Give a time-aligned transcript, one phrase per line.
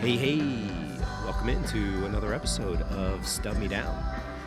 [0.00, 0.38] Hey, hey,
[1.26, 4.02] welcome into another episode of Stub Me Down.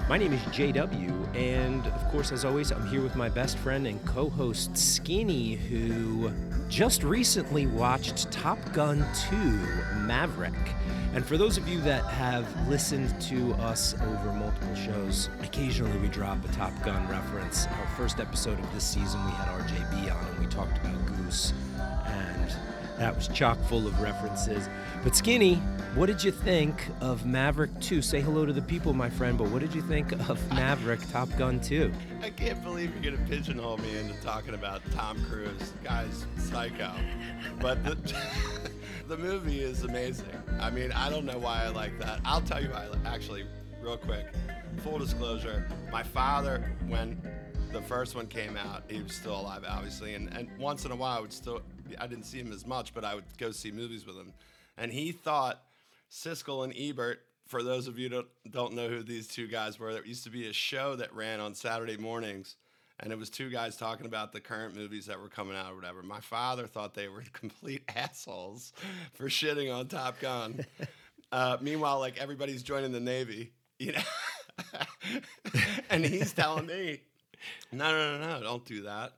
[0.10, 3.86] My name is JW, and of course, as always, I'm here with my best friend
[3.86, 6.32] and co host Skinny, who
[6.70, 9.36] just recently watched Top Gun 2
[10.08, 10.56] Maverick.
[11.14, 16.08] And for those of you that have listened to us over multiple shows, occasionally we
[16.08, 17.68] drop a Top Gun reference.
[17.68, 21.54] Our first episode of this season, we had RJB on and we talked about Goose,
[23.04, 24.70] that was chock full of references.
[25.04, 25.56] But Skinny,
[25.94, 28.02] what did you think of Maverick 2?
[28.02, 31.28] Say hello to the people, my friend, but what did you think of Maverick Top
[31.38, 31.92] Gun 2?
[32.22, 36.94] I can't believe you're gonna pigeonhole me into talking about Tom Cruise, guy's psycho.
[37.60, 37.98] But the,
[39.10, 40.42] the movie is amazing.
[40.62, 42.22] I mean, I don't know why I like that.
[42.24, 42.88] I'll tell you why.
[43.04, 43.44] Actually,
[43.82, 44.28] real quick,
[44.78, 47.22] full disclosure: my father, when
[47.74, 50.96] the first one came out, he was still alive, obviously, and, and once in a
[50.96, 51.62] while, I would still.
[52.00, 54.34] I didn't see him as much, but I would go see movies with him,
[54.78, 55.62] and he thought
[56.12, 57.22] Siskel and Ebert.
[57.48, 60.30] For those of you that don't know who these two guys were, there used to
[60.30, 62.56] be a show that ran on Saturday mornings
[63.00, 65.76] and it was two guys talking about the current movies that were coming out or
[65.76, 66.04] whatever.
[66.04, 68.74] My father thought they were complete assholes
[69.14, 70.66] for shitting on Top Gun.
[71.32, 74.80] Uh, meanwhile, like everybody's joining the Navy, you know,
[75.90, 77.02] and he's telling me,
[77.72, 79.14] "No, no, no, no, don't do that.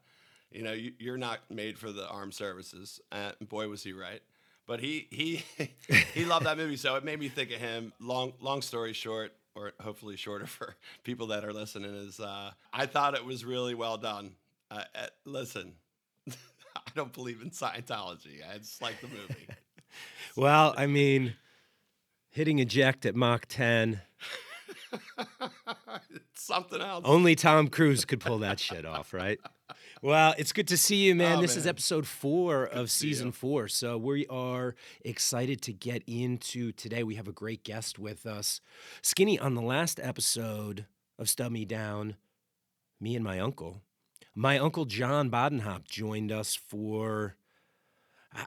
[0.56, 4.22] You know, you, you're not made for the armed services." And boy, was he right.
[4.68, 5.44] But he he
[6.14, 7.94] he loved that movie, so it made me think of him.
[8.00, 12.86] Long long story short, or hopefully shorter for people that are listening, is uh, I
[12.86, 14.32] thought it was really well done.
[14.72, 15.74] Uh, uh, listen,
[16.30, 18.40] I don't believe in Scientology.
[18.50, 19.48] I just like the movie.
[20.36, 21.36] Well, I mean,
[22.30, 24.02] hitting eject at Mach 10,
[26.34, 27.04] something else.
[27.06, 29.40] only Tom Cruise could pull that shit off, right?
[30.06, 31.40] Well, it's good to see you, man.
[31.40, 33.68] Oh, this is episode four of season four.
[33.68, 37.02] So we are excited to get into today.
[37.02, 38.62] We have a great guest with us.
[39.02, 40.86] Skinny, on the last episode
[41.18, 42.18] of Stub Me Down,
[43.02, 43.82] me and my uncle,
[44.36, 47.36] my uncle John Bodenhop joined us for,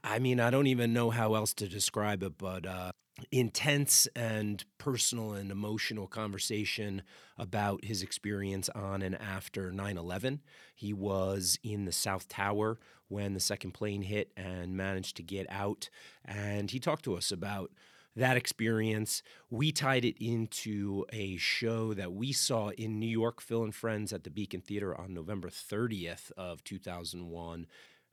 [0.05, 2.91] I- mean, I don't even know how else to describe it, but uh,
[3.33, 7.03] intense and personal and emotional conversation
[7.37, 10.41] about his experience on and after 9 11.
[10.75, 12.79] He was in the South Tower
[13.09, 15.89] when the second plane hit and managed to get out.
[16.25, 17.71] And he talked to us about
[18.17, 19.23] that experience.
[19.51, 24.13] We tied it into a show that we saw in New York, Phil and Friends
[24.13, 27.67] at the Beacon Theater on November 30th of 2001.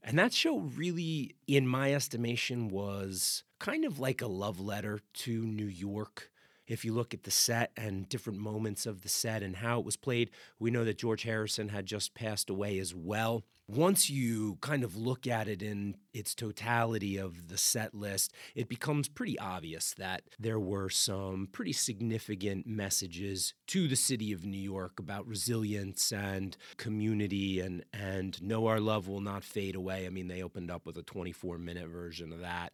[0.07, 5.43] And that show really, in my estimation, was kind of like a love letter to
[5.43, 6.29] New York.
[6.67, 9.85] If you look at the set and different moments of the set and how it
[9.85, 10.29] was played,
[10.59, 13.45] we know that George Harrison had just passed away as well.
[13.67, 18.69] Once you kind of look at it in its totality of the set list, it
[18.69, 24.59] becomes pretty obvious that there were some pretty significant messages to the city of New
[24.59, 30.05] York about resilience and community and and know our love will not fade away.
[30.05, 32.71] I mean, they opened up with a 24 minute version of that.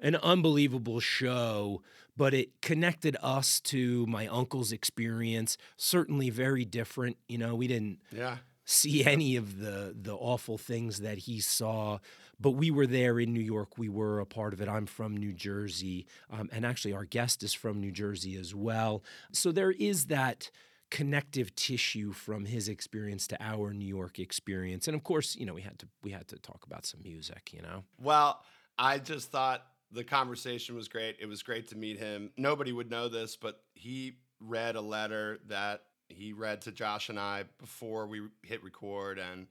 [0.00, 1.82] An unbelievable show,
[2.16, 5.56] but it connected us to my uncle's experience.
[5.76, 7.18] Certainly very different.
[7.28, 8.38] You know, we didn't yeah.
[8.64, 11.98] See any of the the awful things that he saw
[12.40, 15.16] but we were there in new york we were a part of it i'm from
[15.16, 19.02] new jersey um, and actually our guest is from new jersey as well
[19.32, 20.50] so there is that
[20.90, 25.54] connective tissue from his experience to our new york experience and of course you know
[25.54, 28.42] we had to we had to talk about some music you know Well,
[28.78, 31.16] I just thought the conversation was great.
[31.20, 32.30] It was great to meet him.
[32.36, 37.18] Nobody would know this, but he read a letter that he read to Josh and
[37.18, 39.46] I before we hit record, and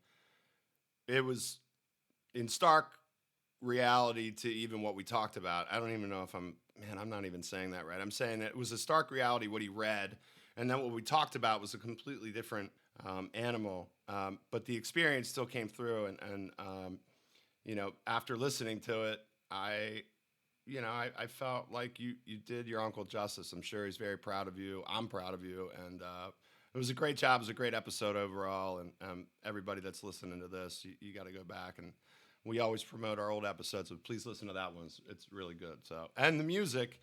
[1.07, 1.59] it was
[2.33, 2.91] in stark
[3.61, 5.67] reality to even what we talked about.
[5.71, 8.01] I don't even know if I'm, man, I'm not even saying that right.
[8.01, 10.17] I'm saying it was a stark reality what he read,
[10.57, 12.71] and then what we talked about was a completely different
[13.05, 13.89] um, animal.
[14.07, 16.99] Um, but the experience still came through, and, and um,
[17.65, 19.19] you know, after listening to it,
[19.49, 20.03] I,
[20.65, 23.53] you know, I, I felt like you you did your uncle justice.
[23.53, 24.83] I'm sure he's very proud of you.
[24.87, 26.31] I'm proud of you, and uh,
[26.73, 27.39] it was a great job.
[27.39, 31.13] It was a great episode overall, and um, everybody that's listening to this, you, you
[31.13, 31.93] got to go back and.
[32.43, 34.85] We always promote our old episodes, so please listen to that one.
[34.85, 35.77] It's, it's really good.
[35.83, 36.99] So, and the music,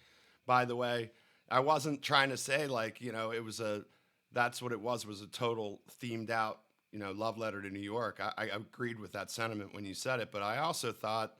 [0.46, 1.12] by the way,
[1.50, 3.84] I wasn't trying to say like you know it was a
[4.32, 6.60] that's what it was was a total themed out
[6.92, 8.20] you know love letter to New York.
[8.20, 11.34] I, I agreed with that sentiment when you said it, but I also thought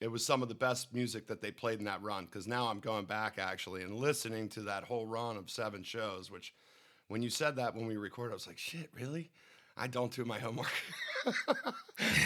[0.00, 2.66] it was some of the best music that they played in that run because now
[2.66, 6.30] I'm going back actually and listening to that whole run of seven shows.
[6.30, 6.52] Which
[7.14, 9.30] when you said that when we recorded, I was like, shit, really?
[9.76, 10.72] I don't do my homework.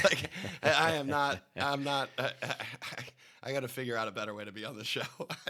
[0.02, 0.30] like
[0.62, 1.40] I am not.
[1.60, 2.08] I'm not.
[2.16, 3.02] Uh, I,
[3.42, 5.02] I got to figure out a better way to be on the show.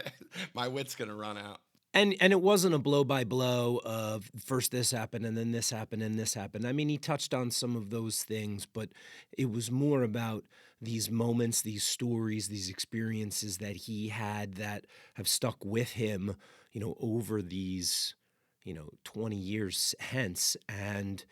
[0.53, 1.61] My wit's gonna run out.
[1.93, 5.69] And and it wasn't a blow by blow of first this happened and then this
[5.69, 6.67] happened and this happened.
[6.67, 8.89] I mean, he touched on some of those things, but
[9.37, 10.43] it was more about
[10.81, 14.83] these moments, these stories, these experiences that he had that
[15.13, 16.35] have stuck with him,
[16.73, 18.15] you know, over these,
[18.63, 20.55] you know, 20 years hence.
[20.67, 21.23] And,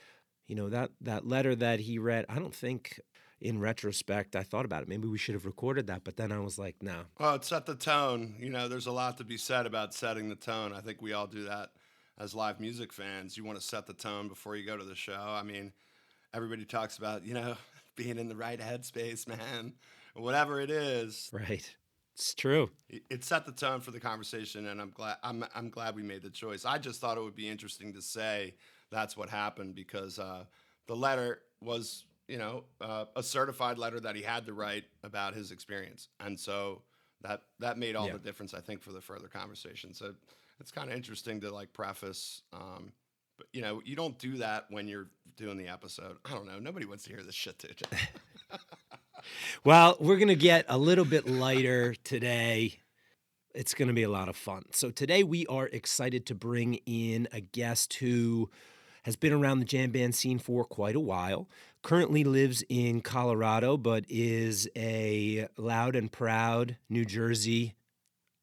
[0.47, 2.99] you know, that that letter that he read, I don't think
[3.39, 4.89] in retrospect, I thought about it.
[4.89, 7.01] Maybe we should have recorded that, but then I was like, no.
[7.19, 8.35] Well, it set the tone.
[8.39, 10.73] You know, there's a lot to be said about setting the tone.
[10.73, 11.69] I think we all do that
[12.17, 13.37] as live music fans.
[13.37, 15.19] You want to set the tone before you go to the show.
[15.19, 15.71] I mean,
[16.33, 17.55] everybody talks about, you know,
[17.95, 19.73] being in the right headspace, man,
[20.15, 21.29] whatever it is.
[21.31, 21.75] Right.
[22.17, 22.71] It's true.
[22.89, 25.17] It set the tone for the conversation, and I'm glad.
[25.21, 26.65] I'm I'm glad we made the choice.
[26.65, 28.55] I just thought it would be interesting to say
[28.89, 30.45] that's what happened because uh,
[30.87, 35.33] the letter was you know, uh, a certified letter that he had to write about
[35.33, 36.81] his experience, and so
[37.21, 38.13] that that made all yeah.
[38.13, 39.93] the difference, I think, for the further conversation.
[39.93, 40.13] So
[40.59, 42.91] it's kind of interesting to like preface, um,
[43.37, 46.17] but you know, you don't do that when you're doing the episode.
[46.25, 46.59] I don't know.
[46.59, 47.81] Nobody wants to hear this shit, dude.
[49.63, 52.79] well, we're gonna get a little bit lighter today.
[53.53, 54.65] It's going to be a lot of fun.
[54.71, 58.51] So, today we are excited to bring in a guest who
[59.01, 61.47] has been around the jam band scene for quite a while
[61.87, 67.75] currently lives in Colorado, but is a loud and proud New Jersey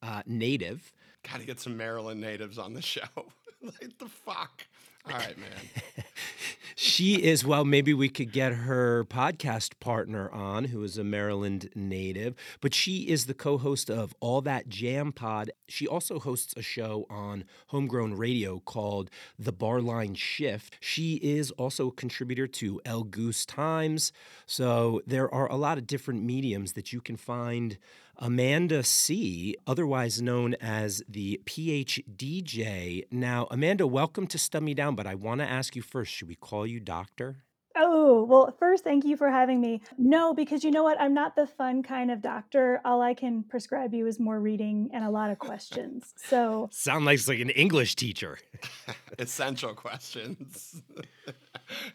[0.03, 0.93] uh, native.
[1.31, 3.03] Got to get some Maryland natives on the show.
[3.63, 4.67] like the fuck.
[5.07, 6.05] All right, man.
[6.77, 11.69] she is, well, maybe we could get her podcast partner on, who is a Maryland
[11.75, 15.51] native, but she is the co host of All That Jam Pod.
[15.69, 20.79] She also hosts a show on homegrown radio called The Barline Shift.
[20.81, 24.11] She is also a contributor to El Goose Times.
[24.47, 27.77] So there are a lot of different mediums that you can find
[28.19, 33.05] Amanda C., otherwise known as the PhDJ.
[33.11, 36.29] Now, Amanda, welcome to Stub Me Down, but I want to ask you first should
[36.29, 37.45] we call you doctor?
[37.77, 39.81] Oh, well, first, thank you for having me.
[39.99, 41.01] No, because you know what?
[41.01, 42.81] I'm not the fun kind of doctor.
[42.85, 46.15] All I can prescribe you is more reading and a lot of questions.
[46.17, 48.39] So, sound like, like an English teacher.
[49.19, 50.83] Essential questions.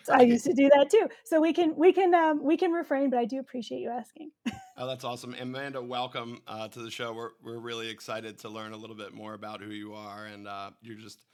[0.03, 1.07] so I used to do that too.
[1.23, 4.31] So we can we can um, we can refrain, but I do appreciate you asking.
[4.79, 5.81] Oh, that's awesome, Amanda.
[5.81, 7.13] Welcome uh, to the show.
[7.13, 10.47] We're we're really excited to learn a little bit more about who you are and
[10.47, 11.25] uh, your just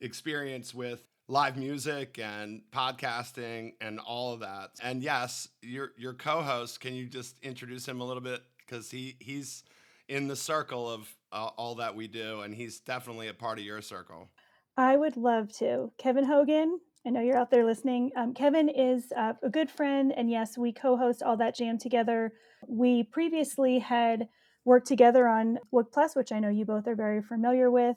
[0.00, 4.70] experience with live music and podcasting and all of that.
[4.82, 6.80] And yes, your your co-host.
[6.80, 9.64] Can you just introduce him a little bit because he he's
[10.08, 13.64] in the circle of uh, all that we do, and he's definitely a part of
[13.64, 14.28] your circle.
[14.76, 15.92] I would love to.
[15.98, 18.10] Kevin Hogan, I know you're out there listening.
[18.14, 21.78] Um, Kevin is uh, a good friend, and yes, we co host All That Jam
[21.78, 22.32] together.
[22.68, 24.28] We previously had
[24.66, 27.96] worked together on WOOK Plus, which I know you both are very familiar with,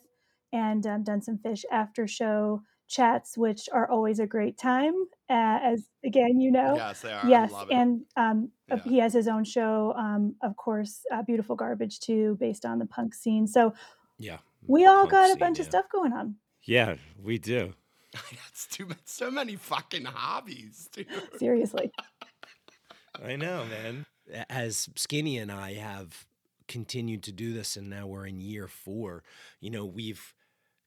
[0.54, 4.94] and um, done some Phish after show chats, which are always a great time.
[5.30, 7.28] Uh, as again, you know, yes, they are.
[7.28, 8.78] Yes, and um, yeah.
[8.86, 12.86] he has his own show, um, of course, uh, Beautiful Garbage too, based on the
[12.86, 13.48] punk scene.
[13.48, 13.74] So,
[14.18, 16.36] yeah, we all got a bunch of stuff going on.
[16.66, 17.74] Yeah, we do.
[18.32, 18.98] That's too much.
[19.06, 21.08] So many fucking hobbies, dude.
[21.38, 21.92] Seriously.
[23.24, 24.06] I know, man.
[24.50, 26.26] As Skinny and I have
[26.68, 29.24] continued to do this, and now we're in year four,
[29.60, 30.34] you know, we've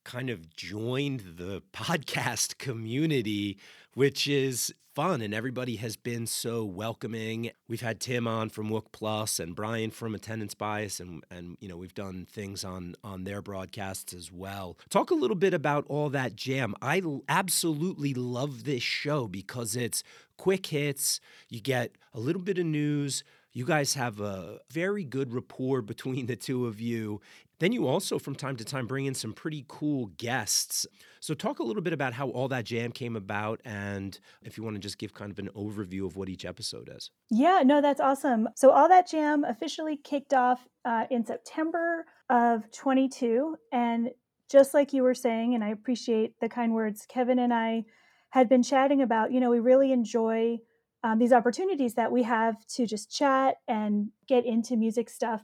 [0.06, 3.58] kind of joined the podcast community,
[3.94, 7.50] which is fun and everybody has been so welcoming.
[7.68, 11.68] We've had Tim on from WOOK Plus and Brian from Attendance Bias and and you
[11.68, 14.78] know, we've done things on on their broadcasts as well.
[14.90, 16.75] Talk a little bit about all that jam.
[16.80, 20.04] I absolutely love this show because it's
[20.38, 23.25] quick hits, you get a little bit of news,
[23.56, 27.22] you guys have a very good rapport between the two of you.
[27.58, 30.86] Then you also, from time to time, bring in some pretty cool guests.
[31.20, 34.64] So, talk a little bit about how all that jam came about, and if you
[34.64, 37.10] want to just give kind of an overview of what each episode is.
[37.30, 38.48] Yeah, no, that's awesome.
[38.56, 43.56] So, all that jam officially kicked off uh, in September of 22.
[43.72, 44.10] And
[44.50, 47.84] just like you were saying, and I appreciate the kind words, Kevin and I
[48.30, 50.58] had been chatting about, you know, we really enjoy
[51.02, 55.42] um, these opportunities that we have to just chat and get into music stuff.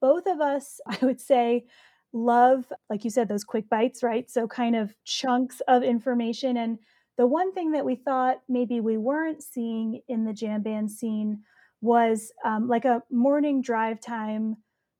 [0.00, 1.66] Both of us, I would say,
[2.12, 4.30] love, like you said, those quick bites, right?
[4.30, 6.56] So, kind of chunks of information.
[6.56, 6.78] And
[7.16, 11.42] the one thing that we thought maybe we weren't seeing in the jam band scene
[11.80, 14.56] was um, like a morning drive time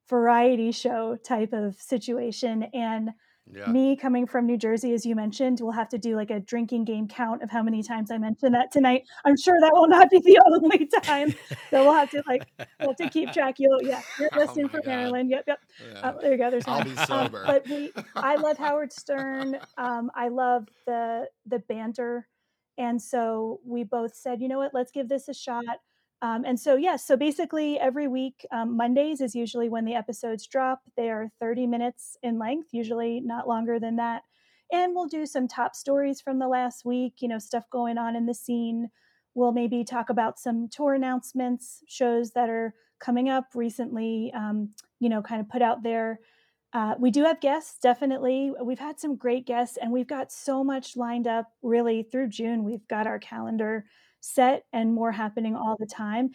[0.09, 2.63] variety show type of situation.
[2.73, 3.11] And
[3.53, 3.69] Yeah.
[3.69, 6.85] Me coming from New Jersey, as you mentioned, we'll have to do like a drinking
[6.85, 9.03] game count of how many times I mentioned that tonight.
[9.25, 11.33] I'm sure that will not be the only time.
[11.69, 12.43] So we'll have to like
[12.79, 13.55] we'll have to keep track.
[13.59, 14.87] You'll yeah, you're Oh listening from God.
[14.87, 15.29] Maryland.
[15.29, 15.59] Yep, yep.
[15.91, 15.99] Yeah.
[15.99, 16.49] Uh, there you go.
[16.49, 16.89] There's I'll one.
[16.89, 19.59] be Um, but we, I love Howard Stern.
[19.77, 22.27] Um, I love the the banter,
[22.77, 25.65] and so we both said, you know what, let's give this a shot.
[26.21, 30.45] Um, and so yes, so basically every week, um, Mondays is usually when the episodes
[30.45, 30.81] drop.
[30.95, 34.21] They are 30 minutes in length, usually not longer than that.
[34.71, 38.15] And we'll do some top stories from the last week, you know, stuff going on
[38.15, 38.89] in the scene.
[39.33, 45.09] We'll maybe talk about some tour announcements, shows that are coming up recently, um, you
[45.09, 46.19] know, kind of put out there.
[46.73, 48.53] Uh, we do have guests, definitely.
[48.63, 52.63] We've had some great guests, and we've got so much lined up really through June.
[52.63, 53.85] We've got our calendar
[54.21, 56.31] set and more happening all the time.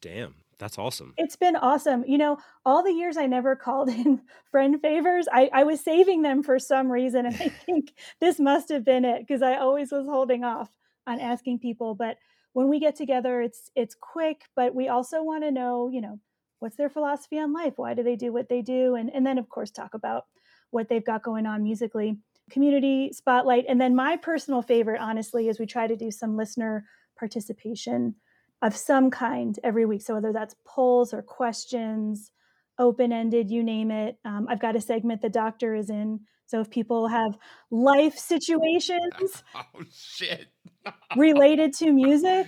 [0.00, 1.14] Damn, that's awesome.
[1.16, 2.04] It's been awesome.
[2.06, 4.20] You know, all the years I never called in
[4.50, 7.26] friend favors, I, I was saving them for some reason.
[7.26, 10.68] And I think this must have been it because I always was holding off
[11.06, 11.94] on asking people.
[11.94, 12.18] But
[12.52, 16.18] when we get together, it's it's quick, but we also want to know, you know,
[16.58, 17.74] what's their philosophy on life?
[17.76, 18.94] Why do they do what they do?
[18.94, 20.26] And and then of course talk about
[20.70, 22.18] what they've got going on musically.
[22.50, 23.64] Community spotlight.
[23.68, 26.84] And then my personal favorite, honestly, is we try to do some listener
[27.20, 28.16] participation
[28.62, 30.02] of some kind every week.
[30.02, 32.32] So whether that's polls or questions,
[32.78, 34.18] open ended, you name it.
[34.24, 36.20] Um, I've got a segment the doctor is in.
[36.46, 37.38] So if people have
[37.70, 39.62] life situations Oh
[39.92, 40.48] shit.
[41.16, 42.46] related to music,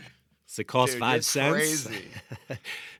[0.48, 1.52] Does it cost Dude, five you're cents?
[1.86, 2.08] crazy.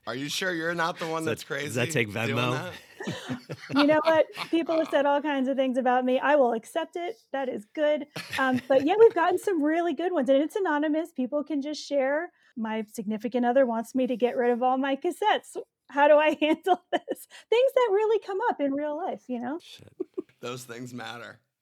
[0.07, 1.65] Are you sure you're not the one Does that- that's crazy?
[1.65, 2.71] does that take doing Venmo?
[3.75, 4.25] you know what?
[4.49, 6.19] People have said all kinds of things about me.
[6.19, 7.15] I will accept it.
[7.31, 8.07] That is good.
[8.37, 11.11] Um, but yeah, we've gotten some really good ones, and it's anonymous.
[11.11, 12.31] People can just share.
[12.55, 15.57] My significant other wants me to get rid of all my cassettes.
[15.89, 17.27] How do I handle this?
[17.49, 19.59] Things that really come up in real life, you know?
[19.61, 19.93] Shit.
[20.39, 21.39] Those things matter.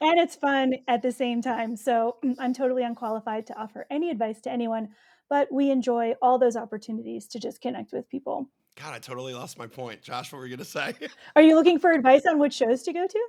[0.00, 1.76] and it's fun at the same time.
[1.76, 4.88] So mm, I'm totally unqualified to offer any advice to anyone,
[5.28, 8.50] but we enjoy all those opportunities to just connect with people.
[8.80, 10.02] God, I totally lost my point.
[10.02, 10.94] Josh, what were you gonna say?
[11.36, 13.20] Are you looking for advice on which shows to go to?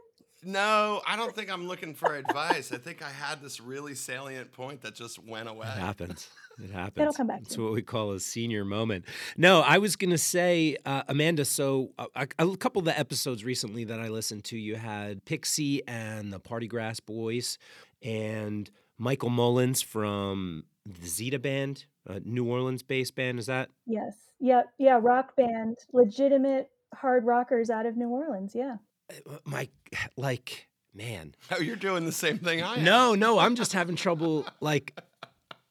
[0.45, 2.71] no, I don't think I'm looking for advice.
[2.71, 5.65] I think I had this really salient point that just went away.
[5.65, 6.29] It happens.
[6.63, 7.01] It happens.
[7.01, 9.05] It'll come back It's what we call a senior moment.
[9.37, 12.97] No, I was going to say, uh, Amanda, so uh, a, a couple of the
[12.97, 17.57] episodes recently that I listened to, you had Pixie and the Party Grass Boys
[18.03, 23.39] and Michael Mullins from the Zeta Band, a New Orleans based band.
[23.39, 23.69] Is that?
[23.87, 24.13] Yes.
[24.45, 24.61] Yeah.
[24.77, 24.99] Yeah.
[25.01, 28.53] Rock band, legitimate hard rockers out of New Orleans.
[28.55, 28.75] Yeah.
[29.11, 29.69] uh, My,
[30.17, 31.33] like, man.
[31.51, 32.83] Oh, you're doing the same thing I am.
[32.83, 34.99] No, no, I'm just having trouble, like,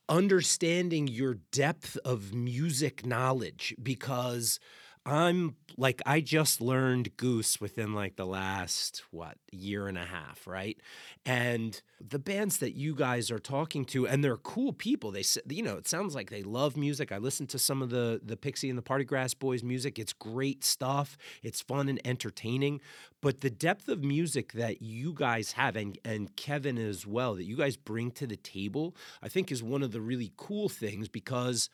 [0.09, 4.59] understanding your depth of music knowledge because
[5.07, 10.47] I'm like I just learned Goose within like the last what year and a half,
[10.47, 10.81] right?
[11.27, 15.11] And the bands that you guys are talking to, and they're cool people.
[15.11, 17.13] They you know it sounds like they love music.
[17.13, 19.99] I listened to some of the the Pixie and the Party Grass Boys music.
[19.99, 21.19] It's great stuff.
[21.43, 22.81] It's fun and entertaining.
[23.21, 27.45] But the depth of music that you guys have, and and Kevin as well, that
[27.45, 31.09] you guys bring to the table, I think is one of the really cool things
[31.09, 31.69] because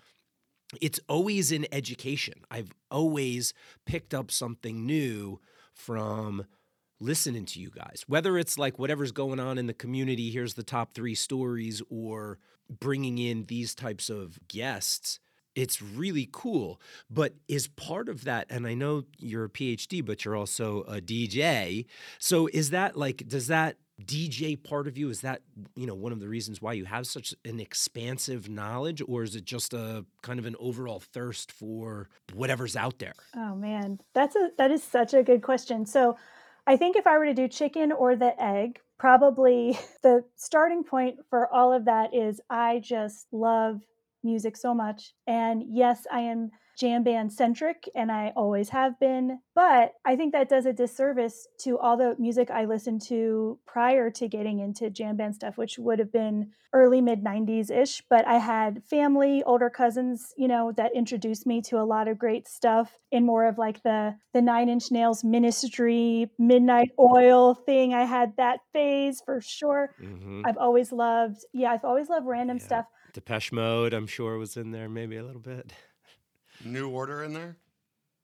[0.80, 2.34] it's always in education.
[2.50, 3.52] I've always
[3.86, 5.40] picked up something new
[5.72, 6.44] from
[7.00, 10.62] listening to you guys, whether it's like whatever's going on in the community, here's the
[10.62, 15.18] top three stories, or bringing in these types of guests.
[15.56, 16.80] It's really cool.
[17.08, 21.00] But is part of that, and I know you're a PhD, but you're also a
[21.00, 21.86] DJ.
[22.18, 25.42] So is that like, does that DJ part of you is that
[25.76, 29.34] you know one of the reasons why you have such an expansive knowledge or is
[29.36, 34.34] it just a kind of an overall thirst for whatever's out there Oh man, that's
[34.36, 35.86] a that is such a good question.
[35.86, 36.16] So,
[36.66, 41.18] I think if I were to do chicken or the egg, probably the starting point
[41.28, 43.80] for all of that is I just love
[44.22, 45.14] music so much.
[45.26, 50.32] And yes, I am jam band centric and I always have been, but I think
[50.32, 54.88] that does a disservice to all the music I listened to prior to getting into
[54.88, 58.02] jam band stuff, which would have been early mid 90s ish.
[58.08, 62.18] But I had family, older cousins, you know, that introduced me to a lot of
[62.18, 67.92] great stuff in more of like the the Nine Inch Nails ministry, Midnight Oil thing.
[67.92, 69.94] I had that phase for sure.
[70.00, 70.42] mm-hmm.
[70.46, 72.64] I've always loved, yeah, I've always loved random Yeah.
[72.64, 72.86] stuff.
[73.12, 75.72] depeche mode i'm sure was in there maybe a little bit
[76.64, 77.56] New order in there?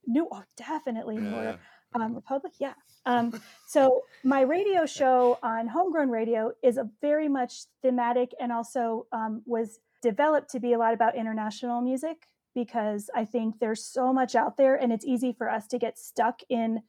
[0.06, 1.58] New, oh, definitely New Order.
[1.94, 2.74] Um, Republic, yeah.
[3.06, 9.06] Um, so my radio show on Homegrown Radio is a very much thematic and also
[9.12, 14.12] um, was developed to be a lot about international music because I think there's so
[14.12, 16.82] much out there and it's easy for us to get stuck in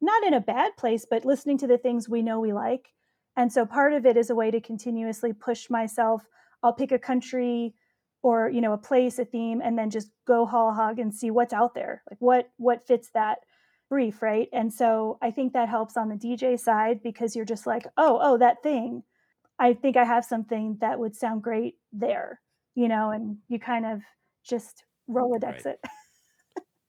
[0.00, 2.88] not in a bad place, but listening to the things we know we like.
[3.36, 6.26] And so part of it is a way to continuously push myself.
[6.62, 7.74] I'll pick a country
[8.22, 11.30] or, you know, a place, a theme, and then just go haul hog and see
[11.30, 12.02] what's out there.
[12.10, 13.38] Like what what fits that
[13.88, 14.48] brief, right?
[14.52, 18.18] And so I think that helps on the DJ side because you're just like, oh,
[18.22, 19.02] oh, that thing.
[19.58, 22.40] I think I have something that would sound great there,
[22.74, 24.00] you know, and you kind of
[24.42, 25.66] just Rolodex Right.
[25.66, 25.80] it.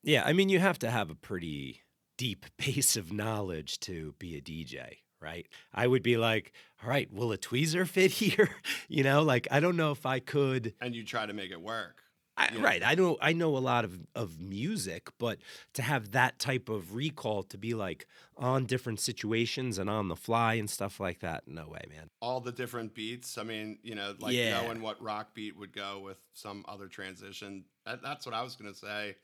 [0.04, 1.82] Yeah, I mean, you have to have a pretty
[2.18, 5.48] deep base of knowledge to be a DJ, right?
[5.74, 6.52] I would be like,
[6.84, 8.50] all right, will a tweezer fit here?
[8.90, 10.74] you know, like I don't know if I could.
[10.82, 11.98] And you try to make it work.
[12.38, 12.64] I, Yeah.
[12.64, 15.40] Right, I know I know a lot of of music, but
[15.74, 20.16] to have that type of recall to be like on different situations and on the
[20.16, 22.10] fly and stuff like that, no way, man.
[22.22, 23.38] All the different beats.
[23.38, 24.52] I mean, you know, like Yeah.
[24.62, 27.66] knowing what rock beat would go with some other transition.
[27.86, 29.18] That, that's what I was going to say.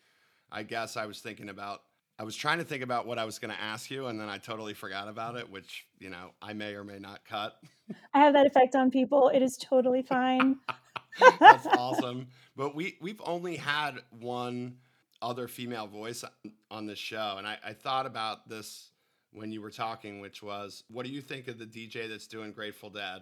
[0.51, 1.83] I guess I was thinking about,
[2.19, 4.27] I was trying to think about what I was going to ask you, and then
[4.27, 7.59] I totally forgot about it, which, you know, I may or may not cut.
[8.13, 9.29] I have that effect on people.
[9.29, 10.57] It is totally fine.
[11.39, 12.27] That's awesome.
[12.55, 14.77] But we we've only had one
[15.21, 16.23] other female voice
[16.71, 18.91] on- this show, and I, I thought about this
[19.31, 22.51] when you were talking, which was, what do you think of the DJ that's doing
[22.51, 23.21] Grateful Dead?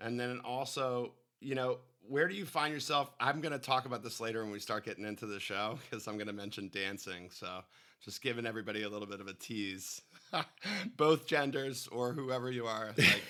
[0.00, 1.78] And then also, you know,
[2.08, 3.10] where do you find yourself?
[3.20, 6.06] I'm going to talk about this later when we start getting into the show because
[6.06, 7.28] I'm going to mention dancing.
[7.30, 7.62] So
[8.02, 10.00] just giving everybody a little bit of a tease,
[10.96, 13.22] both genders or whoever you are, like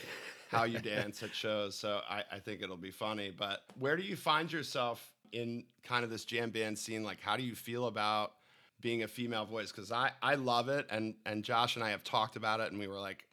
[0.51, 1.77] how you dance at shows.
[1.77, 3.33] So I, I think it'll be funny.
[3.37, 7.03] But where do you find yourself in kind of this jam band scene?
[7.05, 8.33] Like, how do you feel about
[8.81, 9.73] being a female voice?
[9.73, 10.87] Because I, I love it.
[10.91, 13.25] And, and Josh and I have talked about it, and we were like,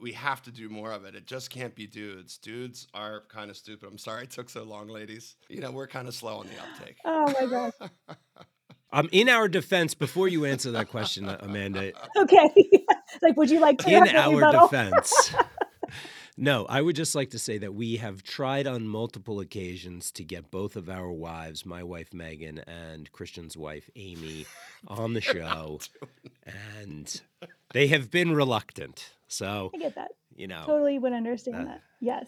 [0.00, 1.14] "We- have to do more of it.
[1.14, 2.38] It just can't be dudes.
[2.38, 3.88] Dudes are kind of stupid.
[3.88, 5.36] I'm sorry it took so long, ladies.
[5.48, 6.96] You know, we're kind of slow on the uptake.
[7.04, 7.90] Oh my gosh.
[8.92, 12.48] Um, in our defense, before you answer that question, Amanda, Okay.
[13.22, 15.32] like, would you like to in our defense.
[16.38, 20.22] No, I would just like to say that we have tried on multiple occasions to
[20.22, 24.44] get both of our wives, my wife Megan and Christian's wife Amy,
[24.86, 25.80] on the show,
[26.44, 27.22] and
[27.72, 29.14] they have been reluctant.
[29.28, 30.10] So, I get that.
[30.34, 31.64] you know, Totally would understand Uh.
[31.64, 31.80] that.
[32.02, 32.26] Yes.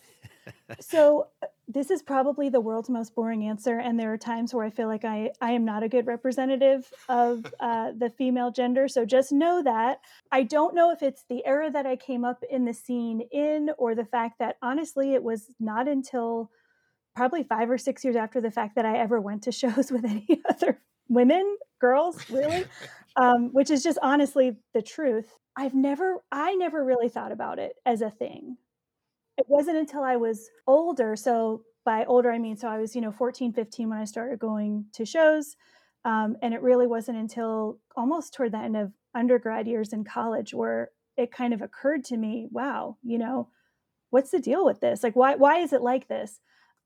[0.81, 4.65] So uh, this is probably the world's most boring answer, and there are times where
[4.65, 8.89] I feel like I I am not a good representative of uh, the female gender.
[8.89, 9.99] So just know that
[10.33, 13.71] I don't know if it's the era that I came up in the scene in,
[13.77, 16.51] or the fact that honestly it was not until
[17.15, 20.05] probably five or six years after the fact that I ever went to shows with
[20.05, 22.65] any other women, girls, really,
[23.17, 25.37] um, which is just honestly the truth.
[25.57, 28.57] I've never, I never really thought about it as a thing.
[29.39, 31.17] It wasn't until I was older.
[31.17, 34.41] So by older, I mean, so I was, you know, 14, 15 when I started
[34.41, 35.57] going to shows.
[36.05, 40.55] Um, and it really wasn't until almost toward the end of undergrad years in college
[40.55, 43.51] where it kind of occurred to me, wow, you know,
[44.11, 45.03] what's the deal with this?
[45.03, 46.41] Like, why, why is it like this?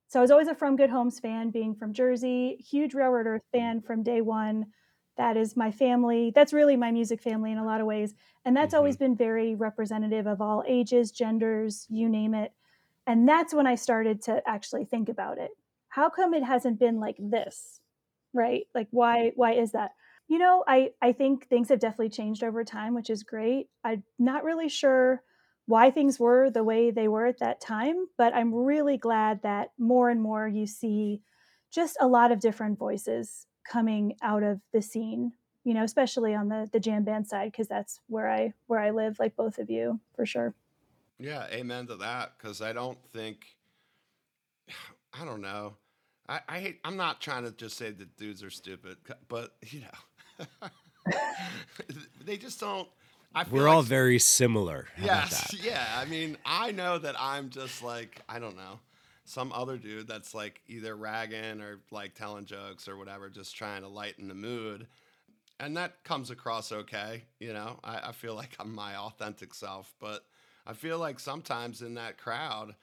[0.09, 3.43] So I was always a From Good Homes fan, being from Jersey, huge Railroad Earth
[3.53, 4.67] fan from day one.
[5.16, 6.33] That is my family.
[6.35, 8.14] That's really my music family in a lot of ways.
[8.44, 9.05] And that's always mm-hmm.
[9.05, 12.53] been very representative of all ages, genders, you name it.
[13.07, 15.51] And that's when I started to actually think about it.
[15.88, 17.81] How come it hasn't been like this?
[18.33, 18.66] Right?
[18.75, 19.90] Like why why is that?
[20.29, 23.68] You know, I I think things have definitely changed over time, which is great.
[23.85, 25.22] I'm not really sure
[25.66, 29.72] why things were the way they were at that time, but I'm really glad that
[29.79, 31.20] more and more you see
[31.70, 35.33] just a lot of different voices coming out of the scene
[35.64, 38.90] you know especially on the the jam band side because that's where i where i
[38.90, 40.55] live like both of you for sure
[41.18, 42.33] Yeah, amen to that.
[42.37, 43.46] Because I don't think,
[45.20, 45.75] I don't know.
[46.29, 46.81] I, I hate.
[46.85, 48.96] I'm not trying to just say that dudes are stupid,
[49.29, 50.46] but you know,
[52.25, 52.88] they just don't.
[53.35, 54.88] I feel we're like all very similar.
[54.96, 55.62] How Yes, that?
[55.64, 55.87] yeah.
[55.96, 58.81] I mean, I know that I'm just like I don't know
[59.24, 63.82] some other dude that's like either ragging or like telling jokes or whatever, just trying
[63.82, 64.87] to lighten the mood,
[65.61, 67.24] and that comes across okay.
[67.38, 70.24] You know, I, I feel like I'm my authentic self, but
[70.66, 72.74] I feel like sometimes in that crowd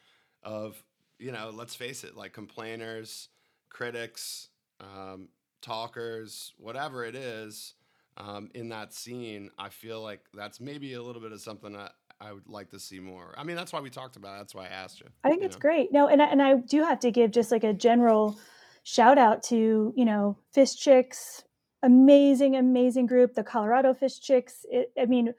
[0.44, 0.84] of
[1.20, 3.28] you know, let's face it, like complainers,
[3.70, 4.48] critics,
[4.80, 5.28] um,
[5.62, 7.74] talkers, whatever it is
[8.18, 11.94] um, in that scene, I feel like that's maybe a little bit of something that
[12.22, 13.34] I would like to see more.
[13.38, 14.40] I mean, that's why we talked about it.
[14.40, 15.08] That's why I asked you.
[15.24, 15.62] i think you it's know?
[15.62, 18.38] great no and I, and I do have to give just like a general
[18.84, 21.44] shout out to you know Phish chicks
[21.84, 25.34] amazing amazing group the colorado Phish chicks it, i mean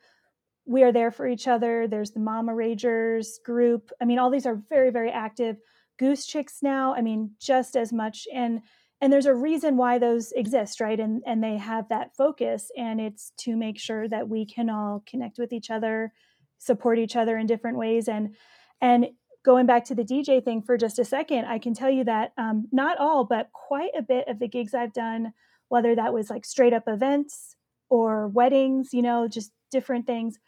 [0.66, 4.46] we are there for each other there's the mama ragers group i mean all these
[4.46, 5.56] are very very active
[5.98, 8.60] goose chicks now i mean just as much and
[9.02, 13.00] and there's a reason why those exist right and and they have that focus and
[13.00, 16.12] it's to make sure that we can all connect with each other
[16.60, 18.34] support each other in different ways and
[18.80, 19.06] and
[19.44, 22.32] going back to the dj thing for just a second i can tell you that
[22.38, 25.32] um, not all but quite a bit of the gigs i've done
[25.68, 27.56] whether that was like straight up events
[27.88, 30.38] or weddings you know just different things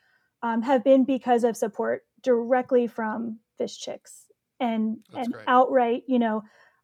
[0.42, 4.27] um, have been because of support directly from Phish chicks
[4.61, 5.44] and That's and great.
[5.48, 6.42] outright you know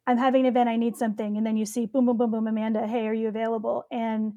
[0.09, 1.37] I'm having an event, I need something.
[1.37, 3.85] And then you see boom, boom, boom, boom, Amanda, hey, are you available?
[3.91, 4.33] And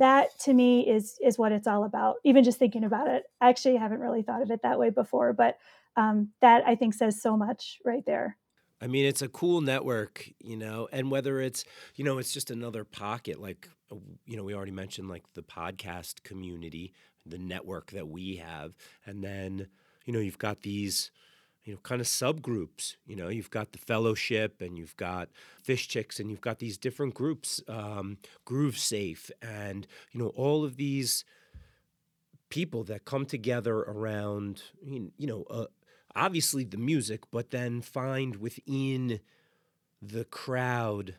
[0.00, 2.16] that to me is is what it's all about.
[2.24, 3.22] Even just thinking about it.
[3.40, 5.58] I actually haven't really thought of it that way before, but
[5.96, 8.36] um, that I think says so much right there.
[8.82, 11.64] I mean, it's a cool network, you know, and whether it's,
[11.96, 15.42] you know, it's just another pocket, like, uh, you know, we already mentioned like the
[15.42, 16.94] podcast community,
[17.26, 18.74] the network that we have.
[19.04, 19.66] And then,
[20.06, 21.10] you know, you've got these,
[21.70, 22.96] you know, kind of subgroups.
[23.06, 25.28] You know, you've got the fellowship and you've got
[25.64, 30.64] Phish chicks and you've got these different groups, um, Groove Safe, and, you know, all
[30.64, 31.24] of these
[32.48, 35.66] people that come together around, you know, uh,
[36.16, 39.20] obviously the music, but then find within
[40.02, 41.14] the crowd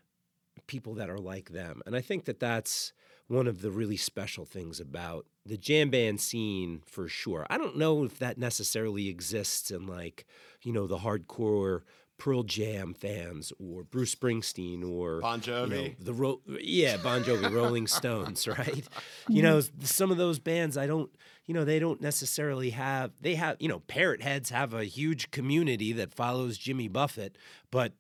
[0.68, 1.82] people that are like them.
[1.86, 2.92] And I think that that's
[3.32, 7.48] one of the really special things about the jam band scene for sure.
[7.50, 10.26] I don't know if that necessarily exists in like,
[10.62, 11.82] you know, the hardcore
[12.18, 15.70] Pearl Jam fans or Bruce Springsteen or Bon Jovi.
[15.70, 18.88] You know, the ro- yeah, Bon Jovi, Rolling Stones, right?
[19.30, 21.10] You know, some of those bands I don't,
[21.46, 25.32] you know, they don't necessarily have they have, you know, Parrot Heads have a huge
[25.32, 27.38] community that follows Jimmy Buffett,
[27.72, 27.94] but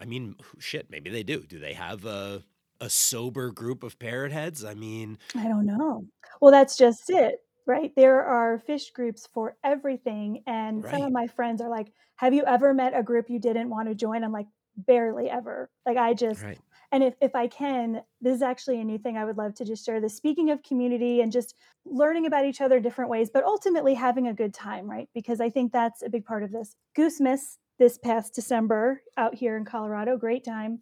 [0.00, 1.40] I mean, shit, maybe they do.
[1.40, 2.42] Do they have a
[2.80, 4.64] a sober group of parrot heads?
[4.64, 6.06] I mean, I don't know.
[6.40, 7.92] Well, that's just it, right?
[7.96, 10.42] There are Phish groups for everything.
[10.46, 11.02] And some right.
[11.02, 13.94] of my friends are like, Have you ever met a group you didn't want to
[13.94, 14.24] join?
[14.24, 15.70] I'm like, Barely ever.
[15.86, 16.58] Like, I just, Right.
[16.92, 19.64] and if, if I can, this is actually a new thing I would love to
[19.64, 20.00] just share.
[20.00, 24.28] The speaking of community and just learning about each other different ways, but ultimately having
[24.28, 25.08] a good time, right?
[25.14, 26.76] Because I think that's a big part of this.
[26.96, 30.80] Goosemas this past December out here in Colorado, great time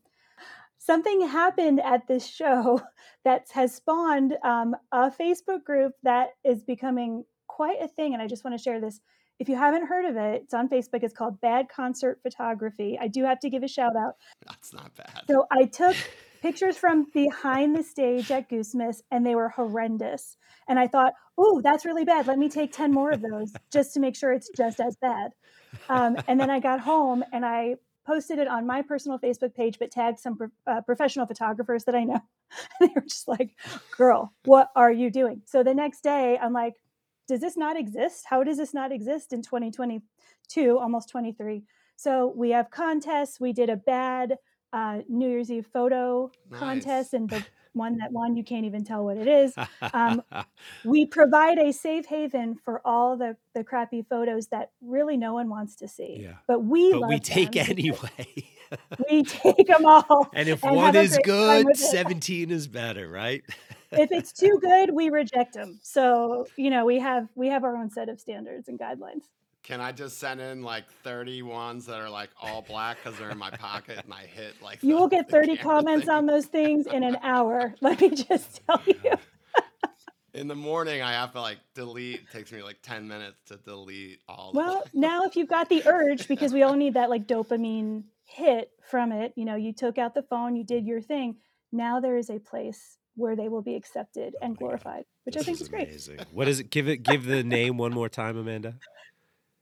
[0.84, 2.80] something happened at this show
[3.24, 8.12] that has spawned um, a Facebook group that is becoming quite a thing.
[8.12, 9.00] And I just want to share this.
[9.40, 11.02] If you haven't heard of it, it's on Facebook.
[11.02, 12.98] It's called Bad Concert Photography.
[13.00, 14.14] I do have to give a shout out.
[14.46, 15.22] That's not bad.
[15.28, 15.96] So I took
[16.42, 20.36] pictures from behind the stage at Goosemas and they were horrendous.
[20.68, 22.26] And I thought, oh, that's really bad.
[22.26, 25.32] Let me take 10 more of those just to make sure it's just as bad.
[25.88, 29.78] Um, and then I got home and I posted it on my personal Facebook page,
[29.78, 32.20] but tagged some pro- uh, professional photographers that I know.
[32.80, 33.56] they were just like,
[33.96, 35.42] girl, what are you doing?
[35.46, 36.74] So the next day, I'm like,
[37.26, 38.24] does this not exist?
[38.28, 41.64] How does this not exist in 2022, almost 23?
[41.96, 43.40] So we have contests.
[43.40, 44.36] We did a bad
[44.72, 46.60] uh, New Year's Eve photo Nice.
[46.60, 49.54] contest, and the one that one you can't even tell what it is.
[49.92, 50.22] Um,
[50.84, 55.48] we provide a safe haven for all the, the crappy photos that really no one
[55.48, 56.20] wants to see.
[56.22, 56.34] Yeah.
[56.46, 57.66] But we but we take them.
[57.70, 58.48] anyway.
[59.10, 60.28] We take them all.
[60.32, 63.42] and if and one is good, 17 is better, right?
[63.92, 65.78] if it's too good, we reject them.
[65.82, 69.22] So you know we have we have our own set of standards and guidelines.
[69.64, 73.30] Can I just send in like 30 ones that are like all black because they're
[73.30, 76.14] in my pocket and I hit like You the- will get 30 comments thing?
[76.14, 77.74] on those things in an hour.
[77.80, 78.94] Let me just tell you.
[80.34, 82.16] In the morning, I have to like delete.
[82.22, 85.68] It takes me like 10 minutes to delete all the Well, now if you've got
[85.68, 89.72] the urge, because we all need that like dopamine hit from it, you know, you
[89.72, 91.36] took out the phone, you did your thing.
[91.70, 95.38] Now there is a place where they will be accepted and oh, glorified, which I
[95.38, 95.86] This think is great.
[95.88, 96.18] amazing.
[96.32, 96.68] What is it?
[96.68, 98.74] Give it give the name one more time, Amanda.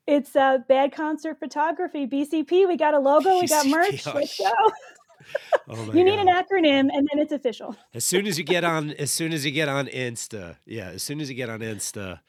[0.07, 2.67] It's uh, bad concert photography, BCP.
[2.67, 4.07] We got a logo, we got merch.
[4.07, 4.51] oh, Let's go.
[5.69, 7.77] Oh You need an acronym, and then it's official.
[7.95, 10.57] As soon as you get on as soon as you get on Insta.
[10.67, 12.21] Yeah, as soon as you get on Insta.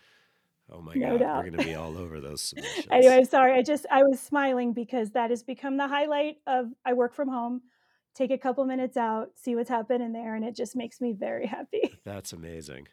[0.72, 1.44] Oh my No god, doubt.
[1.44, 2.86] we're gonna be all over those submissions.
[2.92, 3.54] Anyway, I'm sorry.
[3.58, 7.28] I just I was smiling because that has become the highlight of I work from
[7.30, 7.62] home.
[8.16, 11.48] Take a couple minutes out, see what's happening there, and it just makes me very
[11.48, 11.92] happy.
[12.06, 12.88] That's amazing.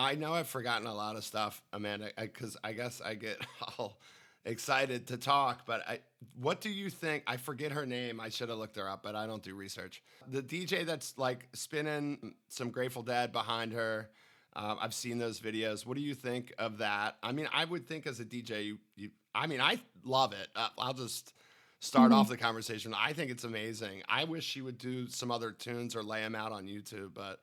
[0.00, 3.38] I know I've forgotten a lot of stuff, Amanda, because I guess I get
[3.78, 3.98] all
[4.44, 5.66] excited to talk.
[5.66, 6.00] But I,
[6.40, 7.22] what do you think?
[7.26, 8.20] I forget her name.
[8.20, 10.02] I should have looked her up, but I don't do research.
[10.28, 14.10] The DJ that's like spinning some Grateful Dead behind her.
[14.56, 15.86] Um, I've seen those videos.
[15.86, 17.16] What do you think of that?
[17.22, 20.48] I mean, I would think as a DJ, you, you I mean, I love it.
[20.56, 21.34] Uh, I'll just
[21.78, 22.14] start Mhm.
[22.16, 22.92] off the conversation.
[22.92, 24.02] I think it's amazing.
[24.08, 27.40] I wish she would do some other tunes or lay them out on YouTube, but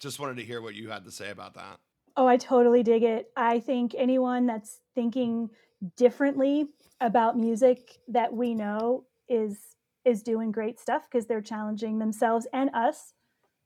[0.00, 1.78] just wanted to hear what you had to say about that.
[2.16, 3.30] Oh, I totally dig it.
[3.36, 5.50] I think anyone that's thinking
[5.96, 6.68] differently
[7.00, 9.58] about music that we know is
[10.04, 13.12] is doing great stuff because they're challenging themselves and us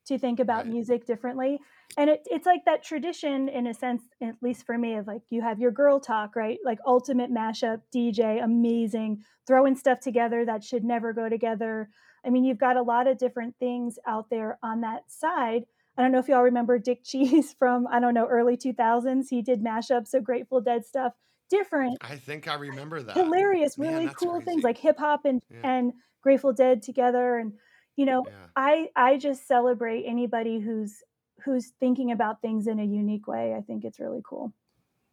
[0.06, 0.66] to think about Right.
[0.66, 1.60] music differently.
[1.96, 5.22] And it, it's like that tradition, in a sense, at least for me, of like
[5.30, 6.58] you have your girl talk, right?
[6.64, 11.90] Like ultimate mashup, DJ, amazing, throwing stuff together that should never go together.
[12.24, 15.64] I mean, you've got a lot of different things out there on that side.
[16.00, 19.26] I don't know if y'all remember Dick Cheese from, I don't know, early 2000s.
[19.28, 21.12] He did mashups of Grateful Dead stuff,
[21.50, 23.14] different I think I remember that.
[23.16, 24.44] hilarious, Man, really cool crazy.
[24.46, 25.58] things like hip hop and Yeah.
[25.70, 27.52] and Grateful Dead together, and
[27.96, 28.46] you know, Yeah.
[28.56, 31.02] I I just celebrate anybody who's
[31.44, 33.54] who's thinking about things in a unique way.
[33.54, 34.54] I think it's really cool.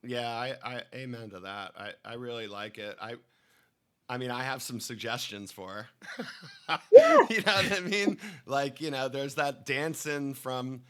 [0.04, 1.72] Yeah, I, I amen to that.
[1.78, 2.96] I, I really like it.
[3.02, 3.16] I
[4.10, 5.88] I mean, I have some suggestions for her.
[6.92, 7.18] Yeah.
[7.30, 8.18] you know what I mean?
[8.46, 10.82] Like, you know, there's that dancing from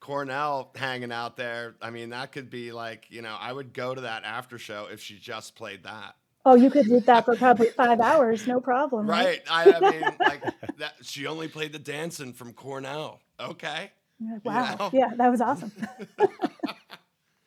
[0.00, 1.74] Cornell hanging out there.
[1.80, 4.88] I mean, that could be like, you know, I would go to that after show
[4.92, 6.16] if she just played that.
[6.44, 9.08] Oh, you could do that for probably five hours, no problem.
[9.08, 9.40] Right.
[9.50, 10.42] I, I mean, like
[10.78, 13.20] that she only played the dancing from Cornell.
[13.40, 13.90] Okay.
[14.18, 14.76] You're Wow.
[14.78, 14.90] know?
[14.92, 15.72] Yeah, that was awesome.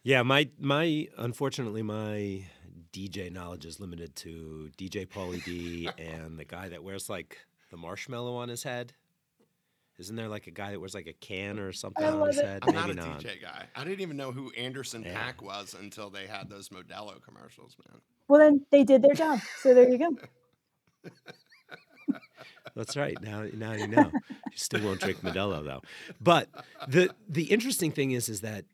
[0.04, 2.46] Yeah, my my unfortunately my
[2.96, 7.38] DJ knowledge is limited to DJ Pauly D and the guy that wears like
[7.70, 8.94] the marshmallow on his head.
[10.00, 12.46] Isn't there like a guy that wears like a can or something on his it.
[12.46, 12.64] head?
[12.64, 13.20] I'm Maybe not a not.
[13.22, 13.66] DJ guy.
[13.76, 15.32] I didn't even know who Anderson Yeah.
[15.32, 18.02] Paak was until they had those Modelo commercials, man.
[18.28, 19.40] Well, then they did their job.
[19.62, 20.18] So there you go.
[22.76, 23.16] That's right.
[23.22, 24.12] Now, now you know.
[24.30, 25.82] You still won't drink Modelo though.
[26.22, 26.50] But
[26.88, 28.66] the the interesting thing is, is that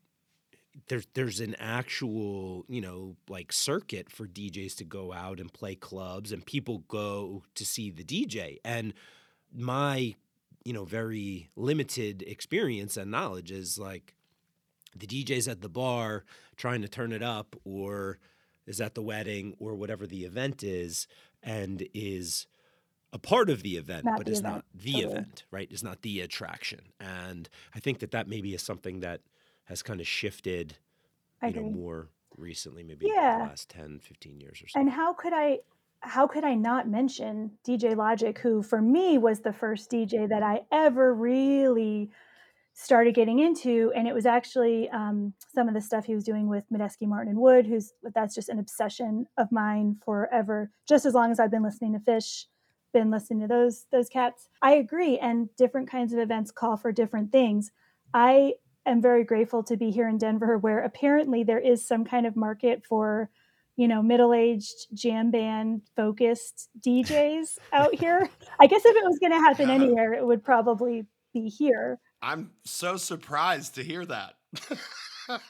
[0.87, 5.75] there's there's an actual you know like circuit for DJs to go out and play
[5.75, 8.57] clubs, and people go to see the DJ.
[8.63, 8.93] And
[9.53, 10.15] my
[10.63, 14.15] you know very limited experience and knowledge is like
[14.95, 16.23] the DJ's at the bar
[16.55, 18.19] trying to turn it up, or
[18.65, 21.07] is at the wedding, or whatever the event is,
[21.43, 22.47] and is
[23.13, 25.13] a part of the event, Not but the is event, not the totally.
[25.13, 25.71] event, right?
[25.71, 26.79] Is not the attraction.
[26.99, 29.21] And I think that that maybe is something that
[29.71, 30.77] has kind of shifted,
[31.41, 31.71] I you know, agree.
[31.71, 33.37] more recently, maybe Yeah.
[33.37, 34.79] the last 10, 15 years or so.
[34.79, 35.59] And how could I
[36.03, 40.41] how could I not mention DJ Logic, who for me was the first DJ that
[40.41, 42.09] I ever really
[42.73, 46.47] started getting into, and it was actually um, some of the stuff he was doing
[46.49, 50.71] with Medeski Martin and Wood, who's that's just an obsession of mine forever.
[50.87, 52.47] Just as long as I've been listening to Phish,
[52.93, 54.49] been listening to those those cats.
[54.61, 57.71] I agree, and different kinds of events call for different things.
[58.13, 62.25] I am very grateful to be here in Denver, where apparently there is some kind
[62.25, 63.29] of market for
[63.77, 68.29] you know, middle aged jam band focused DJs out here.
[68.59, 69.75] I guess if it was going to happen Yeah.
[69.75, 71.97] anywhere, it would probably be here.
[72.21, 74.35] I'm so surprised to hear that.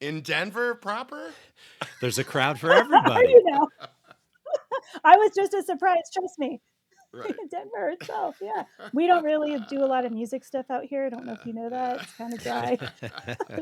[0.00, 1.32] In Denver proper?
[2.00, 3.28] There's a crowd for everybody.
[3.30, 3.68] you know?
[5.04, 6.60] I was just as surprised, trust me.
[7.14, 7.34] Right.
[7.50, 8.64] Denver itself, yeah.
[8.92, 11.06] We don't really do a lot of music stuff out here.
[11.06, 12.02] I don't know if you know that.
[12.02, 12.76] It's kind of dry.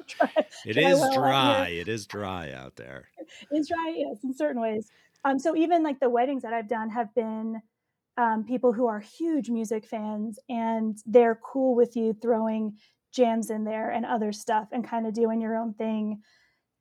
[0.07, 0.47] dry.
[0.67, 1.69] it dry is well dry.
[1.69, 3.09] It is dry out there.
[3.51, 4.91] It's dry, yes, in certain ways.
[5.25, 7.63] Um, so even like the weddings that I've done have been
[8.19, 12.77] um, people who are huge music fans, and they're cool with you throwing
[13.13, 16.21] jams in there and other stuff, and kind of doing your own thing.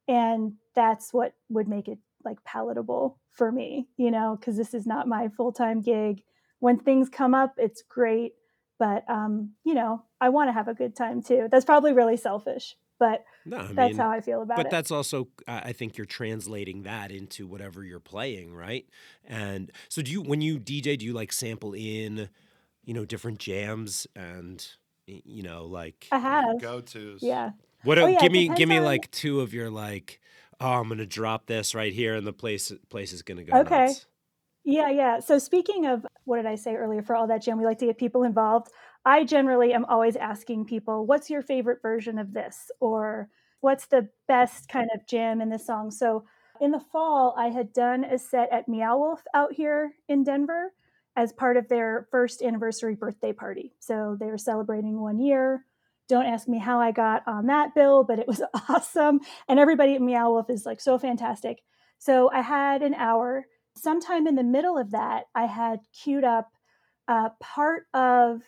[0.10, 4.86] And that's what would make it like palatable for me, you know, because this is
[4.86, 6.24] not my full time gig.
[6.60, 8.34] When things come up, it's great,
[8.80, 11.48] but um, you know, I want to have a good time too.
[11.52, 14.64] That's probably really selfish, but No, I that's mean, how I feel about but it.
[14.66, 18.86] But that's also I I think you're translating that into whatever you're playing, right?
[19.26, 22.30] And so do you when you DJ, do you like sample in,
[22.84, 24.66] you know, different jams and
[25.06, 27.22] you know, like I have, Go tos.
[27.22, 27.52] yeah.
[27.84, 27.98] what?
[28.00, 30.20] Oh, a- yeah, give me give me on- like two of your like.
[30.60, 33.60] Oh, I'm gonna drop this right here, and the place place is gonna go.
[33.60, 33.86] Okay.
[33.86, 34.08] nuts.
[34.70, 35.20] Yeah, yeah.
[35.22, 37.86] So speaking of what did I say earlier for all that jam, we like to
[37.86, 38.68] get people involved.
[39.06, 42.70] I generally am always asking people, what's your favorite version of this?
[42.82, 43.30] Or
[43.62, 45.90] what's the best kind of jam in this song?
[45.90, 46.26] So
[46.60, 50.74] in the fall, I had done a set at Meow Wolf out here in Denver
[51.16, 53.74] as part of their first anniversary birthday party.
[53.80, 55.64] So they were celebrating one year.
[56.10, 59.22] Don't ask me how I got on that bill, but it was awesome.
[59.48, 61.62] And everybody at Meow Wolf is like so fantastic.
[62.00, 63.46] So I had an hour
[63.78, 66.50] sometime in the middle of that, I had queued up
[67.08, 68.42] uh, part of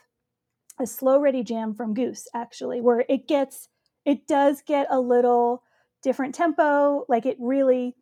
[0.79, 3.67] a slow ready jam from Goose, actually, where it gets,
[4.05, 5.63] it does get a little
[6.03, 7.05] different tempo.
[7.09, 7.95] Like it really,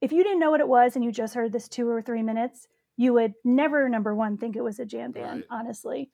[0.00, 2.22] if you didn't know what it was and you just heard this two or three
[2.22, 2.66] minutes,
[2.96, 5.58] you would never, number one, think it was a jam band, Right.
[5.58, 6.10] honestly.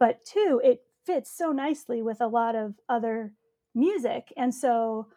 [0.00, 3.32] But two, it fits so nicely with a lot of other
[3.74, 4.32] music.
[4.36, 5.08] And so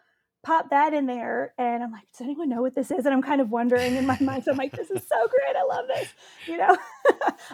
[0.44, 3.06] pop that in there and i'm like does anyone know what this is?
[3.06, 5.56] And i'm kind of wondering in my mind so i'm like this is so great
[5.56, 6.10] i love this
[6.48, 6.78] you know?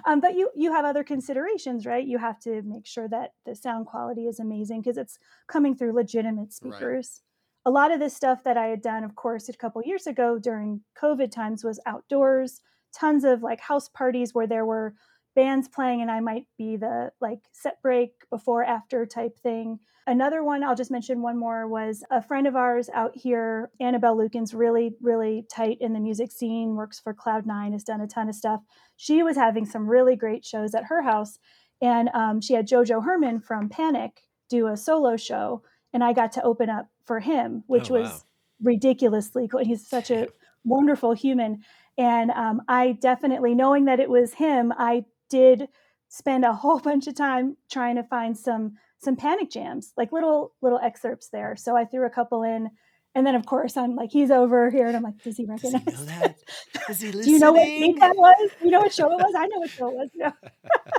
[0.06, 2.06] Um, but you you have other considerations right?
[2.06, 5.94] You have to make sure that the sound quality is amazing because it's coming through
[5.94, 7.22] legitimate speakers.
[7.66, 7.72] Right.
[7.72, 10.38] a lot of this stuff that i had done of course a couple years ago
[10.40, 12.62] during covid times was outdoors
[12.94, 14.94] tons of like house parties where there were
[15.38, 19.78] bands playing and I might be the like set break before after type thing.
[20.08, 24.18] Another one, I'll just mention one more, was a friend of ours out here, Annabelle
[24.18, 28.30] Lukens, really, really tight in the music scene, works for Cloud9, has done a ton
[28.30, 28.62] of stuff.
[28.96, 31.38] She was having some really great shows at her house.
[31.82, 35.62] And um, she had JoJo Hermann from Panic do a solo show.
[35.94, 38.02] And I got to open up for him, which oh, wow.
[38.02, 38.26] was
[38.64, 39.64] ridiculously cool.
[39.64, 40.30] He's such a
[40.64, 41.64] wonderful human.
[41.96, 45.68] And um, I definitely, knowing that it was him, I did
[46.10, 50.54] spend a whole bunch of time trying to find some some panic jams, like little
[50.62, 51.56] little excerpts there.
[51.56, 52.70] So I threw a couple in.
[53.16, 55.84] And then, of course, I'm like, he's over here, and I'm like, does he recognize
[55.86, 56.36] does he know that?
[56.90, 57.24] Is he listening?
[57.24, 58.52] Do you know what beat that was?
[58.64, 59.34] You know what show it was?
[59.36, 60.10] I know what show it was.
[60.14, 60.32] Yeah.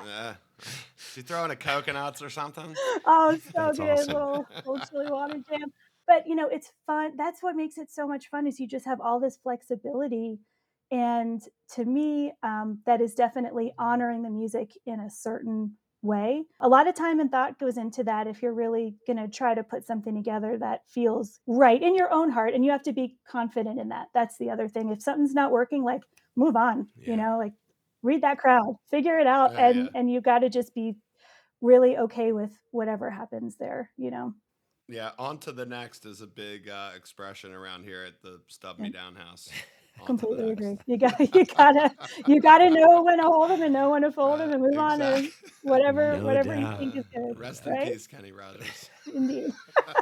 [0.04, 0.34] yeah.
[1.14, 2.74] She throwing a coconuts or something?
[3.06, 4.12] Oh, so That's good, awesome.
[4.14, 5.72] little, little Chilly Water jam.
[6.08, 7.12] But you know, it's fun.
[7.16, 8.48] That's what makes it so much fun.
[8.48, 10.40] Is you just have all this flexibility
[10.90, 11.42] and
[11.74, 16.44] to me, um, that is definitely honoring the music in a certain way.
[16.61, 19.55] A lot of time and thought goes into that if you're really going to try
[19.55, 22.55] to put something together that feels right in your own heart.
[22.55, 24.07] And you have to be confident in that.
[24.14, 24.90] That's the other thing.
[24.90, 26.03] If something's not working, like
[26.37, 27.11] move on, yeah.
[27.11, 27.53] you know, like
[28.03, 29.57] read that crowd, figure it out.
[29.57, 29.90] and, yeah.
[29.94, 30.94] and you've got to just be
[31.61, 34.33] really okay with whatever happens there, you know?
[34.88, 35.11] Yeah.
[35.18, 38.88] On to the next is a big uh, expression around here at the Stub Me
[38.88, 39.51] Down house.
[40.06, 40.78] Completely agree.
[40.87, 41.90] You got you gotta
[42.26, 44.72] you gotta know when to hold them and know when to fold them and move
[44.72, 45.06] exactly.
[45.06, 45.30] on to
[45.62, 46.80] whatever no whatever doubt.
[46.80, 47.38] you think is good.
[47.38, 47.87] Rest right?
[47.87, 48.90] in peace, Kenny Rogers.
[49.14, 49.52] Indeed.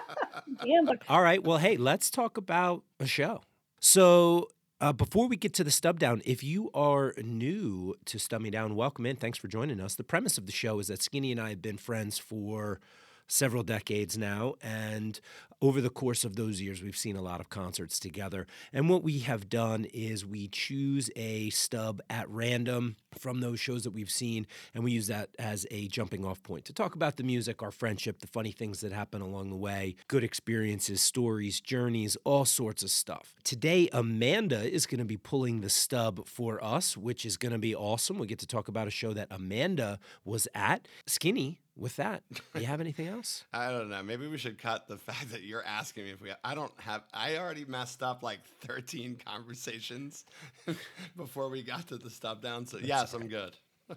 [0.64, 0.98] Damn.
[1.08, 1.42] All right.
[1.42, 3.40] Well, hey, let's talk about a show.
[3.80, 4.48] So
[4.80, 8.50] uh, before we get to the stub down, if you are new to Stub Me
[8.50, 9.16] Down, welcome in.
[9.16, 9.94] Thanks for joining us.
[9.94, 12.80] The premise of the show is that Skinny and I have been friends for
[13.28, 14.54] several decades now.
[14.62, 15.18] And
[15.62, 18.46] over the course of those years, we've seen a lot of concerts together.
[18.72, 23.84] And what we have done is we choose a stub at random from those shows
[23.84, 27.16] that we've seen, and we use that as a jumping off point to talk about
[27.16, 31.60] the music, our friendship, the funny things that happen along the way, good experiences, stories,
[31.60, 33.34] journeys, all sorts of stuff.
[33.42, 37.58] Today, Amanda is going to be pulling the stub for us, which is going to
[37.58, 38.18] be awesome.
[38.18, 40.86] We get to talk about a show that Amanda was at.
[41.06, 42.22] Skinny, with that,
[42.54, 43.44] do you have anything else?
[43.52, 44.02] I don't know.
[44.02, 46.30] Maybe we should cut the fact that you're asking me if we.
[46.44, 47.02] I don't have.
[47.14, 50.24] I already messed up like 13 conversations
[51.16, 52.66] before we got to the stub down.
[52.66, 53.56] So yes, I'm good.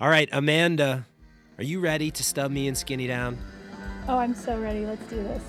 [0.00, 1.06] All right, Amanda,
[1.58, 3.38] are you ready to stub me and skinny down?
[4.08, 4.84] Oh, I'm so ready.
[4.84, 5.42] Let's do this.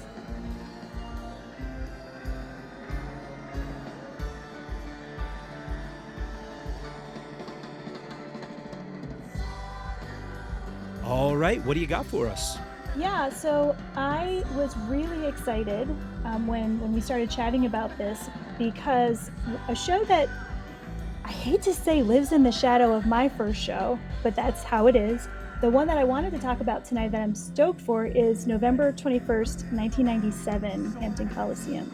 [11.03, 12.57] All right, what do you got for us?
[12.95, 15.89] Yeah, so I was really excited
[16.25, 19.31] um, when when we started chatting about this because
[19.67, 20.29] a show that
[21.25, 24.87] I hate to say lives in the shadow of my first show, but that's how
[24.87, 25.27] it is.
[25.61, 28.91] The one that I wanted to talk about tonight that I'm stoked for is November
[28.91, 31.89] 21st, 1997, Hampton Coliseum.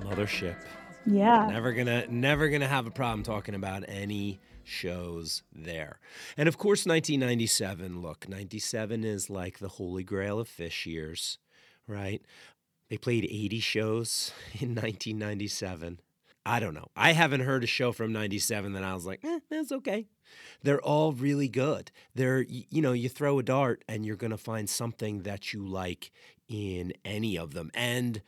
[0.00, 0.56] Mothership.
[1.06, 1.46] Yeah.
[1.48, 5.98] Never gonna never gonna have a problem talking about any shows there.
[6.36, 11.38] And of course, 1997, look, 97 is like the holy grail of Phish years,
[11.86, 12.22] right?
[12.88, 16.00] They played 80 shows in 1997.
[16.44, 16.88] I don't know.
[16.96, 20.08] I haven't heard a show from 97 that I was like, eh, that's okay.
[20.62, 21.90] They're all really good.
[22.14, 25.64] They're, you know, you throw a dart and you're going to find something that you
[25.64, 26.10] like
[26.48, 27.70] in any of them.
[27.74, 28.22] And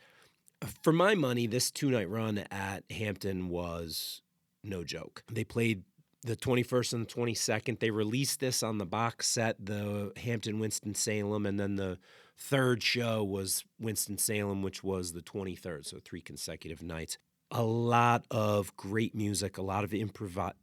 [0.81, 4.21] for my money, this two night run at Hampton was
[4.63, 5.23] no joke.
[5.31, 5.83] They played
[6.25, 7.79] the 21st and the 22nd.
[7.79, 11.99] They released this on the box set, the Hampton Winston Salem, and then the
[12.37, 17.17] third show was Winston Salem, which was the 23rd, so three consecutive nights.
[17.51, 20.53] A lot of great music, a lot of improv,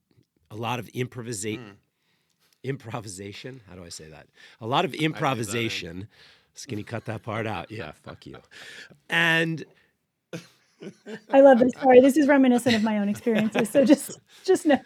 [0.50, 1.64] a lot of improvisation.
[1.64, 1.76] Mm.
[2.64, 3.60] Improvisation.
[3.68, 4.26] How do I say that?
[4.60, 6.08] A lot of improvisation.
[6.54, 7.70] Skinny, cut that part out.
[7.70, 8.36] Yeah, fuck you.
[9.08, 9.64] And
[11.32, 11.72] I love this.
[11.80, 13.70] Sorry, this is reminiscent of my own experiences.
[13.70, 14.78] So just, just know.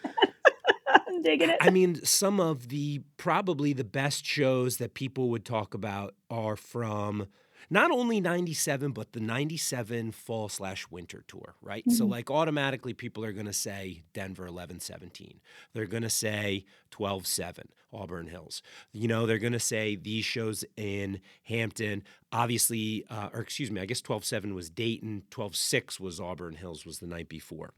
[1.17, 1.57] I'm digging it.
[1.59, 6.55] I mean, some of the probably the best shows that people would talk about are
[6.55, 7.27] from
[7.69, 11.83] not only 97 but the 97 fall slash winter tour right?
[11.83, 11.97] Mm-hmm.
[11.97, 15.41] so like automatically people are going to say denver 11 17
[15.73, 18.61] they're going to say 12 7 auburn hills.
[18.91, 22.03] You know they're going to say these shows in hampton.
[22.31, 26.55] Obviously uh, or excuse me i guess 12 7 was dayton 12 6 was auburn
[26.55, 27.73] hills was the night before.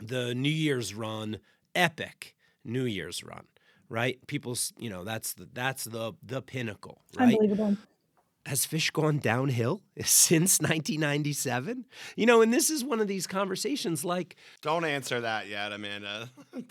[0.00, 1.38] The new year's run
[1.74, 2.34] epic
[2.64, 3.44] new year's run
[3.88, 7.76] right people's you know that's the that's the the pinnacle right unbelievable
[8.46, 11.86] has Phish gone downhill since 1997?
[12.16, 16.30] You know, and this is one of these conversations like Don't answer that yet, Amanda.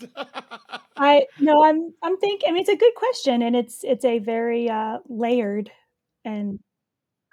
[0.96, 4.18] I no, I'm I'm thinking I mean it's a good question and it's it's a
[4.18, 5.70] very uh layered
[6.24, 6.58] and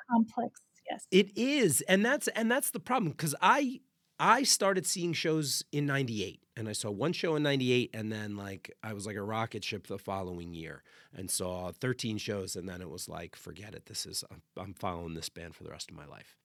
[0.09, 1.05] complex yes.
[1.11, 1.81] It is.
[1.81, 3.81] And that's and that's the problem cuz I
[4.19, 8.35] I started seeing shows in 98 and I saw one show in 98 and then
[8.35, 10.81] like I was like a rocket ship the following year
[11.15, 14.23] and saw 13 shows and then it was like forget it this is
[14.57, 16.35] I'm, following this band for the rest of my life.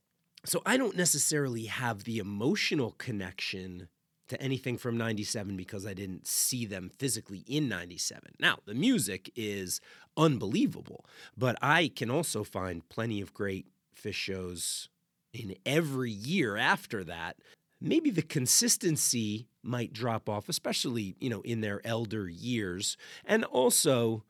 [0.44, 3.88] So I don't necessarily have the emotional connection
[4.28, 8.34] to anything from 97 because I didn't see them physically in 97.
[8.40, 9.80] Now, the music is
[10.16, 11.04] unbelievable,
[11.36, 14.88] but I can also find plenty of great Phish shows
[15.32, 17.36] in every year after that
[17.82, 22.96] maybe the consistency might drop off, especially, you know, in their elder years.
[23.24, 24.24] And also,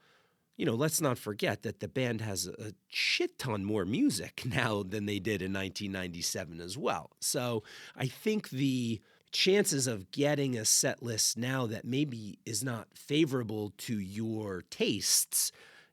[0.57, 4.83] you know, let's not forget that the band has a shit ton more music now
[4.83, 7.11] than they did in 1997 as well.
[7.21, 7.63] So
[7.97, 9.01] I think the
[9.33, 15.53] chances of getting a set list now that maybe is not favorable to your tastes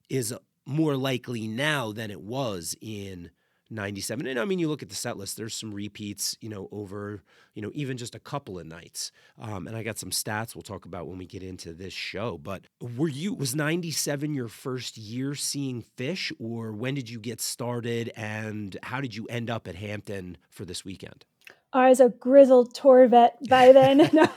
[0.09, 0.33] is
[0.65, 3.31] more likely now than it was in
[3.69, 4.25] 97.
[4.25, 7.23] And I mean, you look at the set list, there's some repeats, you know, over,
[7.53, 9.11] you know, even just a couple of nights.
[9.39, 12.37] Um, and I got some stats we'll talk about when we get into this show.
[12.37, 12.65] But
[12.97, 18.11] were you, was 97 your first year seeing Phish, or when did you get started
[18.15, 21.25] and how did you end up at Hampton for this weekend?
[21.71, 24.09] I was a grizzled tour vet by then.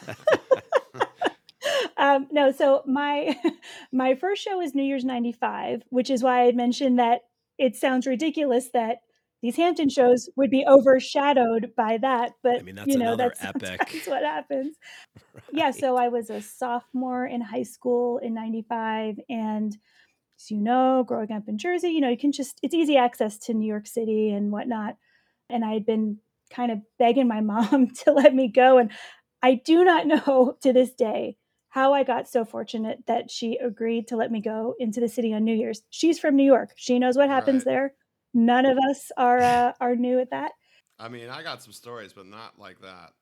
[1.96, 3.36] um, no, so my
[3.92, 7.22] my first show was New Year's '95, which is why I mentioned that
[7.58, 8.98] it sounds ridiculous that
[9.42, 12.32] these Hampton shows would be overshadowed by that.
[12.44, 14.02] But I mean, you know, that's, epic.
[14.06, 14.76] what happens.
[15.34, 15.42] right.
[15.52, 15.70] Yeah.
[15.72, 19.16] So I was a sophomore in high school in 95.
[19.28, 19.76] And
[20.38, 23.36] as you know, growing up in Jersey, you know, you can just, it's easy access
[23.38, 24.96] to New York City and whatnot.
[25.50, 26.18] And I had been
[26.50, 28.78] kind of begging my mom to let me go.
[28.78, 28.92] And
[29.42, 31.36] I do not know to this day
[31.68, 35.32] how I got so fortunate that she agreed to let me go into the city
[35.32, 35.82] on New Year's.
[35.90, 36.74] She's from New York.
[36.76, 37.72] She knows what happens right.
[37.72, 37.94] there
[38.34, 40.52] none of us are uh, are new at that.
[40.98, 43.12] I mean, I got some stories, but not like that.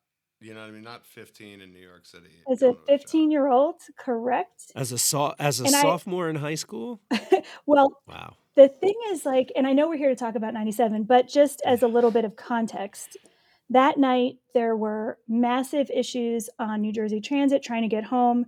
[0.41, 0.83] You know what I mean?
[0.83, 2.43] Not 15 in New York City.
[2.51, 4.73] As a 15 year old, correct?
[4.75, 7.01] As a so- as a and sophomore I, in high school?
[7.67, 8.35] well, wow.
[8.57, 11.61] The thing is like and I know we're here to talk about 97, but just
[11.67, 13.19] as a little bit of context,
[13.69, 18.47] that night there were massive issues on New Jersey Transit trying to get home.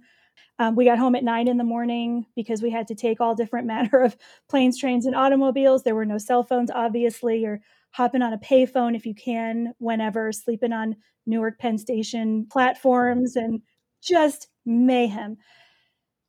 [0.58, 3.34] Um, we got home at nine in the morning because we had to take all
[3.34, 4.16] different manner of
[4.48, 5.82] planes, trains, and automobiles.
[5.82, 7.40] There were no cell phones, obviously.
[7.40, 7.60] You're
[7.90, 13.60] hopping on a payphone if you can, whenever, sleeping on Newark Penn Station platforms, and
[14.02, 15.36] just mayhem.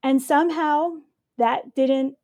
[0.03, 0.91] And somehow
[1.37, 2.15] that didn't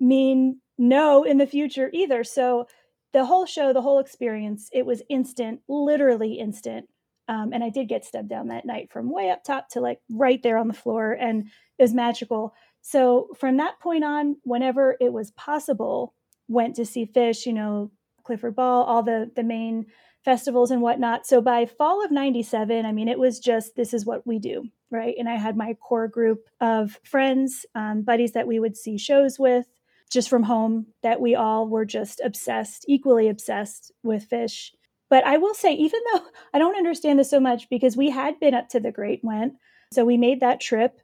[0.00, 2.24] mean no in the future either.
[2.24, 2.66] So
[3.12, 6.88] the whole show, the whole experience, it was instant, literally instant.
[7.30, 10.00] Um, and I did get stepped down that night from way up top to like
[10.10, 11.46] right there on the floor, and
[11.78, 12.52] it was magical.
[12.82, 16.12] So from that point on, whenever it was possible,
[16.48, 17.92] went to see Phish, you know,
[18.24, 19.86] Clifford Ball, all the the main
[20.24, 21.24] festivals and whatnot.
[21.24, 24.64] So by fall of 97, I mean, it was just this is what we do,
[24.90, 25.14] right?
[25.16, 29.38] And I had my core group of friends, um, buddies that we would see shows
[29.38, 29.66] with
[30.10, 34.70] just from home that we all were just obsessed, equally obsessed with Phish.
[35.10, 36.22] But I will say, even though
[36.54, 39.54] I don't understand this so much because we had been up to the Great Went,
[39.92, 41.00] so we made that trip.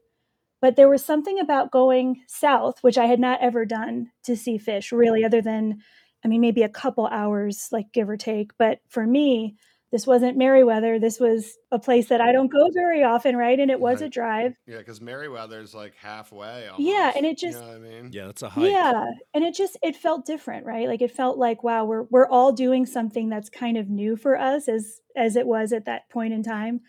[0.62, 4.58] But there was something about going south, which I had not ever done to see
[4.58, 5.82] Phish, really, other than,
[6.24, 8.52] I mean, maybe a couple hours, like give or take.
[8.58, 9.56] But for me,
[9.92, 10.98] this wasn't Merriweather.
[10.98, 13.58] This was a place that I don't go very often, right?
[13.58, 14.06] And it was right.
[14.06, 14.56] a drive.
[14.66, 16.66] Yeah, because Merriweather's like halfway.
[16.66, 18.70] Almost, yeah, and it just, you know I mean, yeah, it's a hike.
[18.70, 20.88] Yeah, and it just it felt different, right?
[20.88, 24.36] Like it felt like wow, we're we're all doing something that's kind of new for
[24.36, 26.80] us, as as it was at that point in time.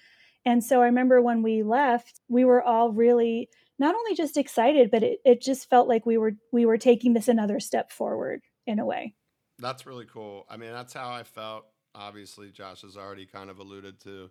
[0.44, 4.90] And so I remember when we left, we were all really not only just excited,
[4.90, 8.42] but it, it just felt like we were we were taking this another step forward
[8.66, 9.14] in a way.
[9.60, 10.46] That's really cool.
[10.50, 11.66] I mean, that's how I felt
[11.98, 14.30] obviously Josh has already kind of alluded to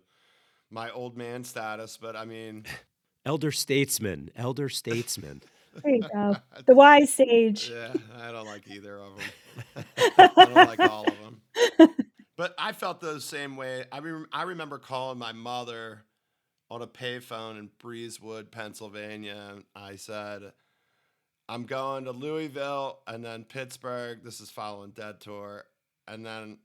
[0.69, 2.65] my old man status, but I mean,
[3.25, 5.41] elder statesman, elder statesman.
[5.83, 6.35] There you go.
[6.65, 7.69] The wise sage.
[7.69, 9.85] Yeah, I don't like either of them.
[10.17, 11.89] I don't like all of them.
[12.35, 13.85] but I felt the same way.
[13.91, 16.01] I rem- I remember calling my mother
[16.71, 19.57] on a payphone in Breezewood, Pennsylvania.
[19.75, 20.51] I said,
[21.47, 24.23] "I'm going to Louisville and then Pittsburgh.
[24.23, 25.65] This is following Dead Tour,
[26.07, 26.57] and then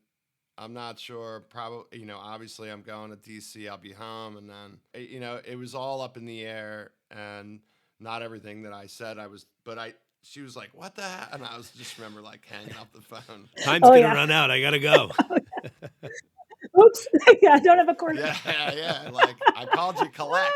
[0.59, 1.45] I'm not sure.
[1.49, 3.69] Probably, you know, obviously I'm going to DC.
[3.69, 6.91] I'll be home, and then eh, you know, it was all up in the air,
[7.11, 7.61] and
[8.01, 9.95] not everything that I said I was, but I.
[10.25, 11.31] She was like, "What the?" Heck?
[11.33, 13.49] And I was just remember like hanging up the phone.
[13.65, 14.15] Time's oh, gonna yeah.
[14.15, 14.53] run out.
[14.53, 15.11] I gotta go.
[16.79, 17.09] Oops!
[17.43, 18.17] yeah, I don't have a cord.
[18.17, 19.11] Yeah, yeah, yeah.
[19.11, 20.53] Like I called you collect.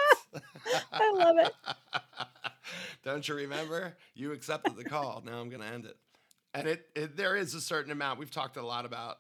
[0.93, 1.53] I love it.
[3.05, 3.97] don't you remember?
[4.15, 5.23] You accepted the call.
[5.27, 5.97] Now I'm gonna end it.
[6.55, 8.21] And it, it there is a certain amount.
[8.21, 9.19] We've talked a lot about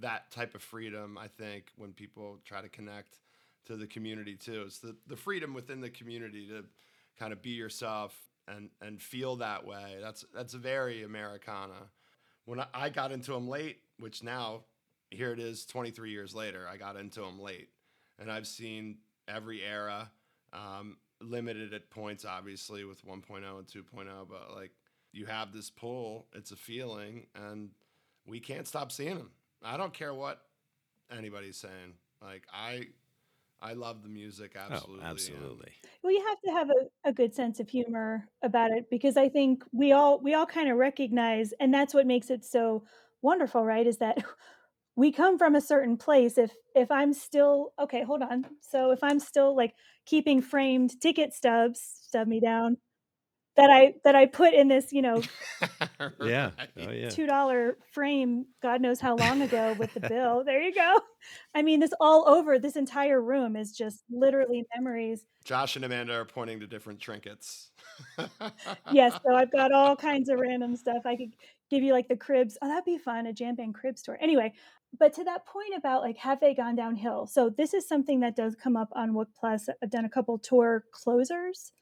[0.00, 3.18] that type of freedom, I think, when people try to connect
[3.66, 4.62] to the community too.
[4.66, 6.64] It's the, the freedom within the community to
[7.18, 9.98] kind of be yourself and and feel that way.
[10.00, 11.90] That's that's very Americana.
[12.44, 14.62] When I, I got into them late, which now
[15.10, 17.68] here it is 23 years later, I got into them late.
[18.18, 20.10] And I've seen every era,
[20.52, 24.72] um, limited at points, obviously, with 1.0 and 2.0, but like
[25.12, 27.70] you have this pull, it's a feeling, and
[28.26, 29.30] we can't stop seeing them.
[29.62, 30.40] I don't care what
[31.16, 31.94] anybody's saying.
[32.22, 32.86] Like I
[33.60, 35.04] I love the music oh, absolutely.
[35.04, 35.72] Oh, absolutely.
[36.02, 39.28] Well, you have to have a, a good sense of humor about it because I
[39.28, 42.84] think we all we all kind of recognize and that's what makes it so
[43.22, 43.86] wonderful, right?
[43.86, 44.18] Is that
[44.96, 46.38] we come from a certain place.
[46.38, 48.46] If if I'm still okay, hold on.
[48.60, 49.74] So if I'm still like
[50.06, 52.78] keeping framed ticket stubs, stub me down,
[53.58, 55.20] that I that I put in this, you know,
[56.22, 58.46] yeah, oh, yeah, two dollar frame.
[58.62, 60.44] God knows how long ago with the bill.
[60.48, 61.00] There you go.
[61.54, 62.58] I mean, this all over.
[62.58, 65.24] This entire room is just literally memories.
[65.44, 67.70] Josh and Amanda are pointing to different trinkets.
[68.92, 71.02] yes, so I've got all kinds of random stuff.
[71.04, 71.34] I could
[71.70, 72.56] give you like the cribs.
[72.62, 73.26] Oh, that'd be fun.
[73.26, 74.16] A jam band crib store.
[74.20, 74.52] Anyway,
[74.98, 77.26] but to that point about like have they gone downhill?
[77.26, 79.68] So this is something that does come up on WOOC Plus.
[79.82, 81.72] I've done a couple tour closers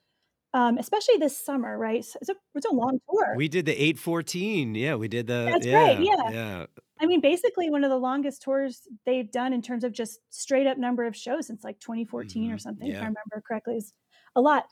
[0.57, 1.99] um, especially this summer, right?
[1.99, 3.35] It's a, it's a long tour.
[3.37, 4.75] We did the 814.
[4.75, 5.51] Yeah, we did the.
[5.53, 6.01] That's yeah, right.
[6.01, 6.31] Yeah.
[6.31, 6.67] Yeah.
[6.99, 10.67] I mean, basically one of the longest tours they've done in terms of just straight
[10.67, 12.55] up number of shows since like 2014 mm-hmm.
[12.55, 12.95] or something, yeah.
[12.95, 13.93] if I remember correctly, is
[14.35, 14.65] a lot.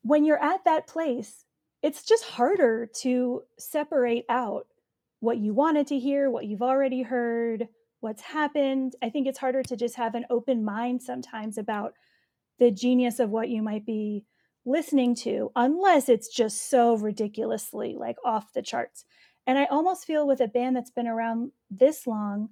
[0.00, 1.44] When you're at that place,
[1.82, 4.68] it's just harder to separate out
[5.20, 7.68] what you wanted to hear, what you've already heard,
[8.00, 8.96] what's happened.
[9.02, 11.92] I think it's harder to just have an open mind sometimes about
[12.58, 14.24] the genius of what you might be
[14.64, 19.04] listening to unless it's just so ridiculously like off the charts.
[19.46, 22.50] And I almost feel with a band that's been around this long,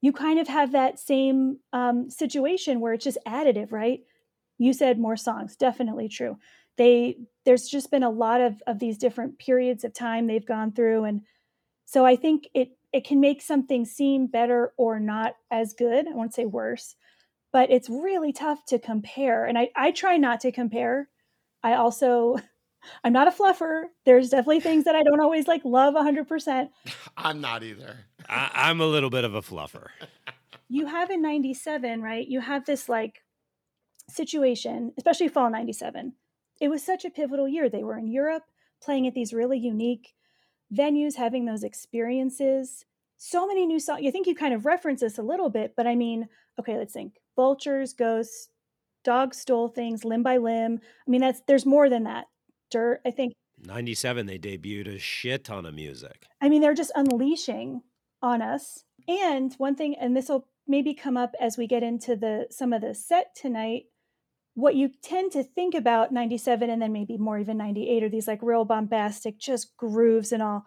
[0.00, 4.00] you kind of have that same um, situation where it's just additive, right?
[4.58, 6.38] You said more songs, definitely true.
[6.76, 10.72] They there's just been a lot of of these different periods of time they've gone
[10.72, 11.22] through, and
[11.86, 16.06] so I think it it can make something seem better or not as good.
[16.06, 16.94] I won't say worse,
[17.52, 19.46] but it's really tough to compare.
[19.46, 21.08] And I I try not to compare
[21.66, 22.36] I also
[23.04, 23.84] I'm not a fluffer.
[24.04, 26.68] There's definitely things that I don't always like love 100%.
[27.16, 27.96] I'm not either.
[28.28, 29.88] I, am a little bit of a fluffer.
[30.68, 32.26] You have in 97, right?
[32.26, 33.22] You have this like
[34.10, 36.14] situation, especially fall 97.
[36.60, 37.68] It was such a pivotal year.
[37.68, 38.42] They were in Europe
[38.82, 40.14] playing at these really unique
[40.74, 42.84] venues, having those experiences.
[43.16, 44.02] So many new songs.
[44.04, 46.92] I think you kind of reference this a little bit, but I mean, okay, let's
[46.92, 47.20] think.
[47.36, 48.48] Vultures, Ghosts,
[49.06, 50.80] Dog stole things limb by limb.
[50.82, 52.24] I mean, that's there's more than that.
[52.72, 53.34] Dirt, I think.
[53.64, 56.26] 97, they debuted a shit ton of music.
[56.40, 57.82] I mean, they're just unleashing
[58.20, 58.82] on us.
[59.06, 62.72] And one thing, and this will maybe come up as we get into the some
[62.72, 63.84] of the set tonight.
[64.54, 68.26] What you tend to think about 97 and then maybe more even 98 are these
[68.26, 70.64] like real bombastic, just grooves and all.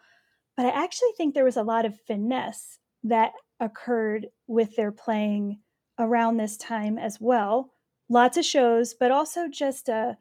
[0.55, 5.59] But I actually think there was a lot of finesse that occurred with their playing
[5.97, 7.73] around this time as well
[8.09, 10.17] lots of shows, but also just a,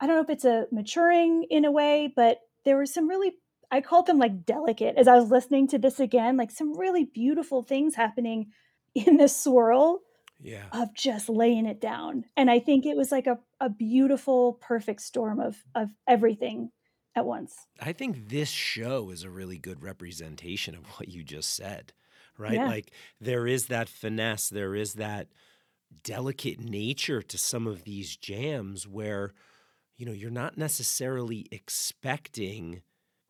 [0.00, 3.32] I don't know if it's a maturing in a way, but there were some really,
[3.70, 7.04] I called them like delicate as I was listening to this again, like some really
[7.04, 8.52] beautiful things happening
[8.94, 10.00] in this swirl
[10.40, 10.64] yeah.
[10.72, 12.24] of just laying it down.
[12.36, 16.70] And I think it was like a, a beautiful, perfect storm of, of everything
[17.14, 17.54] at once.
[17.80, 21.92] I think this show is a really good representation of what you just said,
[22.38, 22.54] right?
[22.54, 22.66] Yeah.
[22.66, 25.28] Like there is that finesse, there is that
[26.02, 29.32] delicate nature to some of these jams where
[29.96, 32.82] you know you're not necessarily expecting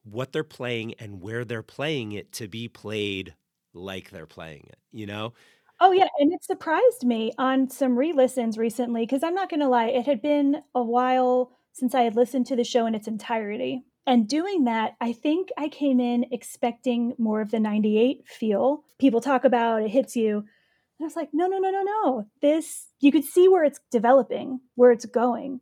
[0.05, 3.35] what they're playing and where they're playing it to be played
[3.75, 5.33] like they're playing it you know
[5.81, 9.69] oh yeah and it surprised me on some re-listens recently because i'm not going to
[9.69, 13.09] lie it had been a while since i had listened to the show in its
[13.09, 18.85] entirety And doing that, I think I came in expecting more of the 98 feel.
[18.99, 20.45] People talk about it hits you.
[20.99, 22.27] And I was like, no, no, no, no, no.
[22.41, 25.61] This, you could see where it's developing, where it's going,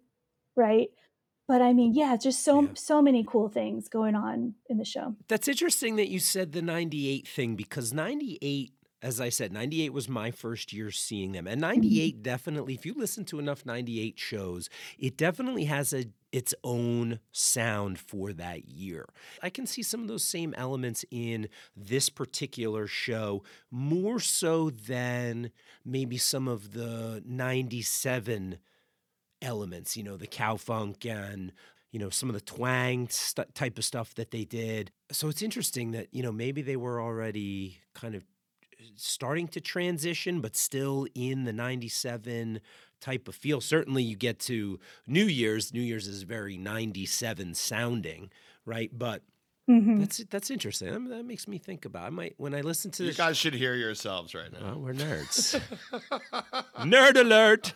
[0.56, 0.88] right?
[1.48, 2.68] But I mean, yeah, just so Yeah.
[2.74, 5.16] so many cool things going on in the show.
[5.28, 8.72] That's interesting that you said the 98 thing because 98,
[9.04, 11.46] as I said, 98 was my first year seeing them.
[11.46, 11.74] And mm-hmm.
[11.74, 17.20] 98 definitely, if you listen to enough 98 shows, it definitely has a its own
[17.30, 19.06] sound for that year.
[19.40, 25.52] I can see some of those same elements in this particular show, more so than
[25.84, 28.58] maybe some of the 97
[29.40, 31.52] elements, you know, the cow funk and
[31.92, 34.90] you know some of the twang st- type of stuff that they did.
[35.12, 38.24] So it's interesting that you know maybe they were already kind of
[38.96, 42.60] starting to transition, but still in the '97
[43.00, 43.60] type of feel.
[43.60, 45.72] Certainly, you get to New Year's.
[45.72, 48.30] New Year's is very '97 sounding,
[48.64, 48.90] right?
[48.96, 49.22] But
[49.68, 49.98] Mhm.
[50.00, 50.90] that's that's interesting.
[50.92, 52.04] That, that makes me think about.
[52.04, 53.16] I might when I listen to You this.
[53.16, 54.60] guys should hear yourselves right now.
[54.60, 55.58] well, we're nerds.
[56.80, 57.72] Nerd alert.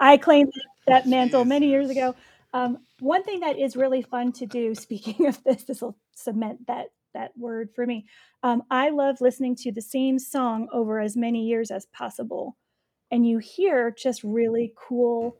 [0.00, 0.52] I claimed
[0.86, 2.14] that mantle many years ago.
[2.54, 6.66] Um, one thing that is really fun to do, speaking of this, this will cement
[6.66, 6.86] that
[7.18, 8.06] that word for me.
[8.42, 12.56] Um, I love listening to the same song over as many years as possible,
[13.10, 15.38] and you hear just really cool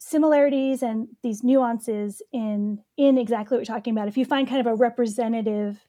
[0.00, 4.08] similarities and these nuances in in exactly what you're talking about.
[4.08, 5.84] If you find kind of a representative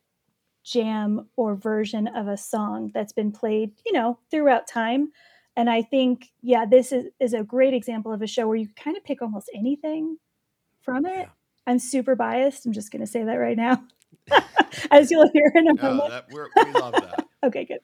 [0.63, 5.11] jam or version of a song that's been played, you know, throughout time.
[5.55, 8.67] And I think, yeah, this is, is a great example of a show where you
[8.75, 10.17] kind of pick almost anything
[10.81, 11.17] from it.
[11.17, 11.29] Yeah.
[11.67, 12.65] I'm super biased.
[12.65, 13.83] I'm just going to say that right now,
[14.91, 16.09] as you'll hear in a No, moment.
[16.09, 17.25] that, we're, we love that.
[17.45, 17.79] Okay, good.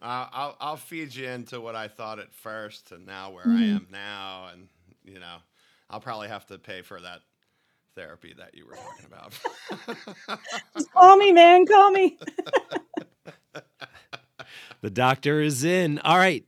[0.00, 3.64] Uh, I'll I'll feed you into what I thought at first and now where I
[3.64, 3.76] Mhm.
[3.76, 4.68] am now, and
[5.04, 5.36] you know,
[5.90, 7.22] I'll probably have to pay for that
[7.94, 9.34] therapy that you were talking about.
[10.76, 11.66] Just call me, man.
[11.66, 12.18] Call me.
[14.82, 15.98] The doctor is in.
[16.00, 16.44] All right.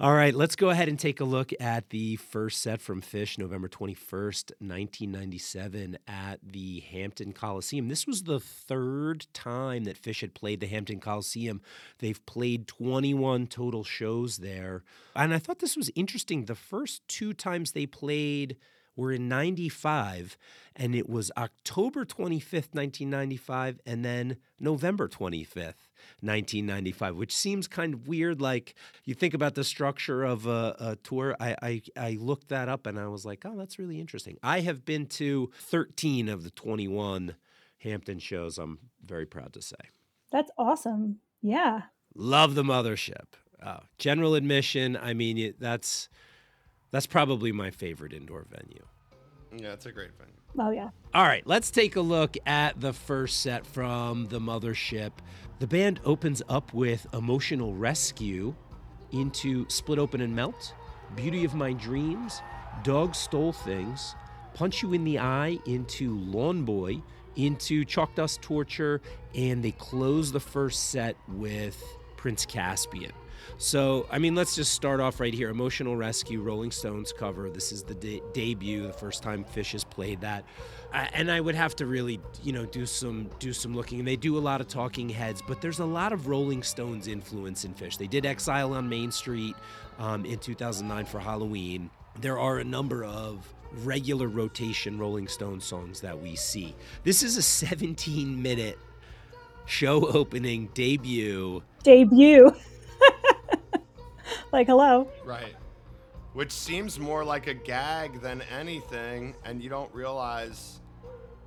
[0.00, 3.36] All right, let's go ahead and take a look at the first set from Phish,
[3.36, 7.88] November 21st, 1997, at the Hampton Coliseum.
[7.88, 11.60] This was the third time that Phish had played the Hampton Coliseum.
[11.98, 14.84] They've played 21 total shows there.
[15.16, 16.44] And I thought this was interesting.
[16.44, 18.56] The first two times they played
[18.94, 20.38] were in 95,
[20.76, 25.87] and it was October 25th, 1995, and then November 25th.
[26.20, 28.40] 1995, which seems kind of weird.
[28.40, 28.74] Like
[29.04, 31.36] you think about the structure of a, a tour.
[31.40, 34.38] I, I I looked that up and I was like, oh, that's really interesting.
[34.42, 37.36] I have been to 13 of the 21
[37.78, 38.58] Hampton shows.
[38.58, 39.76] I'm very proud to say.
[40.30, 41.20] That's awesome.
[41.42, 41.82] Yeah.
[42.14, 43.26] Love the mothership.
[43.62, 44.96] Uh, general admission.
[44.96, 46.08] I mean, that's
[46.90, 48.84] that's probably my favorite indoor venue.
[49.56, 50.28] Yeah, it's a great thing.
[50.58, 50.90] Oh, yeah.
[51.14, 55.12] All right, let's take a look at the first set from the mothership.
[55.58, 58.54] The band opens up with Emotional Rescue
[59.12, 60.74] into Split Open and Melt,
[61.16, 62.42] Beauty of My Dreams,
[62.82, 64.14] Dog Stole Things,
[64.54, 67.02] Punch You in the Eye into Lawn Boy,
[67.36, 69.00] into Chalk Dust Torture,
[69.34, 71.82] and they close the first set with
[72.16, 73.12] Prince Caspian.
[73.56, 75.50] So, I mean, let's just start off right here.
[75.50, 77.50] Emotional Rescue, Rolling Stones cover.
[77.50, 80.44] This is the de- debut, the first time Phish has played that.
[80.92, 83.98] I, and I would have to really, you know, do some do some looking.
[83.98, 87.08] And they do a lot of Talking Heads, but there's a lot of Rolling Stones
[87.08, 87.98] influence in Phish.
[87.98, 89.54] They did Exile on Main Street
[89.98, 91.90] um, in 2009 for Halloween.
[92.20, 93.52] There are a number of
[93.84, 96.74] regular rotation Rolling Stone songs that we see.
[97.04, 98.78] This is a 17 minute
[99.66, 101.62] show opening debut.
[101.82, 102.52] Debut.
[104.52, 105.08] like, hello.
[105.24, 105.54] Right.
[106.32, 110.80] Which seems more like a gag than anything, and you don't realize.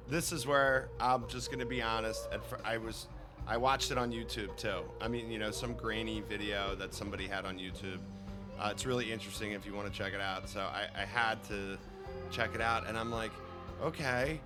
[0.08, 2.28] This is where I'm just gonna be honest.
[2.66, 3.08] I was,
[3.48, 4.82] I watched it on YouTube too.
[5.00, 8.00] I mean, you know, some grainy video that somebody had on YouTube.
[8.60, 10.50] Uh, it's really interesting if you want to check it out.
[10.50, 11.78] So I, I had to
[12.30, 13.32] check it out, and I'm like,
[13.82, 14.42] okay,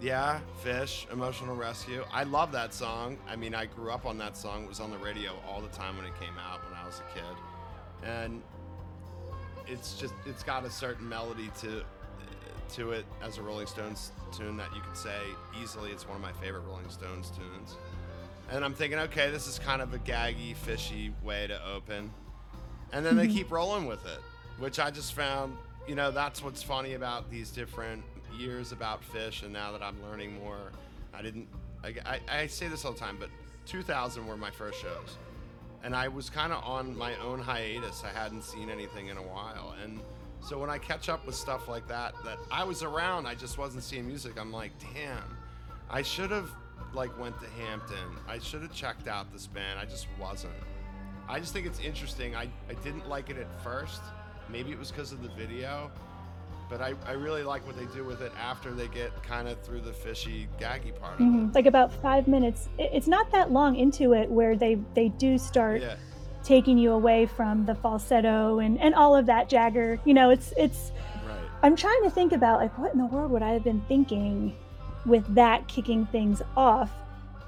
[0.00, 2.04] yeah, Phish, Emotional Rescue.
[2.12, 3.18] I love that song.
[3.28, 4.64] I mean, I grew up on that song.
[4.64, 7.00] It was on the radio all the time when it came out when I was
[7.00, 7.24] a kid.
[8.04, 8.42] And
[9.66, 11.84] it's just it's got a certain melody to
[12.74, 15.18] to it as a Rolling Stones tune that you could say
[15.62, 17.76] easily it's one of my favorite Rolling Stones tunes.
[18.50, 22.10] And I'm thinking, okay, this is kind of a gaggy, fishy way to open.
[22.92, 23.36] And then they mm-hmm.
[23.36, 24.20] keep rolling with it,
[24.58, 28.02] which I just found, you know, that's what's funny about these different
[28.38, 29.42] years about Phish.
[29.42, 30.72] And now that I'm learning more,
[31.12, 31.48] I didn't,
[31.84, 33.28] I, I, I say this all the time, but
[33.66, 35.18] 2000 were my first shows.
[35.82, 38.02] And I was kind of on my own hiatus.
[38.04, 40.00] I hadn't seen anything in a while, and
[40.40, 43.58] so when I catch up with stuff like that, that I was around, I just
[43.58, 44.40] wasn't seeing music.
[44.40, 45.36] I'm like, damn,
[45.90, 46.50] I should have
[46.94, 48.16] like went to Hampton.
[48.26, 49.78] I should have checked out this band.
[49.78, 50.54] I just wasn't.
[51.28, 52.34] I just think it's interesting.
[52.34, 54.00] I, I didn't like it at first.
[54.48, 55.90] Maybe it was because of the video,
[56.68, 59.60] but I, I really like what they do with it after they get kind of
[59.62, 61.54] through the fishy, gaggy part of Mhm.
[61.54, 62.68] Like about five minutes.
[62.78, 65.94] It's not that long into it where they they do start Yeah.
[66.42, 69.98] taking you away from the falsetto and and all of that Jagger.
[70.04, 70.92] You know, it's it's.
[71.26, 71.36] Right.
[71.62, 74.54] I'm trying to think about like what in the world would I have been thinking
[75.06, 76.90] with that kicking things off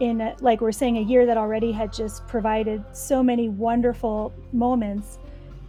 [0.01, 4.33] in a, like we're saying a year that already had just provided so many wonderful
[4.53, 5.19] moments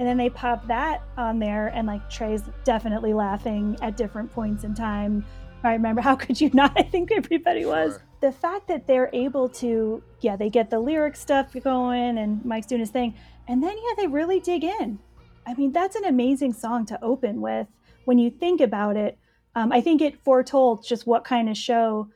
[0.02, 4.64] and then they pop that on there and like Trey's definitely laughing at different points
[4.64, 5.24] in time.
[5.64, 6.74] I remember how could you not?
[6.76, 7.92] I think everybody was.
[7.94, 8.04] Sure.
[8.20, 12.66] The fact that they're able to yeah, they get the lyric stuff going and Mike's
[12.66, 13.14] doing his thing
[13.48, 14.98] and then yeah, they really dig in.
[15.46, 17.68] I mean, that's an amazing song to open with
[18.06, 19.20] when you think about it.
[19.54, 22.10] Um, I think it foretold just what kind of show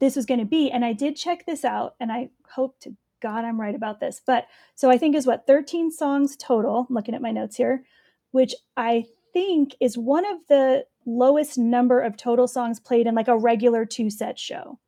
[0.00, 0.68] this was going to be.
[0.68, 4.20] And I did check this out, and I hope to God I'm right about this.
[4.24, 6.86] But so I think is what 13 songs total.
[6.88, 7.84] I'm looking at my notes here,
[8.32, 13.28] which I think is one of the lowest number of total songs played in like
[13.28, 14.78] a regular two set show,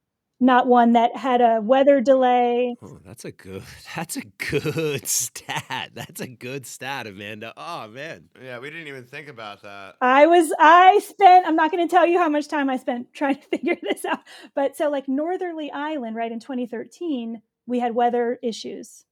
[0.41, 2.77] not one that had a weather delay.
[2.83, 3.63] Oh, that's a good.
[3.95, 5.91] That's a good stat.
[5.95, 7.53] That's a good stat, Amanda.
[7.57, 8.29] Oh man.
[8.43, 9.97] Yeah, we didn't even think about that.
[10.01, 13.13] I was, I spent, I'm not going to tell you how much time I spent
[13.15, 14.21] trying to figure this out.
[14.55, 19.05] But so, like, Northerly Island, right, in 2013, we had weather issues.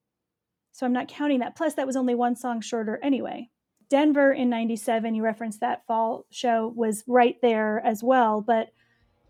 [0.73, 1.57] So I'm not counting that.
[1.57, 3.51] Plus, that was only one song shorter anyway.
[3.89, 8.41] Denver in 97, you referenced that fall show, was right there as well.
[8.41, 8.71] But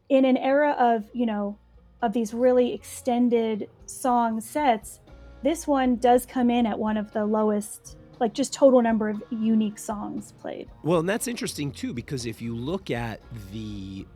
[0.09, 1.59] in an era of, you know,
[2.03, 5.01] of these really extended song sets,
[5.43, 9.23] this one does come in at one of the lowest, like just total number of
[9.31, 10.69] unique songs played.
[10.83, 13.21] Well, and that's interesting too because if you look at
[13.53, 14.07] the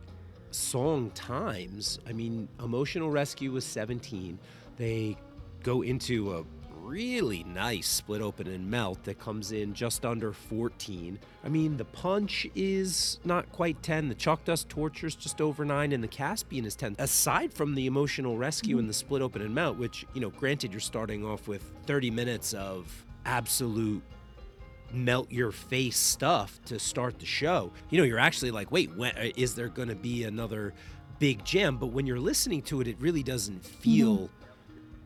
[0.51, 4.39] song times, I mean, Emotional Rescue was 17.
[4.77, 5.17] They
[5.63, 6.45] go into a
[6.85, 11.19] really nice split open and melt that comes in just under 14.
[11.43, 14.09] I mean, the punch is not quite 10.
[14.09, 16.97] The chalk dust torture's just over 9 and the Caspian is 10.
[16.99, 20.73] Aside from the emotional rescue and the split open and melt, which, you know, granted
[20.73, 24.03] you're starting off with 30 minutes of absolute
[24.93, 27.73] melt your face stuff to start the show.
[27.91, 30.75] You know, you're actually like, wait, when, uh, is there going to be another
[31.19, 31.79] big jam?
[31.79, 34.31] But when you're listening to it, it really doesn't feel.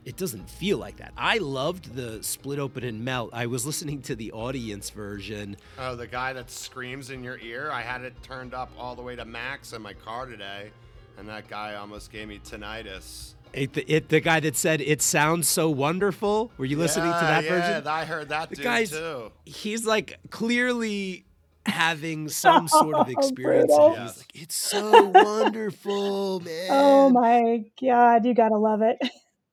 [0.09, 1.13] It doesn't feel like that.
[1.19, 3.29] I loved the split open and melt.
[3.35, 5.59] I was listening to the audience version.
[5.79, 7.71] Oh, the guy that screams in your ear.
[7.71, 10.71] I had it turned up all the way to max in my car today,
[11.19, 13.35] and that guy almost gave me tinnitus.
[13.53, 16.53] It, the, it, the guy that said it sounds so wonderful.
[16.57, 17.83] Were you listening to that yeah, version?
[17.85, 19.31] Yeah, I heard that The dude guy's- too.
[19.45, 21.27] He's like clearly
[21.67, 23.67] having some sort of Oh, experience.
[23.67, 23.93] brutal.
[23.95, 26.69] and He's like, it's so wonderful, man.
[26.71, 28.99] Oh my God, you gotta love it.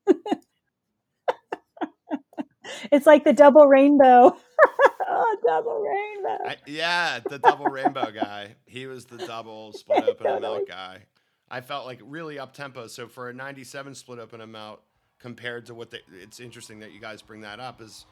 [2.91, 4.36] it's like the double rainbow.
[5.09, 6.49] oh, double rainbow.
[6.49, 8.55] I, yeah, the double rainbow guy.
[8.66, 11.03] He was the double split open and melt guy.
[11.49, 12.88] I felt like really up tempo.
[12.88, 14.82] So for a 97 split open melt,
[15.20, 18.05] compared to what they, it's interesting that you guys bring that up is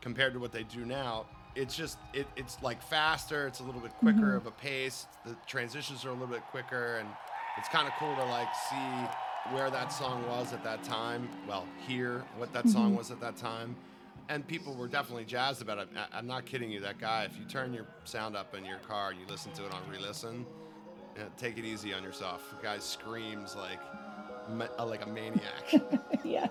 [0.00, 1.26] compared to what they do now.
[1.54, 3.46] It's just it, it's like faster.
[3.46, 4.36] It's a little bit quicker mm-hmm.
[4.36, 5.06] of a pace.
[5.24, 7.08] The transitions are a little bit quicker, and
[7.56, 11.28] it's kind of cool to like see where that song was at that time.
[11.48, 12.96] Well, hear what that song mm-hmm.
[12.96, 13.74] was at that time
[14.28, 15.88] and people were definitely jazzed about it.
[15.96, 16.80] I, I'm not kidding you.
[16.80, 19.66] That guy, if you turn your sound up in your car and you listen to
[19.66, 20.46] it on re-listen,
[21.16, 22.42] yeah, take it easy on yourself.
[22.56, 23.80] The guy screams like
[24.78, 25.74] uh, like a maniac.
[26.24, 26.48] yeah.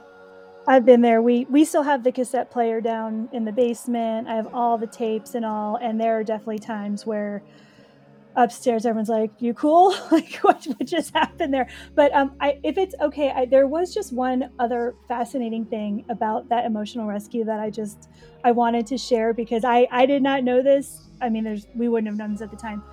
[0.67, 1.21] I've been there.
[1.21, 4.27] We we still have the cassette player down in the basement.
[4.27, 7.43] I have all the tapes and all, and there are definitely times where
[8.35, 9.95] upstairs everyone's like you cool?
[10.11, 11.67] Like what, what, just happened there?
[11.95, 16.49] But um i if it's okay I, there was just one other fascinating thing about
[16.49, 18.09] that emotional rescue that i just
[18.43, 21.01] i wanted to share because i i did not know this.
[21.21, 22.83] I mean there's we wouldn't have known this at the time.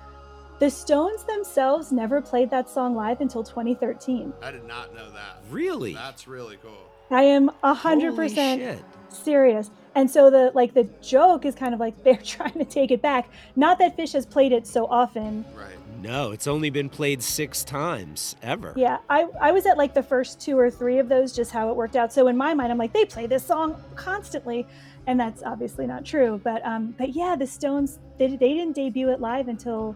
[0.59, 5.43] The stones themselves never played that song live until 2013 i did not know that.
[5.49, 5.93] Really?
[5.93, 6.89] That's really cool.
[7.11, 8.81] I am 100%
[9.15, 9.69] serious.
[9.95, 13.01] And so the like the joke is kind of like they're trying to take it
[13.01, 13.29] back.
[13.55, 15.45] Not that Phish has played it so often.
[15.55, 15.77] Right.
[16.01, 18.73] No, it's only been played six times ever.
[18.75, 21.69] Yeah, I, I was at like the first two or three of those, just how
[21.69, 22.11] it worked out.
[22.11, 24.67] So in my mind, I'm like, they play this song constantly,
[25.07, 26.41] and that's obviously not true.
[26.43, 29.95] But um, but yeah, the Stones they, they didn't debut it live until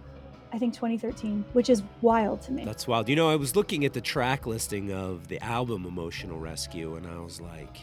[0.53, 2.63] I think 2013, which is wild to me.
[2.63, 3.09] That's wild.
[3.09, 7.05] You know, I was looking at the track listing of the album Emotional Rescue, and
[7.05, 7.81] I was like,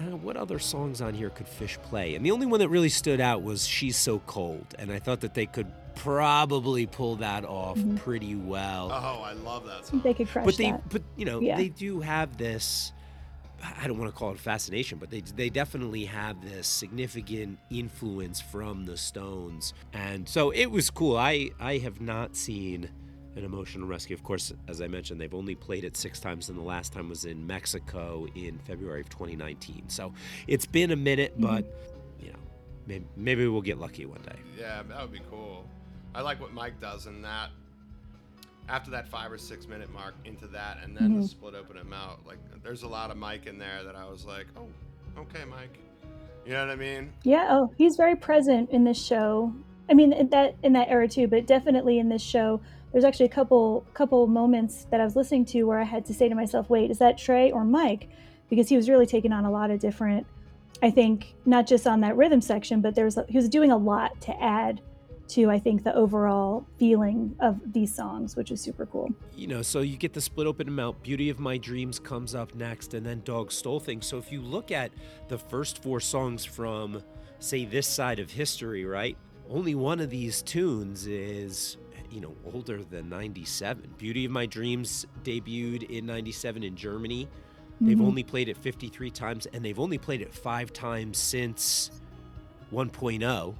[0.00, 2.14] uh, what other songs on here could Phish play?
[2.14, 4.74] And the only one that really stood out was She's So Cold.
[4.78, 7.96] And I thought that they could probably pull that off Mhm.
[7.98, 8.90] pretty well.
[8.92, 10.00] Oh, I love that song.
[10.04, 10.88] they could crush but they that.
[10.88, 11.56] but you know Yeah.
[11.56, 12.92] they do have this
[13.80, 18.40] i don't want to call it fascination but they they definitely have this significant influence
[18.40, 22.88] from the stones and so it was cool i i have not seen
[23.38, 26.58] an emotional rescue of course as i mentioned they've only played it six times and
[26.58, 30.12] the last time was in mexico in february of 2019 so
[30.48, 31.42] it's been a minute Mhm.
[31.42, 31.64] but
[32.20, 32.38] you know
[32.86, 35.64] maybe, maybe we'll get lucky one day Yeah, that would be cool.
[36.16, 37.50] I like what Mike does in that.
[38.68, 41.28] After that five or six minute mark into that, and then the Mhm.
[41.28, 42.18] split open and melt.
[42.26, 44.66] Like, there's a lot of Mike in there that I was like, oh,
[45.20, 45.78] okay, Mike.
[46.44, 47.12] You know what I mean?
[47.22, 49.52] Yeah, oh, he's very present in this show.
[49.88, 52.60] I mean, in that in that era too, but definitely in this show,
[52.92, 56.14] there's actually a couple couple moments that I was listening to where I had to
[56.14, 58.08] say to myself, "Wait, is that Trey or Mike?"
[58.48, 60.26] Because he was really taking on a lot of different.
[60.82, 64.20] I think not just on that rhythm section, but there's he was doing a lot
[64.22, 64.80] to add
[65.28, 69.10] to I think the overall feeling of these songs, which is super cool.
[69.36, 71.02] you know, so you get the split open and melt.
[71.02, 74.06] Beauty of My Dreams comes up next, and then Dog Stole Things.
[74.06, 74.90] So if you look at
[75.28, 77.02] the first four songs from,
[77.40, 79.18] say, this side of history, right?
[79.50, 81.76] Only one of these tunes is,
[82.10, 83.94] you know, older than 97.
[83.98, 87.28] Beauty of My Dreams debuted in 97 in Germany.
[87.80, 88.06] They've Mhm.
[88.06, 91.90] only played it 53 times, and they've only played it five times since
[92.70, 93.54] 1.0.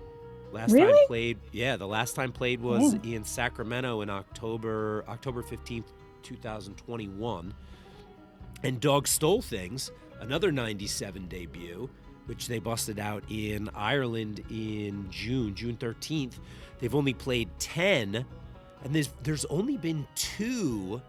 [0.52, 3.12] Last time played, yeah, the last time played was Damn.
[3.14, 5.92] in Sacramento in October, October 15th,
[6.22, 7.54] 2021.
[8.64, 9.90] And Dog Stole Things,
[10.20, 11.88] another 97 debut,
[12.26, 16.40] which they busted out in Ireland in June, June 13th.
[16.78, 18.24] They've only played 10,
[18.84, 21.00] and there's there's only been two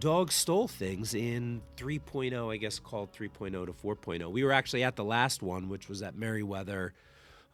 [0.00, 4.32] Dog Stole Things in 3.0, I guess called 3.0 to 4.0.
[4.32, 6.92] We were actually at the last one, which was at Merriweather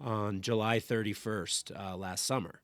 [0.01, 2.63] on July 31st uh, last summer.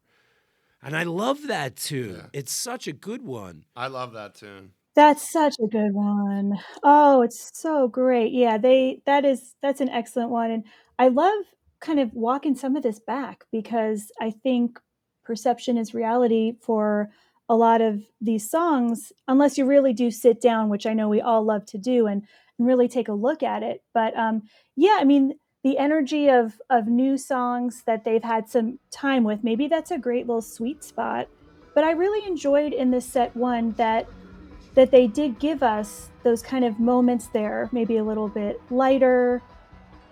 [0.82, 2.16] And I love that tune.
[2.16, 2.26] Yeah.
[2.32, 3.64] It's such a good one.
[3.76, 4.70] I love that tune.
[4.94, 6.58] That's such a good one.
[6.82, 8.32] Oh, it's so great.
[8.32, 10.64] Yeah, they that is that's an excellent one and
[10.98, 11.44] I love
[11.80, 14.78] kind of walking some of this back because I think
[15.24, 17.10] perception is reality for
[17.48, 21.20] a lot of these songs unless you really do sit down, which I know we
[21.20, 22.22] all love to do and,
[22.58, 23.82] and really take a look at it.
[23.92, 24.42] But um
[24.76, 29.42] yeah, I mean the energy of of new songs that they've had some time with,
[29.42, 31.28] maybe that's a great little sweet spot.
[31.74, 34.06] But I really enjoyed in this set one that
[34.74, 39.42] that they did give us those kind of moments there, maybe a little bit lighter.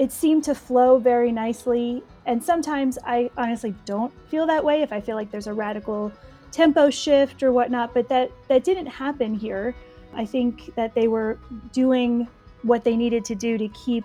[0.02, 2.02] It seemed to flow very nicely.
[2.26, 6.10] And sometimes I honestly don't feel that way if I feel like there's a radical
[6.50, 9.76] tempo shift or whatnot, but that, that didn't happen here.
[10.12, 11.38] I think that they were
[11.72, 12.26] doing
[12.62, 14.04] what they needed to do to keep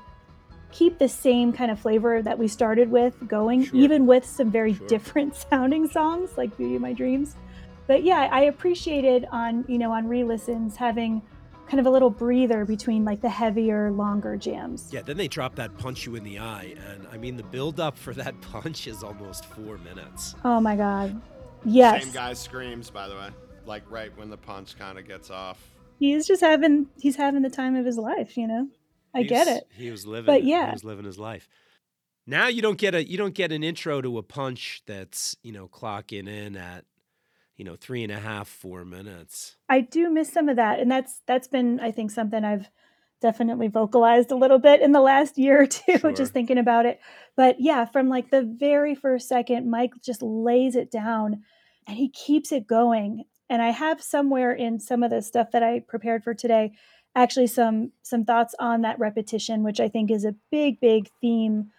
[0.71, 3.79] keep the same kind of flavor that we started with going, Sure.
[3.79, 4.87] even with some very Sure.
[4.87, 7.35] different sounding songs like Beauty of My Dreams
[7.87, 11.21] but yeah i appreciated on you know on re-listens having
[11.69, 15.55] kind of a little breather between like the heavier longer jams Yeah, then they drop
[15.55, 16.75] that punch you in the eye.
[16.89, 20.35] And I mean, the build up for that punch is almost four minutes.
[20.45, 21.19] oh my god
[21.65, 23.29] yes Same guy screams, by the way.
[23.65, 25.59] Like right when the punch kind of gets off.
[25.99, 28.67] he's just having he's having the time of his life you know
[29.13, 30.67] i get it He was living But yeah.
[30.67, 31.49] He was living his life.
[32.25, 35.51] Now you don't get a you don't get an intro to a punch that's, you
[35.53, 36.83] know, clocking in at,
[37.57, 39.55] you know, three and a half, four minutes.
[39.67, 42.69] i do miss some of that and that's that's been i think something i've
[43.19, 46.11] definitely vocalized a little bit in the last year or two Sure.
[46.11, 46.99] just thinking about it
[47.35, 51.41] but yeah from like the very first second mike just lays it down
[51.87, 55.63] and he keeps it going and i have somewhere in some of the stuff that
[55.63, 56.71] i prepared for today
[57.15, 61.71] actually some some thoughts on that repetition which i think is a big big theme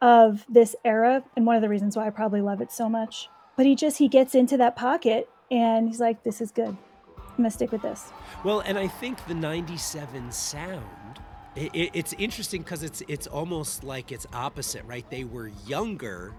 [0.00, 3.28] of this era and one of the reasons why i probably love it so much
[3.60, 6.74] but he just he gets into that pocket and he's like this is good
[7.18, 8.10] i'm gonna stick with this
[8.42, 11.20] Well, and I think the 97 sound,
[11.54, 15.04] it, it, it's interesting because it's, it's almost like it's opposite, right?
[15.10, 16.34] They were younger,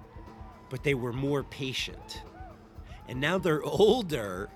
[0.72, 2.24] but they were more patient.
[3.08, 4.50] And now they're older,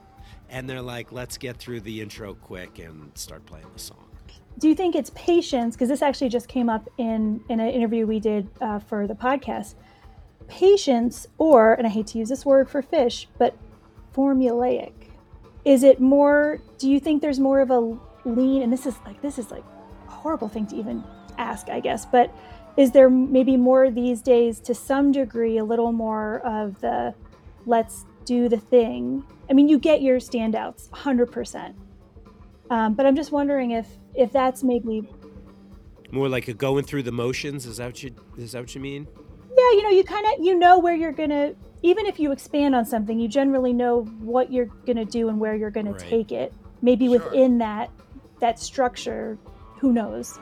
[0.49, 4.09] and they're like, let's get through the intro quick and start playing the song.
[4.57, 8.07] do you think it's patience because this actually just came up in in an interview
[8.07, 9.75] we did uh, for the podcast
[10.47, 13.57] patience or and i hate to use this word for Phish but
[14.15, 14.93] formulaic
[15.65, 19.21] is it more do you think there's more of a lean and this is like
[19.21, 19.63] this is like
[20.07, 21.03] a horrible thing to even
[21.37, 22.33] ask i guess but
[22.77, 27.13] is there maybe more these days to some degree a little more of the
[27.65, 31.73] let's do the thing i mean you get your standouts 100%
[32.69, 35.07] um, but i'm just wondering if if that's maybe
[36.11, 37.65] More like a going through the motions.
[37.65, 39.07] Is that what you is that what you mean?
[39.57, 41.53] Yeah, you know, you kind of you know where you're gonna.
[41.81, 45.55] Even if you expand on something, you generally know what you're gonna do and where
[45.55, 45.99] you're gonna Right.
[45.99, 46.53] take it.
[46.81, 47.19] Maybe Sure.
[47.19, 47.89] within that
[48.41, 49.37] that structure,
[49.79, 50.37] who knows?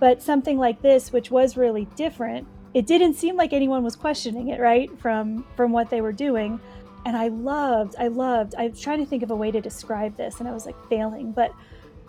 [0.00, 4.48] But something like this, which was really different, it didn't seem like anyone was questioning
[4.48, 4.90] it, right?
[4.98, 6.60] From from what they were doing.
[7.04, 10.16] And I loved, I loved, I was trying to think of a way to describe
[10.16, 11.32] this and I was like failing.
[11.32, 11.52] But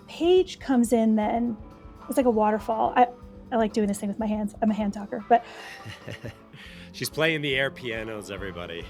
[0.08, 1.58] Paige comes in then,
[2.08, 2.94] it's like a waterfall.
[2.96, 3.08] I,
[3.54, 4.56] I like doing this thing with my hands.
[4.62, 5.24] I'm a hand talker.
[5.30, 5.46] But
[6.92, 8.86] She's playing the air pianos, everybody.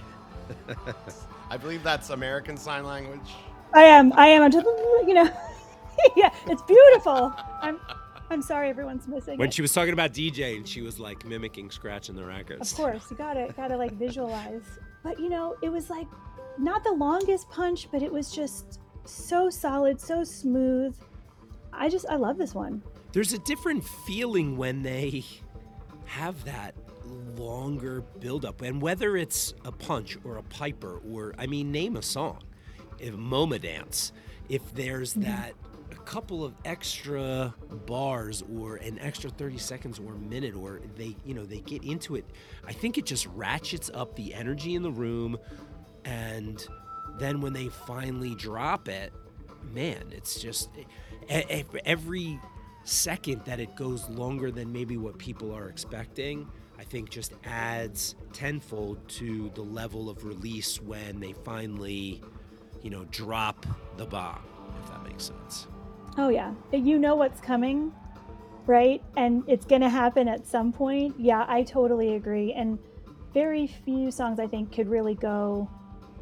[1.50, 3.20] I believe that's American Sign Language.
[3.74, 5.30] I am, I am, I'm just, you know,
[6.16, 7.34] yeah, it's beautiful.
[7.62, 7.80] I'm,
[8.30, 9.54] I'm sorry everyone's missing When it.
[9.54, 12.72] she was talking about DJing, she was like mimicking scratching the records.
[12.72, 14.64] Of course, you gotta, gotta like visualize.
[15.04, 16.08] But you know, it was like
[16.58, 20.96] not the longest punch, but it was just so solid, so smooth.
[21.72, 22.84] I just, I love this one.
[23.14, 25.24] There's a different feeling when they
[26.06, 26.76] have that
[27.38, 32.02] longer buildup, and whether it's a punch or a piper or I mean, name a
[32.02, 32.44] song,
[33.00, 34.14] if Moma Dance,
[34.50, 35.24] if there's mm-hmm.
[35.24, 35.54] that
[35.92, 37.54] a couple of extra
[37.86, 41.84] bars or an extra 30 seconds or a minute or they you know they get
[41.84, 42.26] into it
[42.66, 45.38] i think it just ratchets up the energy in the room.
[46.06, 46.66] And
[47.18, 49.14] then when they finally drop it
[49.72, 50.70] man it's just
[51.30, 52.40] every
[52.84, 58.16] second that it goes longer than maybe what people are expecting i think just adds
[58.34, 62.22] tenfold to the level of release when they finally
[62.82, 63.66] you know drop
[63.98, 64.44] the bomb
[64.82, 65.68] if that makes sense
[66.18, 67.92] Oh yeah, you know what's coming,
[68.68, 69.02] right?
[69.18, 71.16] And it's gonna happen at some point.
[71.18, 72.54] Yeah, I totally agree.
[72.54, 72.78] And
[73.34, 75.68] very few songs I think could really go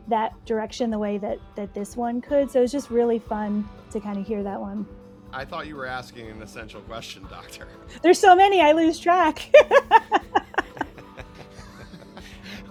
[0.07, 2.49] that direction the way that that this one could.
[2.49, 4.87] So it's just really fun to kind of hear that one.
[5.33, 7.67] I thought you were asking an essential question, Doctor.
[8.01, 9.49] There's so many, I lose track.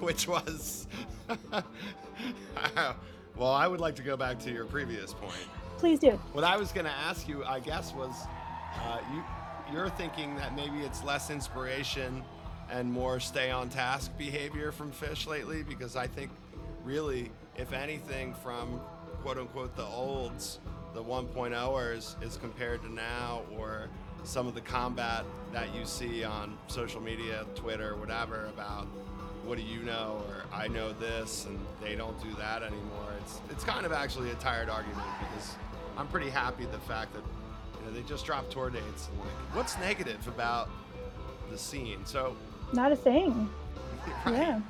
[0.01, 0.87] Which was.
[3.37, 5.47] well, I would like to go back to your previous point.
[5.79, 6.11] Please do.
[6.33, 8.13] What I was going to ask you, I guess, was
[8.85, 9.23] uh, you
[9.73, 12.25] you're thinking that maybe it's less inspiration
[12.71, 16.31] and more stay on task behavior from Phish lately, because I think
[16.85, 18.81] really, if anything, from
[19.23, 20.59] quote unquote the olds,
[20.95, 23.89] the 1.0ers is compared to now, or
[24.25, 28.87] some of the combat that you see on social media, Twitter, whatever, about
[29.45, 33.09] what do you know or I know this and they don't do that anymore.
[33.23, 35.55] It's it's kind of actually a tired argument because
[35.97, 37.23] I'm pretty happy the fact that
[37.81, 40.69] you know they just dropped tour dates and like what's negative about
[41.51, 42.05] the scene.
[42.05, 42.37] So
[42.75, 43.49] Not a thing.
[44.27, 44.33] right.
[44.35, 44.61] Yeah.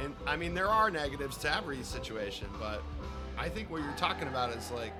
[0.00, 2.82] And I mean there are negatives to every situation, but
[3.38, 4.92] I think what you're talking about is like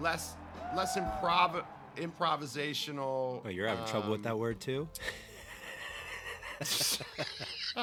[0.00, 0.34] less
[0.76, 1.64] less improv
[1.96, 3.42] improvisational.
[3.44, 4.88] oh you're having trouble with um, that word too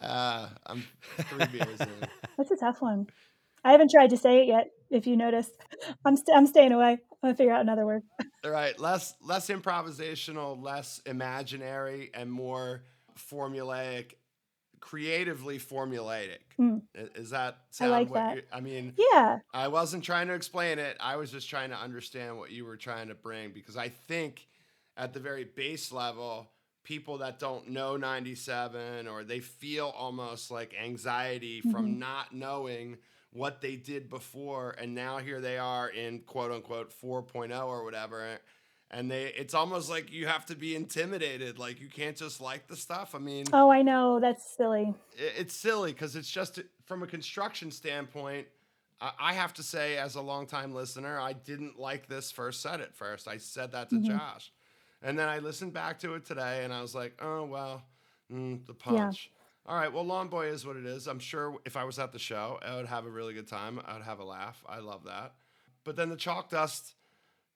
[0.00, 0.82] uh, I'm
[1.28, 1.88] three beers in.
[2.36, 3.06] That's a tough one.
[3.64, 5.50] I haven't tried to say it yet, if you notice,
[6.04, 6.92] I'm st- I'm staying away.
[6.92, 8.02] I'm gonna figure out another word.
[8.44, 12.82] All right, less less improvisational, less imaginary, and more
[13.18, 14.14] formulaic,
[14.90, 16.38] creatively formulaic.
[16.60, 16.82] Mm.
[16.96, 18.44] I- Is that I sound like what that.
[18.52, 19.40] I mean, Yeah.
[19.52, 20.96] I wasn't trying to explain it.
[21.00, 24.46] I was just trying to understand what you were trying to bring because I think
[24.96, 26.48] at the very base level,
[26.84, 31.98] people that don't know 97 or they feel almost like anxiety from Mhm.
[31.98, 32.96] not knowing
[33.32, 38.38] what they did before and now here they are in quote unquote 4.0 or whatever
[38.90, 42.66] and they it's almost like you have to be intimidated like you can't just like
[42.68, 44.20] the stuff i mean Oh, I know.
[44.20, 44.94] That's silly.
[45.16, 48.46] it- it's silly because it's just from a construction standpoint.
[49.00, 52.80] I I have to say, as a longtime listener, I didn't like this first set
[52.80, 53.28] at first.
[53.28, 54.06] I said that to Mhm.
[54.06, 54.52] Josh,
[55.02, 57.82] and then I listened back to it today, and I was like, "Oh well,
[58.32, 59.30] mm, the punch."
[59.66, 61.08] All right, well, Lawn Boy is what it is.
[61.08, 63.80] I'm sure if I was at the show, I would have a really good time.
[63.84, 64.62] I would have a laugh.
[64.66, 65.34] I love that.
[65.84, 66.94] But then the chalk dust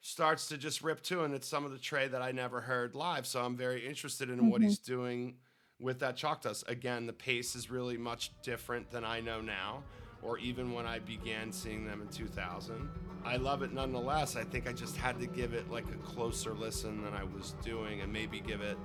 [0.01, 2.95] starts to just rip too, and it's some of the Trey that I never heard
[2.95, 3.27] live.
[3.27, 4.65] So I'm very interested in what Mhm.
[4.65, 5.37] he's doing
[5.79, 6.65] with that chalk dust.
[6.69, 9.83] Again, the pace is really much different than I know now,
[10.23, 12.89] or even when I began seeing them in 2000.
[13.25, 14.37] I love it nonetheless.
[14.37, 17.53] I think I just had to give it like a closer listen than I was
[17.63, 18.79] doing, and maybe give it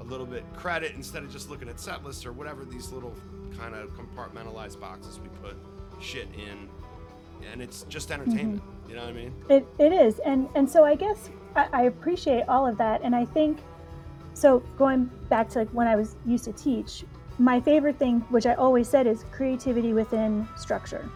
[0.00, 3.16] a little bit credit instead of just looking at set lists or whatever these little
[3.56, 5.56] kind of compartmentalized boxes we put
[6.00, 6.68] shit in.
[7.52, 8.22] And it's just mm-hmm.
[8.22, 8.62] entertainment.
[8.88, 9.34] You know what I mean?
[9.48, 13.14] It, it is, and and so I guess I, I appreciate all of that, and
[13.14, 13.58] I think
[14.34, 14.60] so.
[14.78, 17.04] Going back to like when I was used to teach,
[17.38, 21.08] my favorite thing, which I always said, is creativity within structure,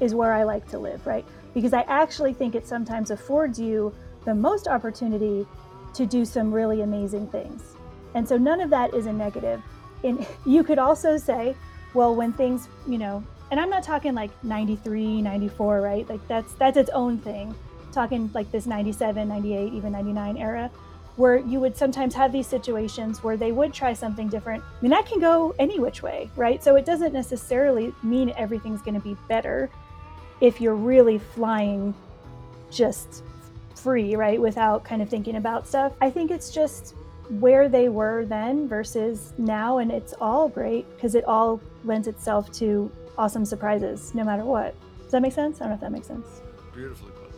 [0.00, 1.24] is where I like to live, right?
[1.52, 3.94] Because I actually think it sometimes affords you
[4.24, 5.46] the most opportunity
[5.94, 7.76] to do some really amazing things.
[8.14, 9.62] And so none of that is a negative.
[10.02, 11.54] And you could also say,
[11.94, 13.22] well, when things, you know,
[13.54, 16.08] and I'm not talking like 93, 94, right?
[16.08, 17.54] Like that's that's its own thing.
[17.92, 20.68] talking like this 97, 98, even 99 era
[21.14, 24.64] where you would sometimes have these situations where they would try something different.
[24.64, 26.64] I mean, that can go any which way, right?
[26.64, 29.70] So it doesn't necessarily mean everything's going to be better
[30.40, 31.94] if you're really flying
[32.72, 33.22] just
[33.76, 34.40] free, right?
[34.40, 35.92] Without kind of thinking about stuff.
[36.00, 36.96] I think it's just
[37.38, 42.50] where they were then versus now, and it's all great because it all lends itself
[42.54, 44.74] to awesome surprises no matter what.
[45.02, 45.60] Does that make sense?
[45.60, 46.26] I don't know if that makes sense.
[46.74, 47.32] Beautifully put.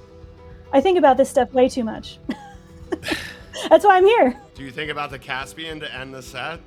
[0.73, 2.19] I think about this stuff way too much.
[3.69, 4.41] That's why I'm here.
[4.55, 6.61] Do you think about the Caspian to end the set?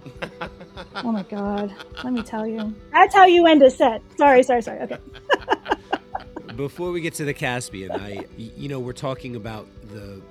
[0.96, 1.74] oh my god.
[2.04, 2.74] Let me tell you.
[2.92, 4.02] That's how you end a set.
[4.18, 4.80] Sorry, sorry, sorry.
[4.82, 4.98] Okay.
[6.56, 10.22] Before we get to the Caspian, I you know, we're talking about the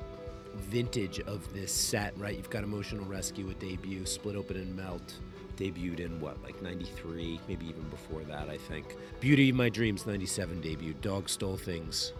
[0.57, 2.37] vintage of this set, right?
[2.37, 5.15] You've got Emotional Rescue, a debut, Split Open and Melt,
[5.59, 8.97] debuted in what, like 93, maybe even before that, I think.
[9.21, 10.95] Beauty of My Dreams, 97 debut.
[11.03, 12.13] Dog Stole Things,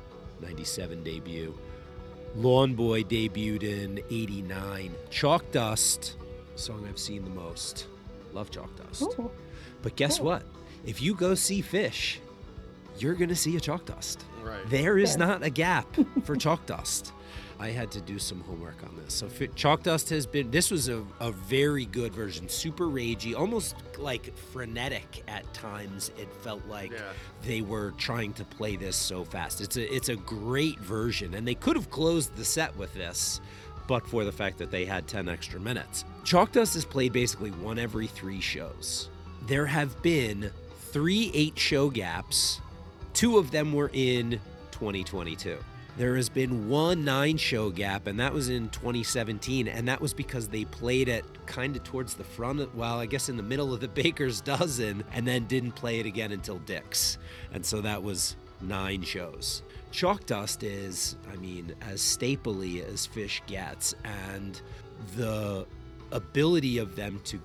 [0.43, 1.57] 97 debut.
[2.37, 4.95] Lawn Boy debuted in 89.
[5.11, 6.17] Chalk Dust,
[6.57, 7.87] song I've seen the most.
[8.33, 9.03] Love Chalk Dust.
[9.03, 9.31] Ooh.
[9.83, 10.27] But guess Cool.
[10.27, 10.43] what?
[10.85, 12.17] If you go see Phish,
[12.99, 14.25] you're going to see a Chalk Dust.
[14.43, 14.69] right.
[14.69, 15.27] There is Fair.
[15.27, 15.87] not a gap
[16.25, 17.13] for chalk dust.
[17.61, 19.15] I had to do some homework on this.
[19.15, 20.51] So chalk dust has been.
[20.51, 26.13] This was a, a very good version, super ragey, almost like frenetic at times.
[26.17, 27.01] It felt like Yeah.
[27.43, 29.61] they were trying to play this so fast.
[29.61, 33.41] It's a it's a great version, and they could have closed the set with this,
[33.89, 36.05] but for the fact that they had ten extra minutes.
[36.25, 39.09] Chalk dust is played basically one every three shows.
[39.47, 40.51] There have been
[40.93, 42.61] three eight show gaps
[43.15, 44.39] Two of them were in
[44.71, 45.59] 2022.
[45.99, 49.67] There has been one nine show gap, and that was in 2017.
[49.67, 53.07] And that was because they played it kind of towards the front, of, well, I
[53.07, 56.59] guess in the middle of the Baker's Dozen, and then didn't play it again until
[56.61, 57.19] Dick's.
[57.53, 59.65] And so that was nine shows.
[59.91, 64.63] Chalk Dust is, I mean, as stapley as Phish gets, and
[65.17, 65.67] the
[66.13, 67.41] ability of them to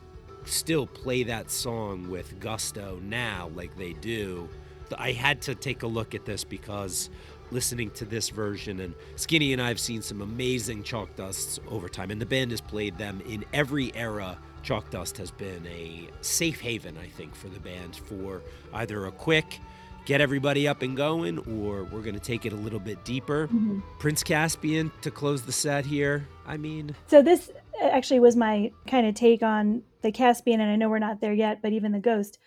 [0.45, 4.47] still play that song with gusto now, like they do.
[4.95, 7.09] I had to take a look at this because
[7.53, 11.87] listening to this version, and Skinny and I have seen some amazing Chalk Dusts over
[11.87, 14.37] time, and the band has played them in every era.
[14.63, 18.41] Chalk Dust has been a safe haven, I think, for the band for
[18.73, 19.59] either a quick
[20.05, 23.47] get everybody up and going, or we're going to take it a little bit deeper.
[23.47, 23.81] Mhm.
[23.99, 26.27] Prince Caspian to close the set here.
[26.45, 27.49] I mean, So this
[27.81, 31.31] actually was my kind of take on the Caspian, and I know we're not there
[31.33, 32.37] yet, but even the Ghost,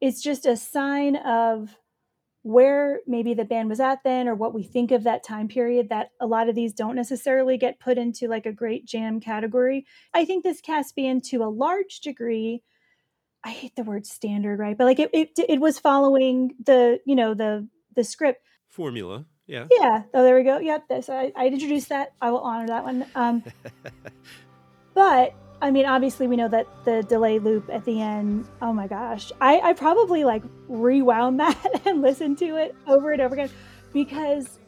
[0.00, 1.76] it's just a sign of
[2.42, 5.88] where maybe the band was at then, or what we think of that time period.
[5.88, 9.86] That a lot of these don't necessarily get put into like a great jam category.
[10.12, 12.62] I think this Caspian, to a large degree,
[13.44, 14.76] I hate the word standard, right?
[14.76, 19.26] But like it, it, it was following the, you know, the the script formula.
[19.46, 19.66] Yeah.
[19.70, 20.02] yeah.
[20.14, 20.58] Oh, there we go.
[20.58, 20.88] Yep.
[20.88, 22.14] This I, I introduced that.
[22.20, 23.06] I will honor that one.
[23.14, 23.42] Um,
[24.94, 28.48] but I mean, obviously, we know that the delay loop at the end.
[28.60, 33.22] Oh my gosh, I, I probably like rewound that and listened to it over and
[33.22, 33.48] over again
[33.92, 34.58] because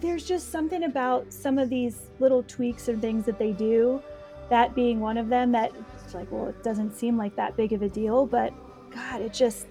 [0.00, 4.02] there's just something about some of these little tweaks and things that they do.
[4.50, 5.52] That being one of them.
[5.52, 5.72] That
[6.02, 8.52] it's like, well, it doesn't seem like that big of a deal, but
[8.92, 9.68] God, it just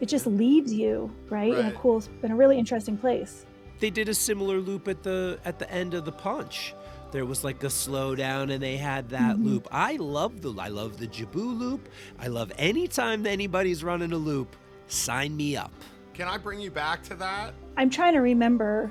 [0.00, 3.46] it just leaves you right, in a cool, in a really interesting place.
[3.80, 6.74] they did a similar loop at the at the end of the punch.
[7.12, 9.44] There was like a slowdown, and they had that Mhm.
[9.44, 9.68] loop.
[9.72, 11.88] I love the I love the Jaboo loop.
[12.18, 14.54] I love any time that anybody's running a loop.
[14.86, 15.72] Sign me up.
[16.14, 17.54] Can I bring you back to that?
[17.76, 18.90] I'm trying to remember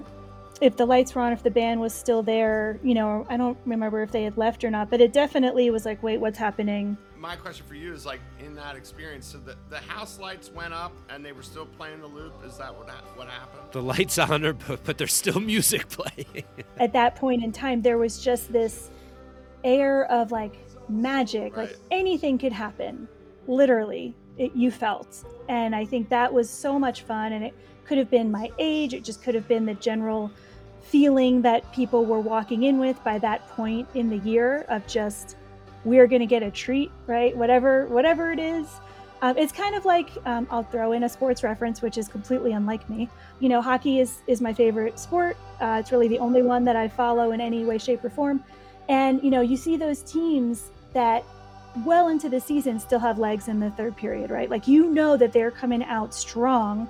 [0.61, 2.79] if the lights were on, if the band was still there.
[2.83, 5.85] You know, I don't remember if they had left or not, but it definitely was
[5.85, 6.97] like, wait, what's happening?
[7.17, 10.73] My question for you is like in that experience, so the, the house lights went
[10.73, 12.33] up and they were still playing the loop.
[12.45, 13.71] Is that what what happened?
[13.71, 16.45] The lights on are, but, but there's still music playing.
[16.77, 18.89] At that point in time, there was just this
[19.63, 20.57] air of like
[20.87, 23.07] magic, like anything could happen.
[23.47, 25.25] Literally, it, you felt.
[25.49, 27.33] And I think that was so much fun.
[27.33, 27.53] And it
[27.85, 30.31] could have been my age, it just could have been the general
[30.81, 35.35] feeling that people were walking in with by that point in the year of just
[35.85, 37.35] we're going to get a treat right?
[37.35, 38.67] Whatever whatever it is.
[39.21, 42.53] Um, it's kind of like um, i'll throw in a sports reference which is completely
[42.53, 43.09] unlike me.
[43.39, 45.37] You know hockey is is my favorite sport.
[45.59, 48.43] Uh, it's really the only one that i follow in any way shape or form.
[48.87, 51.23] And you know you see those teams that
[51.85, 54.49] well into the season still have legs in the third period right?
[54.49, 56.89] Like you know that they're coming out strong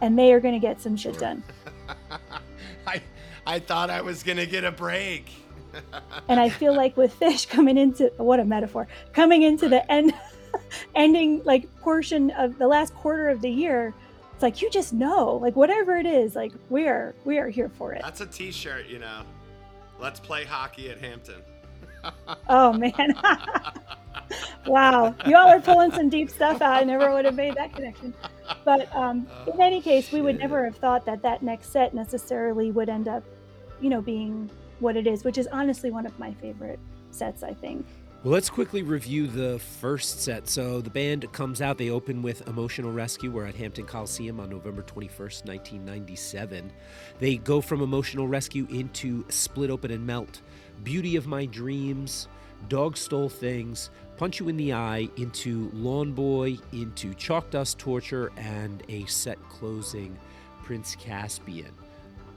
[0.00, 1.42] and they are going to get some shit done
[3.46, 5.30] I thought I was gonna get a break.
[6.28, 10.12] and I feel like with Phish coming into what a metaphor coming into the end
[10.94, 13.94] ending like portion of the last quarter of the year
[14.34, 17.70] it's like you just know like whatever it is like we are we are here
[17.70, 19.22] for it That's a T-shirt, you know.
[19.98, 21.40] Let's play hockey at Hampton.
[22.48, 22.92] oh man
[24.66, 27.72] wow you all are pulling some deep stuff out i never would have made that
[27.74, 28.14] connection
[28.64, 32.70] but um, in any case we would never have thought that that next set necessarily
[32.70, 33.22] would end up
[33.80, 34.50] you know being
[34.80, 36.78] what it is which is honestly one of my favorite
[37.10, 37.84] sets i think
[38.22, 40.48] Well, let's quickly review the first set.
[40.48, 41.76] So the band comes out.
[41.76, 43.32] They open with Emotional Rescue.
[43.32, 46.72] We're at Hampton Coliseum on November 21st, 1997.
[47.18, 50.40] They go from Emotional Rescue into Split Open and Melt,
[50.84, 52.28] Beauty of My Dreams,
[52.68, 58.30] Dog Stole Things, Punch You in the Eye, into Lawn Boy, into Chalk Dust Torture,
[58.36, 60.16] and a set closing,
[60.62, 61.72] Prince Caspian.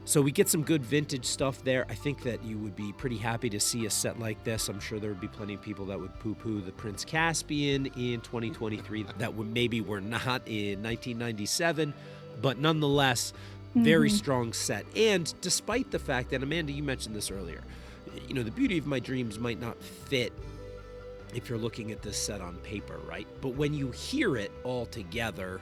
[0.04, 1.84] So we get some good vintage stuff there.
[1.88, 4.68] I think that you would be pretty happy to see a set like this.
[4.68, 8.20] I'm sure there would be plenty of people that would poo-poo the Prince Caspian in
[8.20, 11.92] 2023 that would maybe were not in 1997,
[12.40, 13.32] but nonetheless,
[13.74, 14.16] very Mhm.
[14.16, 14.86] strong set.
[14.96, 17.62] And despite the fact that Amanda, you mentioned this earlier,
[18.28, 20.32] you know, the beauty of my dreams might not fit
[21.34, 23.26] if you're looking at this set on paper, right?
[23.40, 25.60] But when you hear it all together,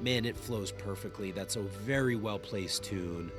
[0.00, 1.32] man, it flows perfectly.
[1.32, 3.30] That's a very well placed tune.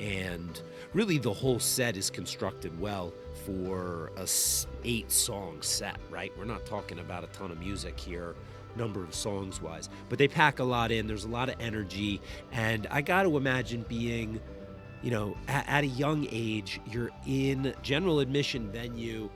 [0.00, 0.60] And
[0.94, 3.12] really, the whole set is constructed well
[3.44, 4.26] for a
[4.84, 6.32] eight song set, right?
[6.38, 8.34] We're not talking about a ton of music here,
[8.76, 11.06] number of songs wise, but they pack a lot in.
[11.06, 12.20] There's a lot of energy.
[12.52, 14.40] And I got to imagine being,
[15.02, 19.28] you know, at, at a young age, you're in general admission venue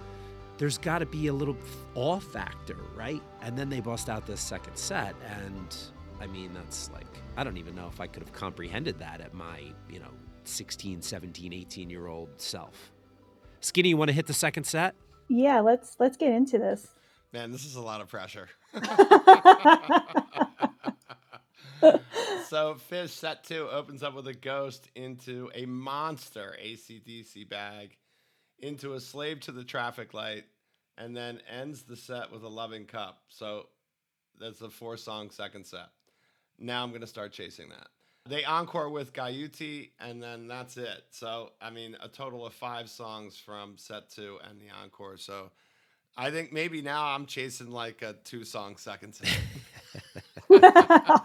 [0.58, 1.56] there's got to be a little
[1.94, 3.22] awe factor, right?
[3.42, 5.76] And then they bust out this second set, and
[6.20, 7.06] I mean, that's like,
[7.36, 9.60] I don't even know if I could have comprehended that at my,
[9.90, 10.10] you know,
[10.44, 12.92] 16, 17, 18 year old self.
[13.60, 14.94] Skinny, you want to hit the second set?
[15.30, 16.88] yeah let's let's get into this
[17.34, 18.48] Man, this is a lot of pressure.
[22.46, 27.96] so Phish set two opens up with a ghost into a monster ACDC bag,
[28.58, 30.44] into a slave to the traffic light,
[30.96, 33.22] and then ends the set with a loving cup.
[33.28, 33.68] So
[34.40, 35.88] that's a four song second set.
[36.58, 37.88] Now I'm gonna start chasing that.
[38.26, 41.04] They encore with Guyute, and then that's it.
[41.10, 45.16] So I mean, a total of five songs from set two and the encore.
[45.16, 45.50] So
[46.16, 49.38] I think maybe now I'm chasing like a two song second set.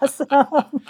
[0.01, 0.81] awesome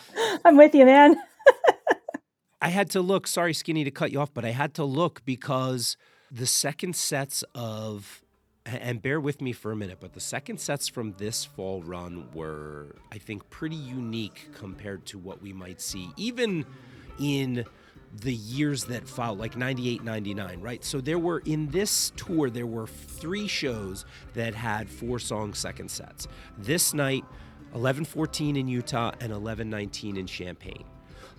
[0.46, 1.20] i'm with you man
[2.62, 5.24] I had to look, sorry, Skinny, to cut you off, but I had to look
[5.24, 5.96] because
[6.32, 8.22] the second sets of,
[8.66, 12.28] and bear with me for a minute, but the second sets from this fall run
[12.34, 16.66] were, I think, pretty unique compared to what we might see, even
[17.20, 17.66] in
[18.22, 20.84] the years that followed, like 98, 99, right?
[20.84, 25.90] So there were, in this tour, there were three shows that had four song second
[25.90, 26.28] sets.
[26.58, 27.24] This night,
[27.72, 30.86] 1114 in Utah and 1119 in Champaign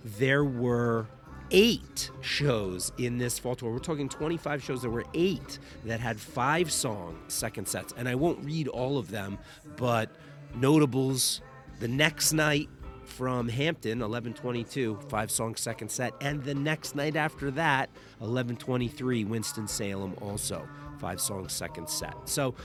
[0.03, 1.07] there were
[1.51, 3.71] eight shows in this fall tour.
[3.71, 4.81] We're talking 25 shows.
[4.81, 7.93] There were eight that had five song second sets.
[7.97, 9.37] And I won't read all of them,
[9.77, 10.09] but
[10.55, 11.41] notables
[11.79, 12.69] the next night
[13.03, 16.13] from Hampton, 1122, five song second set.
[16.21, 20.67] And the next night after that, 1123, Winston-Salem also,
[20.99, 22.15] five song second set.
[22.25, 22.55] So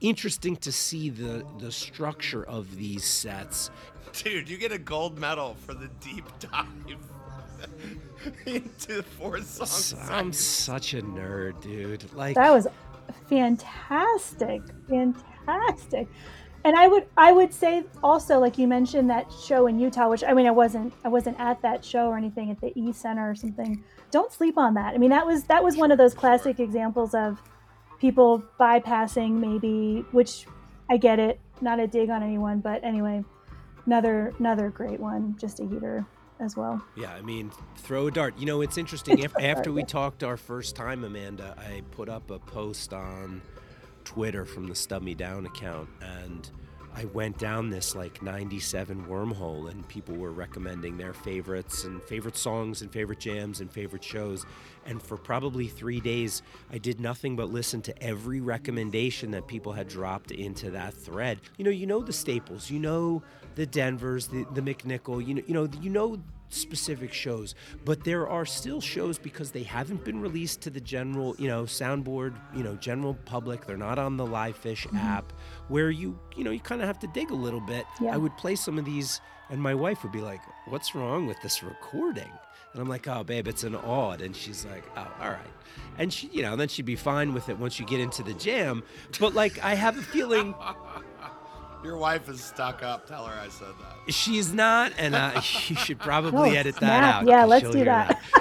[0.00, 3.70] interesting to see the, the structure of these sets
[4.12, 6.96] Dude, you get a gold medal for the deep dive
[8.46, 9.94] into four songs.
[10.10, 12.12] I'm such a nerd, dude.
[12.14, 12.66] Like that was
[13.28, 16.08] fantastic fantastic
[16.64, 20.24] and i would i would say also like you mentioned that show in utah which
[20.24, 23.30] i mean i wasn't i wasn't at that show or anything at the e center
[23.30, 26.14] or something don't sleep on that i mean that was that was one of those
[26.14, 27.40] classic examples of
[27.98, 30.46] people bypassing maybe which
[30.90, 33.24] i get it not a dig on anyone but anyway
[33.86, 36.04] another another great one just a heater
[36.40, 38.38] as well Yeah, I mean, throw a dart.
[38.38, 39.24] You know, it's interesting.
[39.24, 43.42] Af- After we talked our first time, Amanda, I put up a post on
[44.04, 46.48] Twitter from the Stub Me Down account, and
[46.94, 52.36] I went down this like 97 wormhole, and people were recommending their favorites and favorite
[52.36, 54.46] songs and favorite jams and favorite shows.
[54.86, 56.42] And for probably three days,
[56.72, 61.40] I did nothing but listen to every recommendation that people had dropped into that thread.
[61.58, 62.70] You know, you know the staples.
[62.70, 63.22] You know
[63.56, 65.26] the Denvers, the, the McNichol.
[65.26, 66.18] You know, you know, you know
[66.48, 71.34] specific shows, but there are still shows because they haven't been released to the general,
[71.40, 73.66] you know, soundboard, you know, general public.
[73.66, 75.02] They're not on the LivePhish Mhm.
[75.02, 75.32] app
[75.66, 77.84] where you, you know, you kind of have to dig a little bit.
[78.00, 78.14] Yeah.
[78.14, 79.20] I would play some of these
[79.50, 82.30] and my wife would be like, "What's wrong with this recording?"
[82.72, 85.52] And I'm like, "Oh, babe, it's an odd." And she's like, "Oh, all right."
[85.98, 88.34] And she, you know, then she'd be fine with it once you get into the
[88.34, 88.82] jam.
[89.20, 90.54] But like, I have a feeling
[91.84, 93.06] Your wife is stuck up.
[93.06, 94.12] Tell her I said that.
[94.12, 95.32] she's not, and uh,
[95.68, 97.14] you should probably Oh, edit that snap.
[97.22, 97.26] out.
[97.26, 98.20] Yeah, let's do hear that.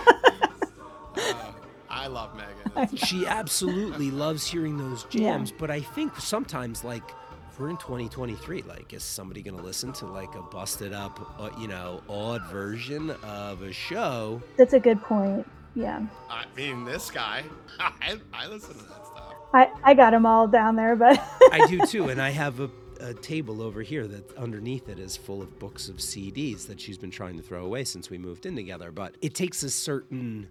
[1.17, 1.51] Uh,
[1.89, 2.97] I love Megan.
[2.97, 5.31] She absolutely loves hearing those Yeah.
[5.31, 7.03] jams but i think sometimes like
[7.49, 11.49] if we're in 2023 like is somebody gonna listen to like a busted up uh,
[11.57, 15.47] you know odd version of a show That's a good point.
[15.73, 16.01] Yeah.
[16.29, 17.43] I mean, this guy.
[17.79, 19.33] I, I listen to that stuff.
[19.53, 21.17] I, I got them all down there, but
[21.51, 25.15] i do too and i have a, a table over here that underneath it is
[25.17, 28.45] full of books of cds that she's been trying to throw away since we moved
[28.45, 28.91] in together.
[28.91, 30.49] But it takes a certain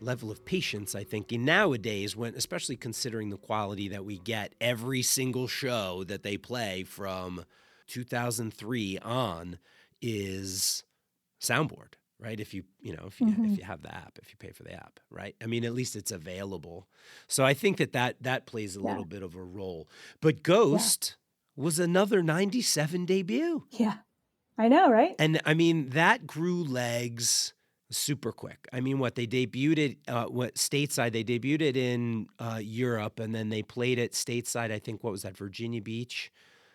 [0.00, 4.52] level of patience i think in nowadays when especially considering the quality that we get
[4.60, 7.44] every single show that they play from
[7.86, 9.58] 2003 on
[10.00, 10.82] is
[11.40, 12.38] soundboard right?
[12.38, 13.52] If you you know if you Mhm.
[13.52, 15.34] if you have the app if you pay for the app right?
[15.42, 16.86] I mean at least it's available.
[17.28, 18.88] So i think that that that plays a Yeah.
[18.90, 19.88] little bit of a role.
[20.20, 21.16] But ghost
[21.56, 23.96] was another 97 debut yeah.
[24.58, 25.14] I know, right?
[25.18, 27.54] and I mean, that grew legs
[27.90, 28.68] super quick.
[28.72, 33.20] I mean, what they debuted it, uh, what stateside, they debuted it in uh, Europe
[33.20, 34.70] and then they played it stateside.
[34.70, 36.30] I think, what was that, Virginia Beach?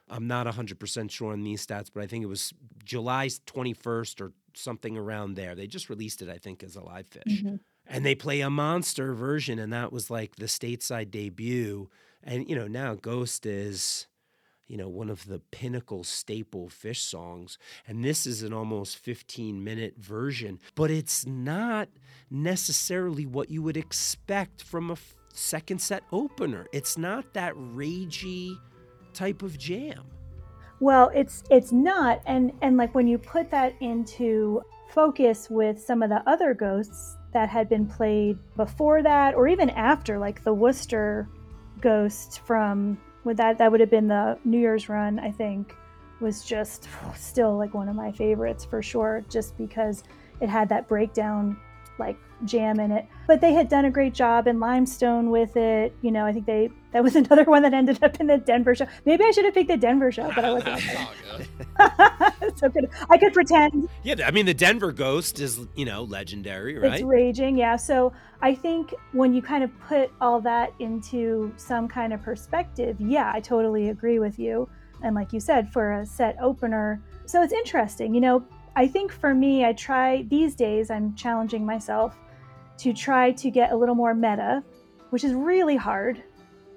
[0.09, 4.31] I'm not 100% sure on these stats, but I think it was July 21st or
[4.53, 5.53] something around there.
[5.53, 7.43] They just released it, I think, as a live Phish.
[7.43, 7.59] Mhm.
[7.85, 11.89] And they play a monster version, and that was like the stateside debut.
[12.23, 14.07] And, you know, now Ghost is
[14.67, 17.57] you know, one of the pinnacle staple Phish songs.
[17.87, 21.89] And this is an almost 15 minute version, but it's not
[22.29, 24.97] necessarily what you would expect from a
[25.33, 26.67] second set opener.
[26.73, 28.57] It's not that ragey
[29.13, 30.03] type of jam.
[30.79, 36.03] Well, it's it's not, and and like when you put that into focus with some
[36.03, 40.53] of the other ghosts that had been played before that, or even after, like the
[40.53, 41.27] Worcester
[41.81, 45.75] ghost from with that that would have been the New Year's run, I think,
[46.19, 50.03] was just still like one of my favorites for sure, just because
[50.41, 51.57] it had that breakdown
[51.99, 53.05] like jam in it.
[53.27, 55.95] But they had done a great job in Limestone with it.
[56.01, 58.73] You know, I think they that was another one that ended up in the Denver
[58.73, 58.87] show.
[59.05, 60.81] Maybe I should have picked the Denver show, but I wasn't.
[60.81, 62.57] That's all good.
[62.57, 62.89] so good.
[63.11, 66.93] I could pretend Yeah, I mean, the Denver Ghost is, you know, legendary, right?
[66.93, 67.55] it's raging.
[67.55, 67.75] Yeah.
[67.75, 72.99] So I think when you kind of put all that into some kind of perspective,
[72.99, 74.67] yeah, I totally agree with you.
[75.03, 78.15] And like you said, for a set opener, so it's interesting.
[78.15, 78.43] You know,
[78.75, 82.17] I think for me, I try these days, I'm challenging myself
[82.79, 84.63] to try to get a little more meta,
[85.11, 86.23] which is really hard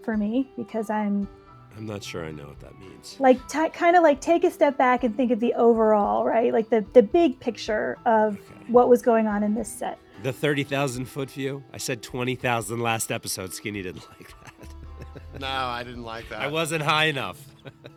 [0.05, 1.29] for me because I'm
[1.77, 3.17] I'm not sure I know what that means.
[3.21, 6.53] like t- kind of like take a step back and think of the overall, right?
[6.53, 8.65] Like the the big picture of Okay.
[8.73, 9.99] what was going on in this set.
[10.23, 11.63] The 30,000 foot view?
[11.73, 13.55] I said 20,000 last episode.
[13.55, 15.41] Skinny didn't like that.
[15.41, 16.41] No, I didn't like that.
[16.43, 17.43] I wasn't high enough.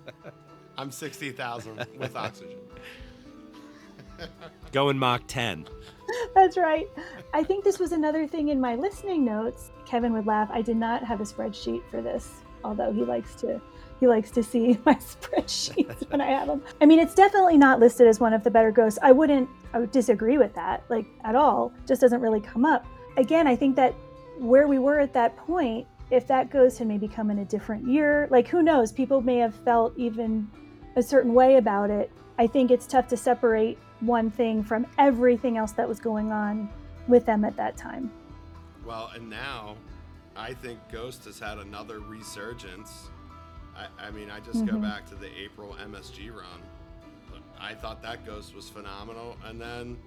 [0.78, 2.58] I'm 60,000 with oxygen.
[4.72, 5.66] Going Mach 10.
[6.36, 6.90] That's right.
[7.34, 9.72] I think this was another thing in my listening notes.
[9.86, 10.50] Kevin would laugh.
[10.52, 13.62] I did not have a spreadsheet for this, although he likes to
[14.00, 16.64] he likes to see my spreadsheets when I have them.
[16.82, 19.00] I mean, it's definitely not listed as one of the better ghosts.
[19.02, 21.72] I wouldn't I would disagree with that, like at all.
[21.88, 22.86] Just doesn't really come up.
[23.18, 23.94] Again, I think that
[24.38, 27.88] where we were at that point, if that ghost had maybe come in a different
[27.88, 30.50] year, like who knows, people may have felt even
[30.96, 32.12] a certain way about it.
[32.38, 36.70] I think it's tough to separate one thing from everything else that was going on
[37.08, 38.12] with them at that time.
[38.86, 39.76] Well, and now
[40.36, 43.10] I think Ghost has had another resurgence.
[43.76, 44.82] I, I mean, I just go Mhm.
[44.82, 46.62] back to the April MSG run.
[47.60, 49.38] I thought that Ghost was phenomenal.
[49.46, 49.98] And then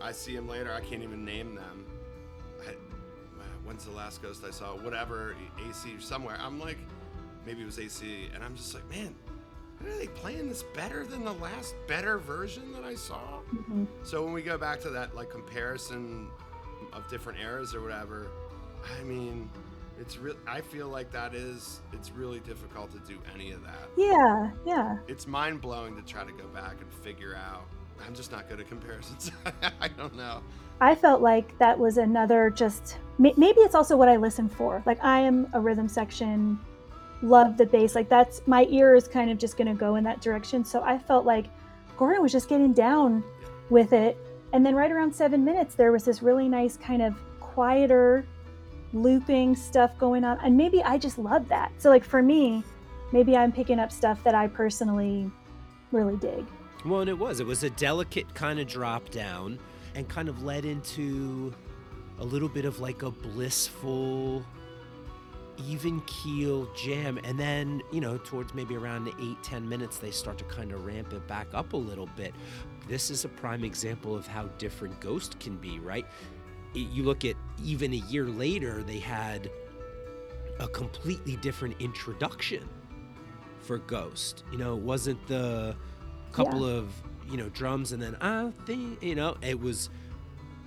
[0.00, 0.72] I see him later.
[0.72, 1.86] I can't even name them.
[2.66, 2.72] I,
[3.64, 4.76] when's the last Ghost I saw?
[4.76, 5.34] Whatever,
[5.68, 6.36] AC somewhere.
[6.40, 6.78] I'm like,
[7.46, 8.28] maybe it was AC.
[8.34, 9.14] And I'm just like, man,
[9.86, 13.40] are they playing this better than the last better version that I saw?
[13.54, 13.86] Mhm.
[14.02, 16.28] So when we go back to that like comparison
[16.92, 18.28] of different eras or whatever,
[19.00, 19.50] I mean,
[19.98, 20.34] it's real.
[20.46, 23.88] I feel like that is it's really difficult to do any of that.
[23.96, 24.98] Yeah, yeah.
[25.08, 27.64] It's mind blowing to try to go back and figure out.
[28.06, 29.30] I'm just not good at comparisons.
[29.80, 30.42] I don't know.
[30.80, 34.82] I felt like that was another just maybe it's also what I listen for.
[34.84, 36.58] Like I am a rhythm section,
[37.24, 37.94] love the bass.
[37.94, 40.64] Like that's my ear is kind of just going to go in that direction.
[40.64, 41.46] So I felt like
[41.96, 43.24] Gordon was just getting down
[43.70, 44.16] with it
[44.54, 48.24] And then right around seven minutes, there was this really nice kind of quieter
[48.92, 50.38] looping stuff going on.
[50.44, 51.72] And maybe I just love that.
[51.78, 52.62] So, like for me,
[53.10, 55.28] maybe I'm picking up stuff that I personally
[55.90, 56.46] really dig.
[56.84, 57.40] Well, and it was.
[57.40, 59.58] It was a delicate kind of drop down
[59.96, 61.52] and kind of led into
[62.20, 64.44] a little bit of like a blissful,
[65.68, 67.18] even keel jam.
[67.24, 70.84] And then, you know, towards maybe around eight ten minutes, they start to kind of
[70.84, 72.34] ramp it back up a little bit.
[72.88, 76.06] This is a prime example of how different Ghost can be, right?
[76.74, 79.50] You look at even a year later, they had
[80.60, 82.68] a completely different introduction
[83.60, 84.44] for Ghost.
[84.52, 85.76] You know, it wasn't the
[86.32, 86.78] couple yeah.
[86.78, 86.88] of
[87.30, 89.88] you know drums and then I think you know it was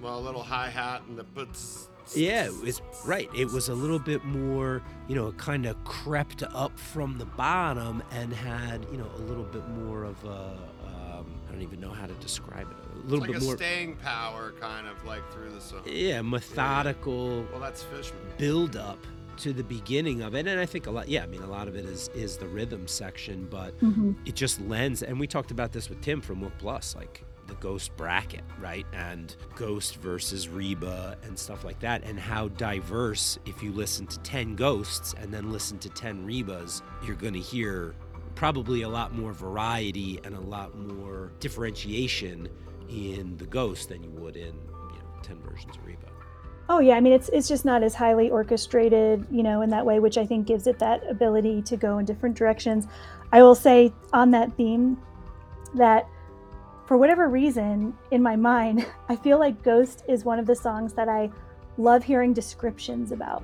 [0.01, 1.89] well a little hi hat and the puts.
[2.15, 3.29] Yeah, it was right.
[3.35, 8.03] It was a little bit more, you know, kind of crept up from the bottom
[8.11, 11.91] and had, you know, a little bit more of a, um, I don't even know
[11.91, 12.77] how to describe it.
[12.95, 15.81] A little like bit a more staying power, kind of like through the song.
[15.85, 17.39] Yeah, methodical.
[17.39, 17.51] Yeah.
[17.51, 18.21] Well, that's Fishman.
[18.37, 18.99] Build up
[19.37, 21.67] to the beginning of it and i think a lot yeah i mean a lot
[21.67, 24.13] of it is is the rhythm section but mm-hmm.
[24.25, 27.55] it just lends and we talked about this with tim from Mook plus like the
[27.55, 33.63] ghost bracket right and ghost versus reba and stuff like that and how diverse if
[33.63, 37.95] you listen to 10 ghosts and then listen to 10 rebas you're going to hear
[38.35, 42.47] probably a lot more variety and a lot more differentiation
[42.89, 46.07] in the ghost than you would in you know 10 versions of reba
[46.69, 49.85] Oh yeah, I mean it's it's just not as highly orchestrated, you know, in that
[49.85, 52.87] way, which I think gives it that ability to go in different directions.
[53.31, 54.97] I will say on that theme
[55.75, 56.09] that
[56.87, 60.93] for whatever reason in my mind, I feel like Ghost is one of the songs
[60.93, 61.29] that I
[61.77, 63.43] love hearing descriptions about.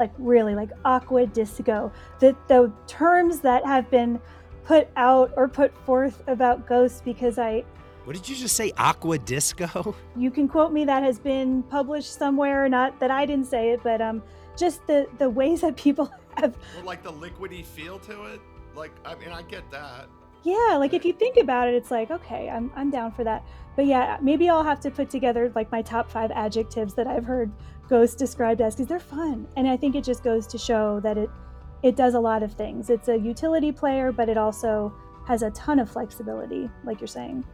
[0.00, 1.92] Like really like aqua disco.
[2.18, 4.20] The the terms that have been
[4.64, 7.64] put out or put forth about Ghost because I
[8.04, 8.70] what did you just say?
[8.76, 9.94] Aqua disco?
[10.16, 10.84] You can quote me.
[10.84, 12.64] That has been published somewhere.
[12.64, 14.22] or Not that I didn't say it, but um,
[14.56, 16.56] just the the ways that people have.
[16.76, 18.40] Well, like the liquidy feel to it.
[18.74, 20.08] Like I mean, I get that.
[20.44, 23.44] Yeah, like if you think about it, it's like okay, I'm I'm down for that.
[23.76, 27.24] But yeah, maybe I'll have to put together like my top five adjectives that I've
[27.24, 27.50] heard
[27.88, 31.18] Ghost described as because they're fun, and I think it just goes to show that
[31.18, 31.30] it
[31.82, 32.90] it does a lot of things.
[32.90, 34.94] It's a utility player, but it also
[35.26, 37.44] has a ton of flexibility, like you're saying.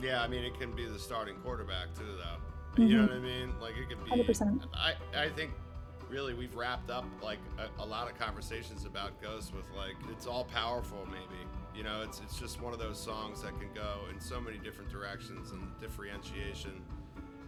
[0.00, 2.82] Yeah, I mean, it can be the starting quarterback too, though.
[2.82, 2.82] Mm-hmm.
[2.82, 3.52] You know what I mean?
[3.60, 4.10] Like it could be.
[4.10, 4.60] 100%.
[4.74, 5.52] I I think
[6.08, 10.26] really we've wrapped up like a, a, lot of conversations about Ghost with like it's
[10.26, 11.42] all powerful maybe.
[11.76, 14.58] You know, it's it's just one of those songs that can go in so many
[14.58, 16.82] different directions and differentiation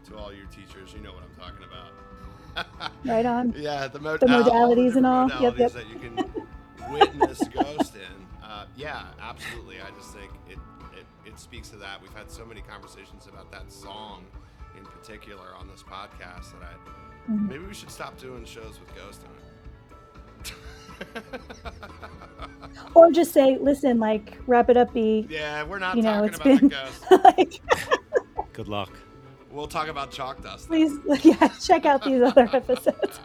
[0.08, 0.92] to all your teachers.
[0.94, 2.90] You know what I'm talking about.
[3.04, 3.54] right on.
[3.56, 5.28] Yeah, the, mod- the modalities and all.
[5.28, 5.72] Modalities yep, yep.
[5.72, 8.44] that you can witness Ghost in.
[8.44, 9.76] Uh, yeah, absolutely.
[9.80, 10.58] I just think it
[10.98, 12.02] it it speaks to that.
[12.02, 14.24] We've had so many conversations about that song
[14.76, 17.48] in particular on this podcast that I mm-hmm.
[17.48, 19.47] maybe we should stop doing shows with Ghost in it.
[22.94, 25.26] or just say, listen, like wrap it up, be.
[25.28, 27.04] Yeah, we're not you know, talking about been, Ghost.
[27.24, 27.60] like,
[28.52, 28.90] Good luck.
[29.50, 30.66] We'll talk about chalk dust.
[30.66, 33.20] Please, yeah, check out these other episodes.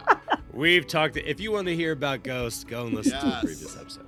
[0.54, 1.18] We've talked.
[1.18, 3.22] If you want to hear about ghosts, go and listen yes.
[3.24, 4.06] to the previous episode.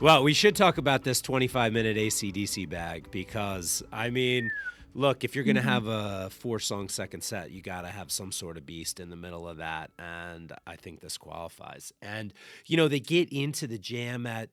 [0.00, 4.52] Well, we should talk about this 25 minute ACDC bag because, I mean,
[4.98, 5.70] look, if you're going to mm-hmm.
[5.70, 9.10] have a four song second set, you got to have some sort of beast in
[9.10, 9.92] the middle of that.
[9.96, 11.92] And I think this qualifies.
[12.02, 12.34] And,
[12.66, 14.50] you know, they get into the jam at,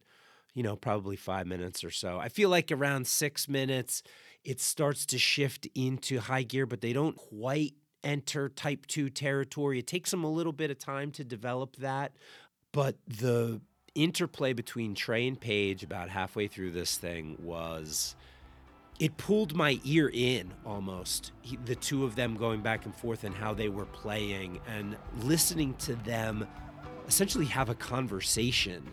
[0.53, 2.19] you know, probably five minutes or so.
[2.19, 4.03] I feel like around six minutes,
[4.43, 7.73] it starts to shift into high gear, but they don't quite
[8.03, 9.79] enter type two territory.
[9.79, 12.13] It takes them a little bit of time to develop that.
[12.71, 13.61] But the
[13.95, 18.15] interplay between Trey and Page about halfway through this thing was
[18.99, 23.23] it pulled my ear in almost he, the two of them going back and forth
[23.23, 26.47] and how they were playing and listening to them
[27.07, 28.83] essentially have a conversation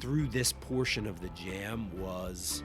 [0.00, 2.62] through this portion of the jam was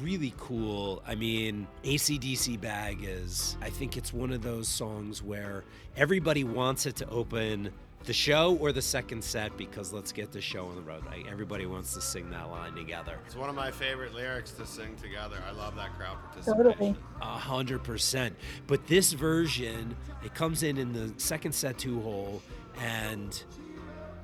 [0.00, 1.02] really cool.
[1.06, 5.64] I mean, ACDC Bag is, I think it's one of those songs where
[5.96, 7.70] everybody wants it to open
[8.04, 11.04] the show or the second set because let's get the show on the road.
[11.06, 11.24] Right?
[11.30, 13.18] Everybody wants to sing that line together.
[13.26, 15.36] It's one of my favorite lyrics to sing together.
[15.46, 16.96] I love that crowd participation.
[17.20, 18.36] A hundred percent.
[18.66, 22.42] But this version, it comes in in the second set two hole,
[22.80, 23.42] and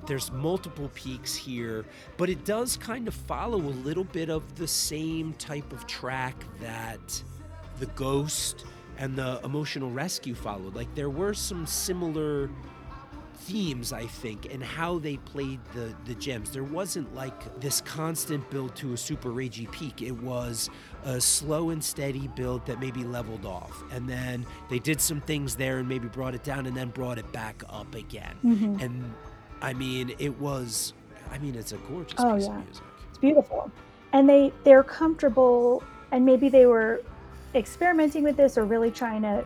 [0.07, 1.85] there's multiple peaks here,
[2.17, 6.35] but it does kind of follow a little bit of the same type of track
[6.61, 7.23] that
[7.79, 8.65] the Ghost
[8.97, 10.75] and the Emotional Rescue followed.
[10.75, 12.51] Like there were some similar
[13.40, 16.51] themes, I think, and how they played the the gems.
[16.51, 20.02] There wasn't like this constant build to a super ragey peak.
[20.02, 20.70] It was
[21.05, 25.56] a slow and steady build that maybe leveled off, and then they did some things
[25.56, 28.36] there and maybe brought it down, and then brought it back up again.
[28.44, 28.82] Mhm.
[28.82, 29.15] And
[29.62, 30.94] I mean, it was.
[31.31, 32.56] I mean, it's a gorgeous Oh, piece yeah.
[32.59, 32.85] of music.
[33.10, 33.70] It's beautiful.
[34.12, 37.02] And they they're comfortable and maybe they were
[37.55, 39.44] experimenting with this or really trying to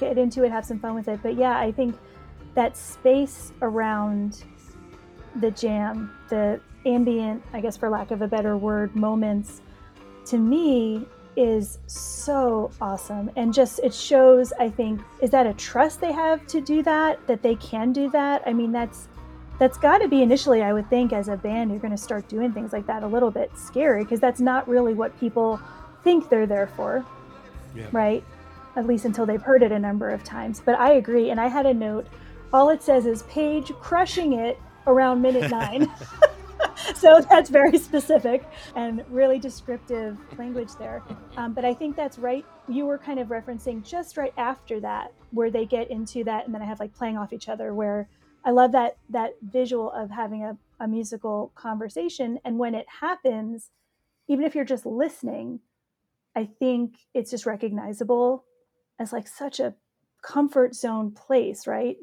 [0.00, 1.20] get into it, have some fun with it.
[1.22, 1.96] But yeah, I think
[2.54, 4.44] that space around
[5.36, 9.60] the jam, the ambient, I guess for lack of a better word, moments
[10.26, 11.06] to me
[11.36, 13.30] is so awesome.
[13.36, 17.24] And just it shows i think is that a trust they have to do that
[17.28, 18.42] that they can do that?
[18.46, 19.08] I mean that's
[19.58, 22.26] that's got to be initially i would think as a band you're going to start
[22.28, 25.60] doing things like that a little bit scary because that's not really what people
[26.02, 27.04] think they're there for
[27.76, 27.86] Yeah.
[27.92, 28.24] right?
[28.76, 30.60] At least until they've heard it a number of times.
[30.64, 32.06] But i agree and i had a note
[32.52, 35.90] all it says is Page crushing it around minute nine.
[36.94, 38.44] So that's very specific
[38.74, 41.02] and really descriptive language there.
[41.36, 42.44] Um, but i think that's right.
[42.68, 46.54] You were kind of referencing just right after that where they get into that and
[46.54, 48.08] then i have like playing off each other where
[48.44, 52.38] i love that that visual of having a, a musical conversation.
[52.44, 53.70] And when it happens
[54.28, 55.60] even if you're just listening
[56.36, 58.44] i think it's just recognizable
[58.98, 59.74] as like such a
[60.22, 61.96] comfort zone place right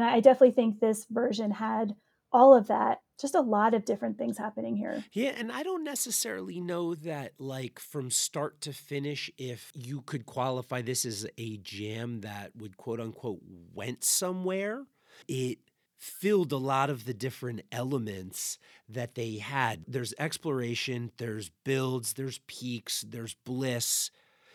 [0.00, 1.94] and i definitely think this version had
[2.32, 5.84] all of that just a lot of different things happening here Yeah, and I don't
[5.84, 11.58] necessarily know that, like, from start to finish, if you could qualify this as a
[11.58, 13.40] jam that would quote unquote
[13.74, 14.86] went somewhere.
[15.28, 15.58] It
[15.98, 18.58] filled a lot of the different elements
[18.88, 19.84] that they had.
[19.86, 24.10] There's exploration, there's builds, there's peaks, there's bliss.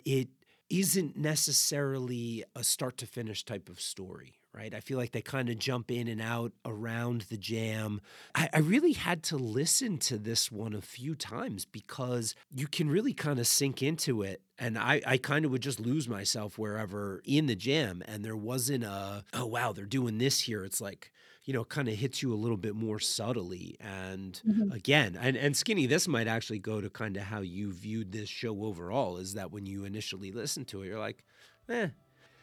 [0.06, 0.30] It
[0.70, 4.74] isn't necessarily a start to finish type of story, right?
[4.74, 8.00] I feel like they kind of jump in and out around the jam.
[8.34, 12.90] I, I really had to listen to this one a few times because you can
[12.90, 14.42] really kind of sink into it.
[14.58, 18.02] And I, I kind of would just lose myself wherever in the jam.
[18.08, 20.64] And there wasn't a, oh, wow, they're doing this here.
[20.64, 21.12] It's like,
[21.44, 23.76] you know, kind of hits you a little bit more subtly.
[23.80, 24.74] And Mhm.
[24.74, 28.30] again, and, and Skinny, this might actually go to kind of how you viewed this
[28.30, 31.24] show overall is that when you initially listen to it, you're like,
[31.70, 31.90] eh,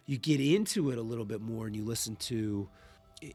[0.07, 2.69] you get into it a little bit more and you listen to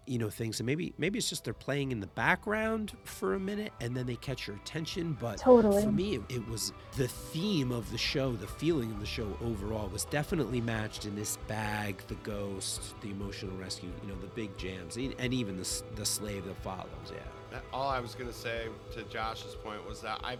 [0.06, 3.40] you know things and maybe maybe it's just they're playing in the background for a
[3.40, 5.82] minute and then they catch your attention but Totally.
[5.82, 9.38] for me it, it was the theme of the show the feeling of the show
[9.42, 14.28] overall was definitely matched in this bag the ghost the emotional rescue you know the
[14.28, 18.14] big jams e- and even the, the slave that follows yeah uh, All I was
[18.14, 20.38] gonna say to Josh's point was that I,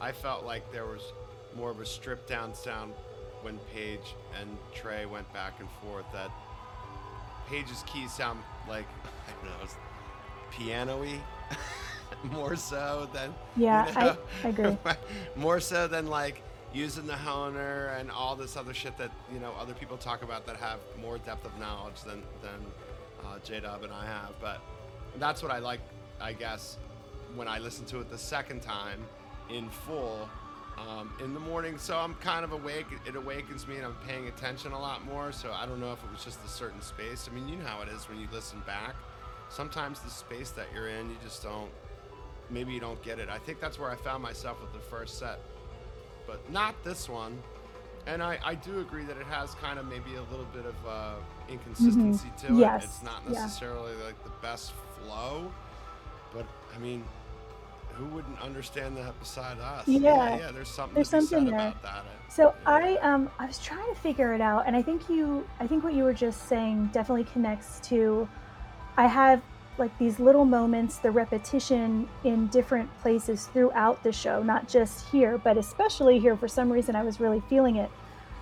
[0.00, 1.12] I felt like there was
[1.54, 2.94] more of a stripped down sound
[3.48, 6.04] when Page and Trey went back and forth.
[6.12, 6.30] That
[7.48, 8.84] Page's keys sound like
[9.26, 9.68] I don't know,
[10.50, 11.18] piano-y
[12.30, 14.76] more so than Yeah, you I- I agree.
[15.36, 16.42] more so than like
[16.74, 20.44] using the Hohner and all this other shit that you know other people talk about
[20.46, 22.60] that have more depth of knowledge than than
[23.24, 24.32] uh, J Dub and I have.
[24.42, 24.60] But
[25.18, 25.80] that's what I like,
[26.20, 26.76] I guess,
[27.34, 29.02] when I listen to it the second time
[29.48, 30.28] in full
[30.78, 31.78] um, in the morning.
[31.78, 32.86] So I'm kind of awake.
[33.06, 35.32] It awakens me, and I'm paying attention a lot more.
[35.32, 37.28] So I don't know if it was just a certain space.
[37.30, 38.94] I mean, you know how it is when you listen back.
[39.50, 41.70] Sometimes the space that you're in, you just don't.
[42.50, 43.28] Maybe you don't get it.
[43.28, 45.40] I think that's where I found myself with the first set,
[46.26, 47.38] but not this one.
[48.06, 50.74] And I, I do agree that it has kind of maybe a little bit of
[50.86, 51.14] uh,
[51.50, 52.50] inconsistency to it.
[52.50, 52.60] Mm-hmm.
[52.60, 53.40] Yes, It's not yeah.
[53.42, 54.72] necessarily like the best
[55.04, 55.52] flow,
[56.32, 57.04] but I mean,
[57.98, 59.86] who wouldn't understand that beside us?
[59.88, 60.50] Yeah, yeah.
[60.52, 61.54] There's something there's something there.
[61.54, 62.04] about that.
[62.28, 65.66] So I um I was trying to figure it out, and I think you I
[65.66, 68.28] think what you were just saying definitely connects to.
[68.96, 69.42] I have
[69.78, 75.38] like these little moments, the repetition in different places throughout the show, not just here,
[75.38, 76.36] but especially here.
[76.36, 77.90] For some reason, I was really feeling it.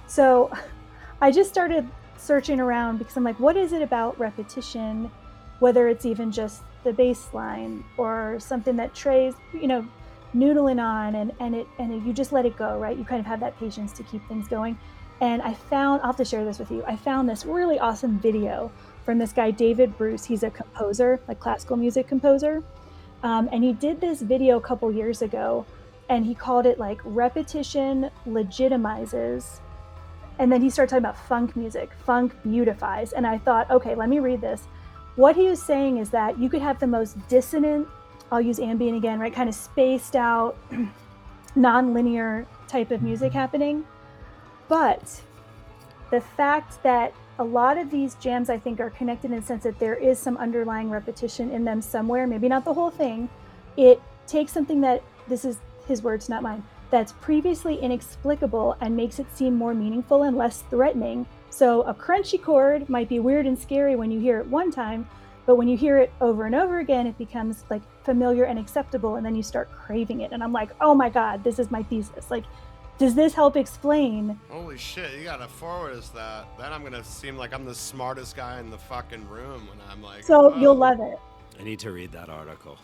[0.06, 0.50] So
[1.20, 1.88] I just started
[2.18, 5.10] searching around because I'm like, what is it about repetition?
[5.58, 9.86] Whether it's even just the bass line or something that Trey's, you know,
[10.34, 12.96] noodling on and, and it and you just let it go, right?
[12.96, 14.78] You kind of have that patience to keep things going.
[15.20, 16.84] And I found I'll have to share this with you.
[16.86, 18.70] I found this really awesome video
[19.04, 20.24] from this guy David Bruce.
[20.24, 22.62] He's a composer, like classical music composer,
[23.22, 25.66] um, and he did this video a couple years ago,
[26.08, 29.60] and he called it like repetition legitimizes.
[30.38, 31.90] And then he started talking about funk music.
[32.04, 33.12] Funk beautifies.
[33.12, 34.68] And I thought, okay, let me read this.
[35.16, 37.88] What he was saying is that you could have the most dissonant,
[38.30, 39.32] I'll use ambient again, right?
[39.32, 40.56] Kind of spaced out,
[41.56, 43.38] non-linear type of music mm-hmm.
[43.38, 43.84] happening.
[44.68, 45.22] But
[46.10, 49.64] the fact that a lot of these jams I think are connected in the sense
[49.64, 53.28] that there is some underlying repetition in them somewhere, maybe not the whole thing.
[53.76, 59.18] It takes something that this is his words, not mine, that's previously inexplicable and makes
[59.18, 61.26] it seem more meaningful and less threatening.
[61.56, 65.08] So a crunchy chord might be weird and scary when you hear it one time,
[65.46, 69.16] but when you hear it over and over again, it becomes like familiar and acceptable,
[69.16, 70.32] and then you start craving it.
[70.32, 72.30] And I'm like, oh my God, this is my thesis.
[72.30, 72.44] Like,
[72.98, 74.38] does this help explain?
[74.50, 76.46] Holy shit, you gotta forward us that.
[76.58, 80.02] Then I'm gonna seem like I'm the smartest guy in the fucking room when I'm
[80.02, 80.24] like.
[80.24, 80.60] So oh.
[80.60, 81.18] you'll love it.
[81.58, 82.76] I need to read that article.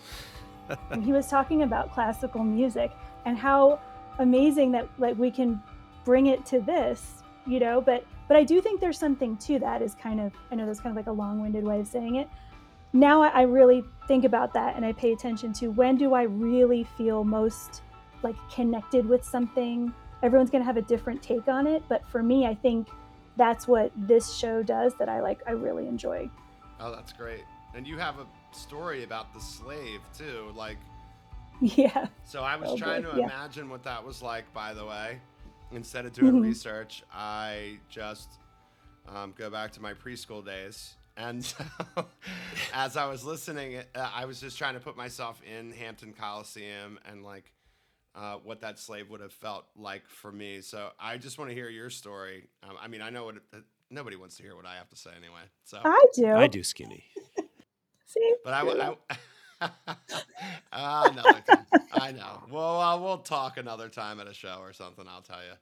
[1.03, 2.90] he was talking about classical music
[3.27, 3.82] and how
[4.19, 5.62] amazing that like we can
[6.07, 9.83] bring it to this, you know, but but I do think there's something to that
[9.83, 12.31] is kind of I know that's kind of like a long-winded way of saying it.
[12.95, 16.23] Now I, I really think about that and I pay attention to when do I
[16.23, 17.83] really feel most
[18.23, 19.93] like connected with something
[20.23, 22.89] everyone's going to have a different take on it but for me i think
[23.37, 26.29] that's what this show does that i like i really enjoy
[26.81, 27.45] oh that's great
[27.75, 28.27] and you have a
[28.57, 30.79] story about the slave too like
[31.61, 33.11] yeah so i was oh, trying boy.
[33.13, 33.25] to yeah.
[33.25, 35.19] imagine what that was like by the way
[35.74, 36.43] instead of doing Mhm.
[36.43, 38.28] research i just
[39.09, 41.65] um, go back to my preschool days and so,
[42.74, 46.99] as i was listening uh, i was just trying to put myself in hampton coliseum
[47.11, 47.53] and like
[48.15, 50.61] uh, what that slave would have felt like for me.
[50.61, 52.47] So I just want to hear your story.
[52.62, 54.97] Um, I mean, I know what uh, nobody wants to hear what I have to
[54.97, 55.40] say anyway.
[55.65, 57.05] So, i do I do skinny.
[58.05, 59.16] see but I, w- I
[59.63, 61.67] uh, another time.
[61.93, 62.43] I know.
[62.51, 65.07] Well, uh, we'll talk another time at a show or something.
[65.09, 65.55] I'll tell you.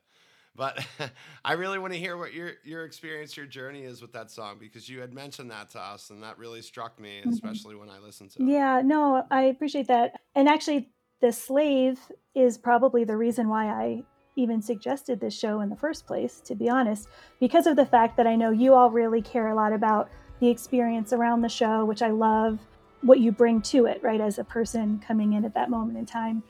[0.57, 0.85] But
[1.45, 4.57] I really want to hear what your your experience, your journey is with that song
[4.59, 7.33] because you had mentioned that to us, and that really struck me, Mhm.
[7.33, 8.47] especially when I listened to it.
[8.49, 10.89] yeah no i appreciate that and actually
[11.21, 11.99] the slave
[12.35, 14.03] is probably the reason why i
[14.37, 17.09] even suggested this show in the first place to be honest
[17.39, 20.09] because of the fact that i know you all really care a lot about
[20.41, 22.59] the experience around the show which i love
[23.03, 26.07] what you bring to it right as a person coming in at that moment in
[26.07, 26.43] time.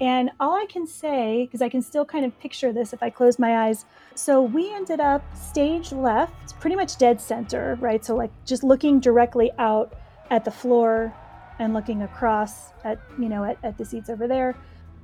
[0.00, 3.10] And all i can say because i can still kind of picture this if i
[3.10, 8.04] close my eyes so we ended up stage left pretty much dead center right?
[8.04, 9.94] So like just looking directly out
[10.30, 11.12] at the floor
[11.58, 14.56] and looking across at you know at, at the seats over there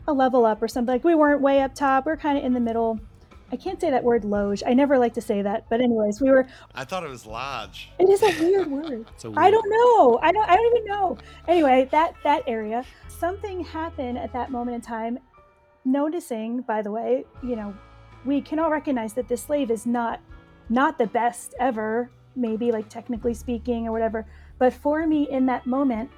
[0.07, 0.93] a level up or something.
[0.93, 3.01] Like we weren't way up top we are kind of in the middle
[3.55, 6.29] i can't say that word loge i never like to say that but anyways we
[6.35, 6.45] were
[6.75, 7.79] I thought it was lodge.
[7.99, 10.19] it is a weird word It's a I weird- I don't know.
[10.27, 10.49] I don't.
[10.53, 11.07] I don't even know.
[11.55, 12.85] Anyway, that that area,
[13.25, 15.15] something happened at that moment in time.
[15.85, 17.75] Noticing, by the way, you know,
[18.25, 20.21] we can all recognize that this slave is not
[20.69, 22.11] not the best ever.
[22.37, 24.27] Maybe like technically speaking or whatever.
[24.59, 26.11] But for me, in that moment,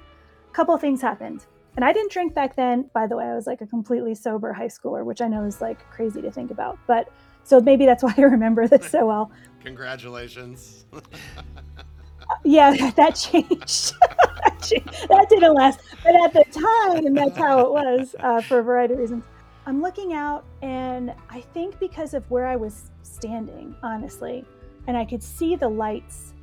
[0.49, 1.45] a couple things happened.
[1.75, 2.89] And I didn't drink back then.
[2.93, 5.61] By the way, I was like a completely sober high schooler, which I know is
[5.61, 6.79] like crazy to think about.
[6.87, 7.09] But
[7.47, 9.31] so maybe that's why I remember this so well.
[9.63, 10.85] Congratulations.
[12.43, 13.93] yeah, that changed.
[14.01, 15.79] that didn't last.
[16.03, 19.23] But at the time, that's how it was uh, for a variety of reasons.
[19.65, 24.43] I'm looking out, and I think because of where I was standing, honestly,
[24.87, 26.33] and I could see the lights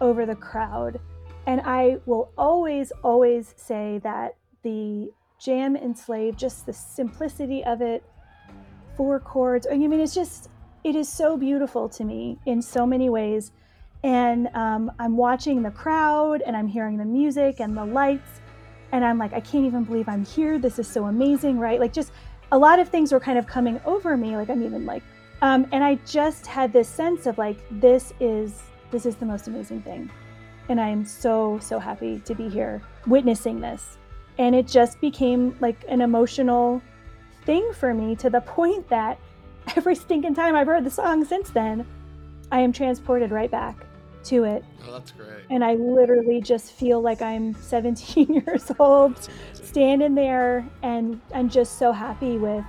[0.00, 1.00] over the crowd.
[1.46, 8.04] And I will always, always say that the jam enslaved, just the simplicity of it,
[9.00, 9.66] four chords.
[9.72, 10.50] I mean, it's just,
[10.84, 13.50] it is so beautiful to me in so many ways
[14.02, 18.40] and um, I'm watching the crowd and I'm hearing the music and the lights,
[18.92, 20.58] and I'm like, I can't even believe I'm here.
[20.58, 21.80] This is so amazing, right?
[21.80, 22.12] Like, just
[22.52, 24.36] a lot of things were kind of coming over me.
[24.36, 25.02] Like, I'm even like,
[25.42, 29.48] um, and I just had this sense of like, this is this is the most
[29.48, 30.10] amazing thing,
[30.68, 33.98] and I am so so happy to be here witnessing this,
[34.38, 36.82] and it just became like an emotional
[37.44, 39.18] thing for me to the point that
[39.76, 41.86] every stinking time I've heard the song since then,
[42.52, 43.86] I am transported right back
[44.24, 44.64] to it.
[44.86, 45.44] oh, that's great.
[45.50, 51.78] And I literally just feel like I'm 17 years old, standing there and I'm just
[51.78, 52.64] so happy with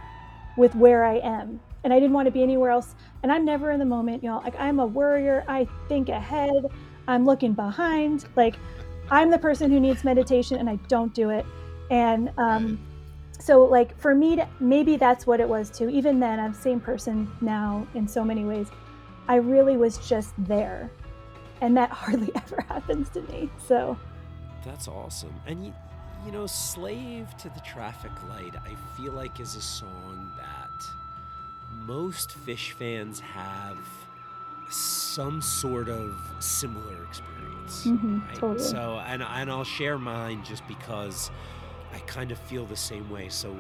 [0.58, 1.60] with where I am.
[1.84, 2.94] And I didn't want to be anywhere else.
[3.24, 4.44] And I'm never in the moment, y'all.
[4.44, 5.44] Like I'm a worrier.
[5.48, 6.68] I think ahead.
[7.08, 8.26] I'm looking behind.
[8.36, 8.56] Like
[9.10, 11.46] I'm the person who needs meditation and I don't do it.
[11.90, 12.80] And um
[13.42, 15.90] so like for me to, maybe that's what it was too.
[15.90, 18.70] Even then I'm the same person now in so many ways.
[19.28, 20.92] I really was just there.
[21.62, 23.50] And that hardly ever happens to me.
[23.58, 23.98] So
[24.64, 25.34] That's awesome.
[25.48, 25.74] And you,
[26.26, 30.88] you know, Slave to the Traffic Light, I feel like is a song that
[31.72, 33.78] most Phish fans have
[34.70, 37.86] some sort of similar experience.
[37.88, 38.36] Mhm, right?
[38.38, 38.60] totally.
[38.64, 41.32] So, and, and I'll share mine just because
[41.94, 43.30] I kind of feel the same way.
[43.30, 43.56] So,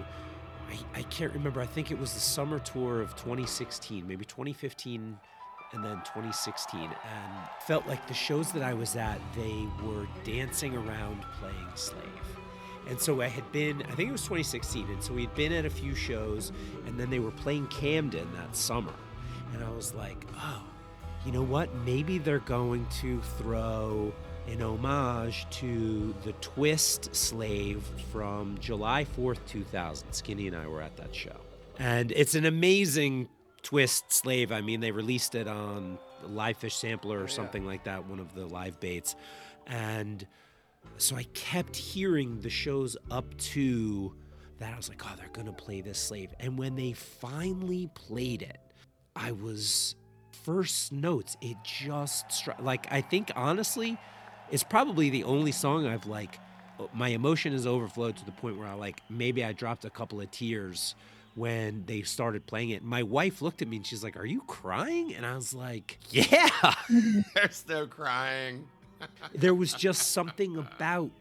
[0.69, 1.61] I, I can't remember.
[1.61, 5.17] I think it was the summer tour of 2016, maybe 2015
[5.73, 6.93] and then 2016 and
[7.65, 12.01] felt like the shows that I was at, they were dancing around playing Slave.
[12.89, 15.53] And so I had been, I think it was 2016, and so we had been
[15.53, 16.51] at a few shows,
[16.87, 18.93] and then they were playing Camden that summer.
[19.53, 20.63] And I was like, oh,
[21.25, 21.73] you know what?
[21.85, 24.11] Maybe they're going to throw
[24.47, 30.11] an homage to the Twist Slave from July 4th, 2000.
[30.11, 31.35] Skinny and I were at that show.
[31.77, 33.29] And it's an amazing
[33.63, 34.51] Twist Slave.
[34.51, 38.19] I mean, they released it on the LivePhish Sampler or oh, something like that, one
[38.19, 39.15] of the live baits.
[39.67, 40.25] And
[40.97, 44.13] so I kept hearing the shows up to
[44.59, 44.73] that.
[44.73, 46.33] I was like, oh, they're going to play this Slave.
[46.39, 48.59] And when they finally played it,
[49.15, 49.95] I was
[50.43, 51.37] first notes.
[51.41, 52.61] It just struck.
[52.61, 53.97] Like, I think honestly,
[54.51, 56.39] it's probably the only song I've like,
[56.93, 60.19] my emotion has overflowed to the point where I like, maybe I dropped a couple
[60.19, 60.95] of tears
[61.35, 62.83] when they started playing it.
[62.83, 65.15] My wife looked at me and she's like, Are you crying?
[65.15, 66.49] And I was like, Yeah.
[67.33, 68.67] There's no crying.
[69.33, 71.11] there was just something about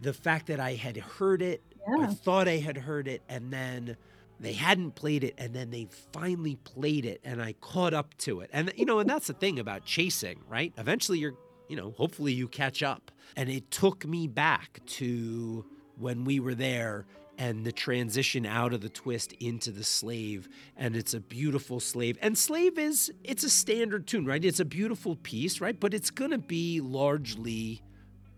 [0.00, 2.06] the fact that I had heard it, Yeah.
[2.08, 3.96] I thought I had heard it, and then
[4.38, 8.40] they hadn't played it, and then they finally played it, and I caught up to
[8.40, 8.50] it.
[8.52, 10.72] And, you know, and that's the thing about chasing, right?
[10.76, 11.34] Eventually you're,
[11.68, 13.10] you know, hopefully you catch up.
[13.36, 15.64] And it took me back to
[15.98, 17.06] when we were there
[17.38, 22.18] and the transition out of the twist into the slave and it's a beautiful slave
[22.22, 26.10] and slave is it's a standard tune right it's a beautiful piece right but it's
[26.10, 27.82] gonna be largely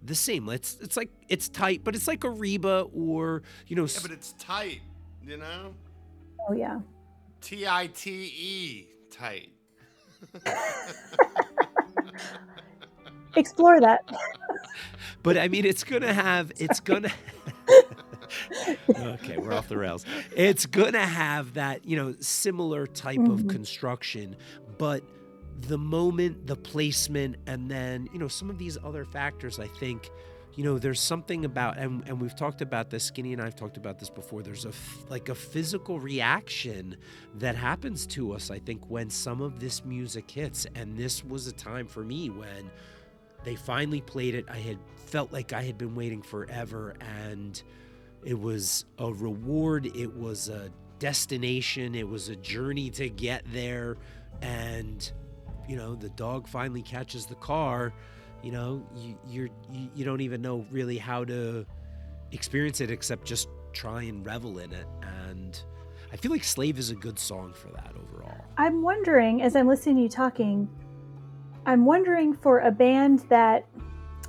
[0.03, 3.85] the same it's it's like it's tight but it's like a Reba or you know
[3.85, 4.81] Yeah, but it's tight,
[5.25, 5.75] you know?
[6.49, 6.81] Oh yeah.
[7.41, 9.51] T I T E, tight.
[13.37, 14.05] Explore that.
[15.23, 17.11] but I mean, it's gonna have, it's gonna.
[18.91, 20.05] okay, we're off the rails.
[20.35, 23.51] It's gonna have that, you know, similar type of Mhm.
[23.51, 24.37] construction,
[24.79, 25.03] but
[25.63, 30.11] the moment, the placement, and then, you know, some of these other factors, I think,
[30.55, 33.57] you know, there's something about, and, and we've talked about this, Skinny and I have
[33.57, 34.43] talked about this before.
[34.43, 36.97] There's a, f- like a physical reaction
[37.39, 40.67] that happens to us, I think, when some of this music hits.
[40.77, 42.71] And this was a time for me when
[43.45, 44.47] they finally played it.
[44.49, 47.63] I had felt like I had been waiting forever, and
[48.25, 49.87] it was a reward.
[49.97, 51.95] It was a destination.
[51.95, 53.97] It was a journey to get there.
[54.43, 55.11] And,
[55.69, 57.93] you know, the dog finally catches the car.
[58.43, 61.65] You know, you, you're, you, you don't even know really how to
[62.33, 64.87] experience it except just try and revel in it.
[65.03, 65.61] And
[66.13, 68.45] I feel like Slave is a good song for that overall.
[68.57, 70.69] I'm wondering, as I'm listening to you talking,
[71.69, 73.67] I'm wondering for a band that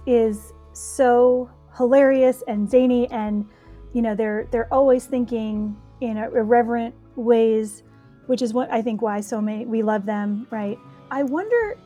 [0.05, 3.47] is so hilarious and zany, and
[3.93, 7.83] you know they're they're always thinking in irreverent ways,
[8.25, 10.77] which is what I think why so many we love them, right?
[11.11, 11.77] I wonder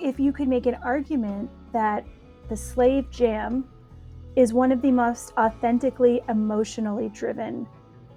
[0.00, 2.06] if you could make an argument that
[2.48, 3.68] the Slave Jam
[4.34, 7.68] is one of the most authentically emotionally driven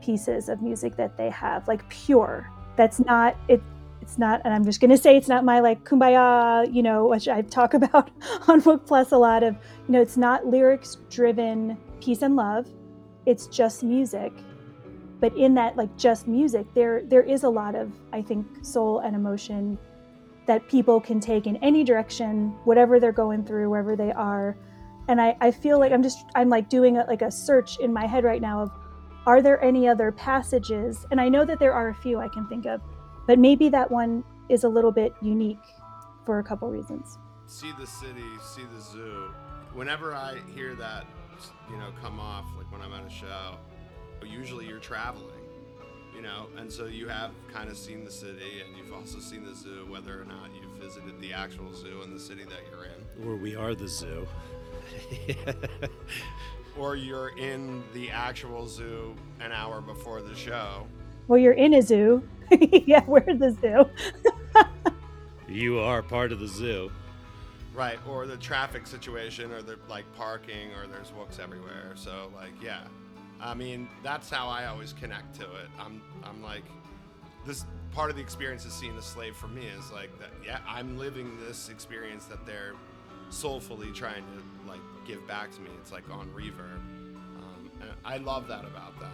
[0.01, 2.49] pieces of music that they have, like pure.
[2.77, 3.61] That's not it.
[4.05, 7.27] It's not, and I'm just gonna say it's not my like kumbaya, you know, which
[7.27, 8.11] I talk about
[8.47, 9.55] on Book Plus a lot of,
[9.87, 12.67] you know, it's not lyrics driven peace and love.
[13.25, 14.31] It's just music.
[15.19, 18.99] But in that like just music, there there is a lot of, I think, soul
[18.99, 19.77] and emotion
[20.45, 24.55] that people can take in any direction, whatever they're going through, wherever they are.
[25.07, 27.91] And I, I feel like I'm just I'm like doing a, like a search in
[27.91, 28.71] my head right now of
[29.25, 31.07] are there any other passages?
[31.09, 32.81] And I know that there are a few I can think of,
[33.27, 35.57] but maybe that one is a little bit unique
[36.25, 37.17] for a couple reasons.
[37.47, 39.31] See the city, see the zoo.
[39.73, 41.05] Whenever I hear that,
[41.69, 43.57] you know, come off, like when I'm at a show,
[44.25, 45.29] usually you're traveling,
[46.15, 49.43] you know, and so you have kind of seen the city and you've also seen
[49.43, 52.85] the zoo, whether or not you've visited the actual zoo in the city that you're
[52.85, 53.27] in.
[53.27, 54.27] Or we are the zoo.
[56.77, 60.85] Or you're in the actual zoo an hour before the show.
[61.27, 62.21] Well, you're in a zoo.
[62.85, 63.89] yeah, we're the zoo.
[65.47, 66.91] you are part of the zoo.
[67.73, 71.91] Right, or the traffic situation, or the like parking, or there's books everywhere.
[71.95, 72.83] So like, yeah,
[73.41, 75.67] I mean that's how I always connect to it.
[75.77, 76.63] I'm I'm like,
[77.45, 80.31] this part of the experience of seeing the slave for me is like that.
[80.45, 82.73] Yeah, I'm living this experience that they're
[83.29, 85.69] soulfully trying to like give back to me.
[85.81, 86.79] It's like on reverb,
[87.37, 89.11] um, and I love that about them.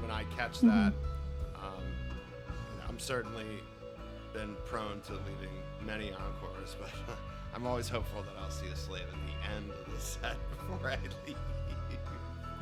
[0.00, 1.13] When I catch that, um, you know,
[2.94, 3.60] I'm certainly
[4.32, 5.50] been prone to leaving
[5.84, 6.90] many encores, but
[7.54, 10.90] I'm always hopeful that I'll see a slave at the end of the set before
[10.92, 11.36] I leave.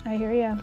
[0.07, 0.59] I hear you.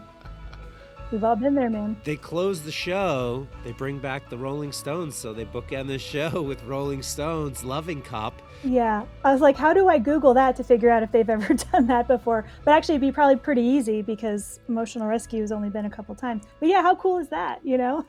[1.12, 1.96] We've all been there, man.
[2.02, 3.46] They close the show.
[3.62, 8.02] They bring back the Rolling Stones, so they bookend the show with Rolling Stones, Loving
[8.02, 8.42] Cup.
[8.64, 9.04] Yeah.
[9.24, 11.86] I was like, how do I Google that to figure out if they've ever done
[11.86, 12.44] that before?
[12.64, 16.16] But actually, it'd be probably pretty easy because Emotional Rescue has only been a couple
[16.16, 16.42] times.
[16.58, 18.04] But yeah, how cool is that, you know?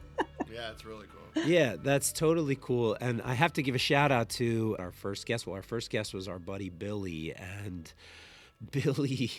[0.52, 1.11] yeah, it's really cool.
[1.36, 2.98] Yeah, that's totally cool.
[3.00, 5.48] And I have to give a shout out to our first guest.
[5.48, 7.34] Well, our first guest was our buddy Billy.
[7.34, 7.92] And
[8.72, 9.32] Billy.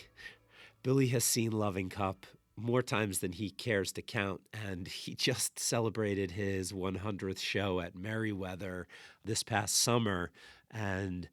[0.81, 2.25] Billy has seen Loving Cup
[2.55, 4.41] more times than he cares to count.
[4.67, 8.87] And he just celebrated his 100th show at Merriweather
[9.23, 10.31] this past summer.
[10.71, 11.29] And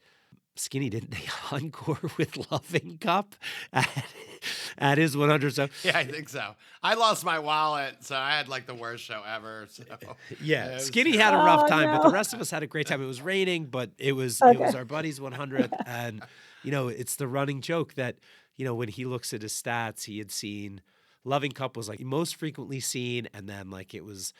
[0.56, 3.34] Skinny, didn't they encore with Loving Cup
[3.72, 3.88] at,
[4.78, 5.68] at his 100th show?
[5.88, 6.54] Yeah, I think so.
[6.82, 9.66] I lost my wallet, so I had like the worst show ever.
[9.80, 9.84] So
[10.42, 11.98] yeah, Skinny had a oh, rough time, oh, no.
[11.98, 13.02] but the rest of us had a great time.
[13.02, 14.52] It was raining, but it was okay.
[14.52, 16.22] it was our buddy's 100th, and
[16.62, 18.16] you know, it's the running joke that
[18.56, 20.80] you know when he looks at his stats, he had seen
[21.24, 24.32] Loving Cup was like most frequently seen, and then like it was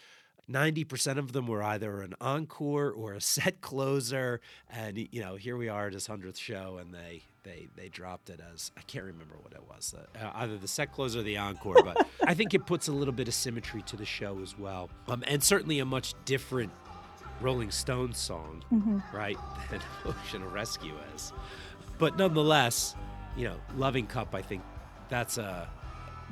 [0.50, 4.40] 90% of them were either an encore or a set closer.
[4.68, 8.28] And, you know, here we are at his 100th show, and they they they dropped
[8.28, 11.38] it as I can't remember what it was, uh, either the set closer or the
[11.38, 11.82] encore.
[11.82, 14.90] But I think it puts a little bit of symmetry to the show as well,
[15.08, 16.70] um, and certainly a much different
[17.40, 18.98] Rolling Stones song, mm-hmm.
[19.16, 19.38] right,
[19.70, 21.32] than Emotional Rescue is.
[21.98, 22.94] But nonetheless,
[23.36, 24.62] you know, Loving Cup, I think
[25.08, 25.68] that's a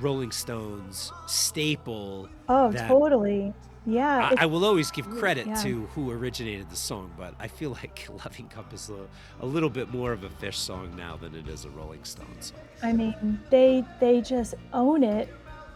[0.00, 2.28] Rolling Stones staple.
[2.48, 3.52] Oh, totally.
[3.88, 4.30] Yeah.
[4.36, 5.54] I, I, will always give credit yeah.
[5.62, 9.06] to who originated the song, but I feel like Loving Cup is a,
[9.44, 12.52] a little bit more of a Phish song now than it is a Rolling Stones
[12.52, 12.60] song.
[12.82, 15.28] I mean, they they just own it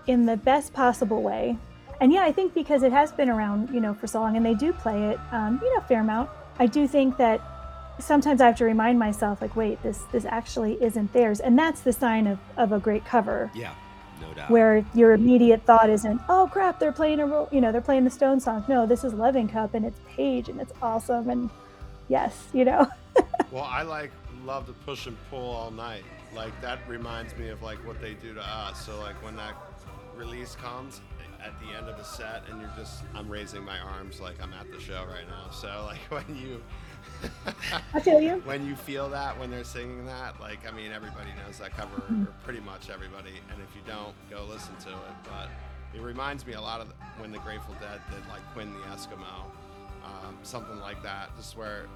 [0.06, 1.56] in the best possible way.
[2.00, 4.44] And yeah, I think because it has been around, you know, for so long and
[4.44, 6.28] they do play it, um, you know, fair amount.
[6.58, 7.40] I do think that
[8.00, 11.40] sometimes I have to remind myself, like, wait, this this actually isn't theirs.
[11.40, 13.50] And that's the sign of, of a great cover.
[13.54, 13.74] Yeah
[14.20, 14.50] no doubt.
[14.50, 18.10] Where your immediate thought isn't, oh crap, they're playing a, you know, they're playing the
[18.10, 18.64] Stone song.
[18.68, 21.50] No, this is Loving Cup and it's Page and it's awesome and
[22.08, 22.86] yes, you know.
[23.50, 24.10] well, I like
[24.44, 26.04] love to push and pull all night.
[26.34, 28.84] Like that reminds me of like what they do to us.
[28.84, 29.54] So like when that
[30.14, 31.00] release comes
[31.44, 34.52] at the end of a set and you're just I'm raising my arms like I'm
[34.52, 35.50] at the show right now.
[35.50, 36.62] So like when you
[37.94, 38.42] I feel you.
[38.44, 41.96] When you feel that when they're singing that, like I mean, everybody knows that cover,
[41.96, 43.34] or pretty much everybody.
[43.50, 45.16] And if you don't, go listen to it.
[45.24, 45.48] But
[45.94, 48.80] it reminds me a lot of the, when the Grateful Dead did like Quinn the
[48.94, 49.50] Eskimo,
[50.04, 51.34] um, something like that.
[51.36, 51.86] Just where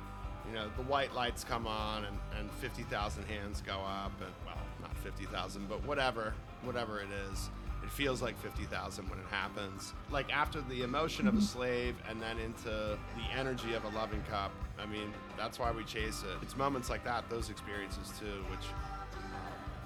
[0.48, 4.58] you know the white lights come on and, and 50,000 hands go up, and well,
[4.80, 7.50] not 50,000, but whatever, whatever it is
[7.86, 9.94] it feels like 50,000 when it happens.
[10.10, 14.22] Like after the emotion of a slave and then into the energy of a loving
[14.24, 14.50] cup.
[14.78, 16.36] I mean, that's why we chase it.
[16.42, 18.66] It's moments like that, those experiences too, which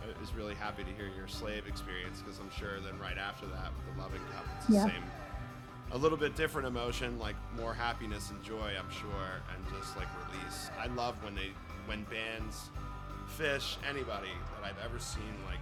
[0.02, 3.46] uh, is really happy to hear your slave experience because I'm sure then right after
[3.46, 4.84] that with the loving cup, it's yeah.
[4.84, 5.02] the same.
[5.92, 10.06] A little bit different emotion, like more happiness and joy, I'm sure, and just like
[10.32, 10.70] release.
[10.78, 11.50] I love when they,
[11.84, 12.70] when bands,
[13.38, 15.58] Phish, anybody that I've ever seen, like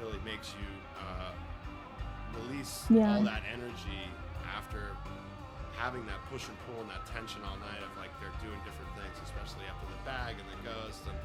[0.00, 0.66] really makes you
[1.00, 1.32] uh,
[2.44, 3.16] release yeah.
[3.16, 4.04] all that energy
[4.56, 4.90] after
[5.76, 8.90] having that push and pull and that tension all night of like they're doing different
[8.96, 11.16] things, especially after the bag and the ghost and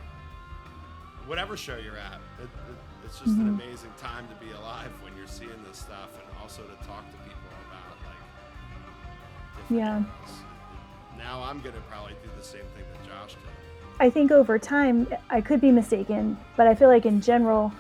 [1.26, 2.20] whatever show you're at.
[2.40, 3.48] It, it, it's just mm-hmm.
[3.48, 7.08] an amazing time to be alive when you're seeing this stuff and also to talk
[7.12, 8.22] to people about like
[9.72, 10.04] yeah.
[10.04, 10.44] Things.
[11.18, 13.52] Now I'm gonna probably do the same thing that Josh did.
[14.00, 17.72] I think over time, I could be mistaken, but I feel like in general,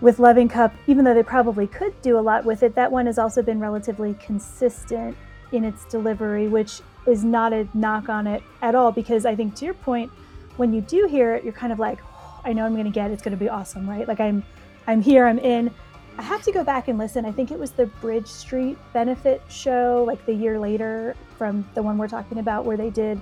[0.00, 3.06] with Loving Cup, even though they probably could do a lot with it, that one
[3.06, 5.16] has also been relatively consistent
[5.52, 8.92] in its delivery, which is not a knock on it at all.
[8.92, 10.10] Because I think to your point,
[10.56, 12.90] when you do hear it, you're kind of like, oh, I know I'm going to
[12.90, 13.14] get it.
[13.14, 14.06] It's going to be awesome, right?
[14.06, 14.44] Like I'm,
[14.86, 15.70] I'm here, I'm in.
[16.18, 17.26] I have to go back and listen.
[17.26, 21.82] I think it was the Bridge Street benefit show, like the year later from the
[21.82, 23.20] one we're talking about, where they did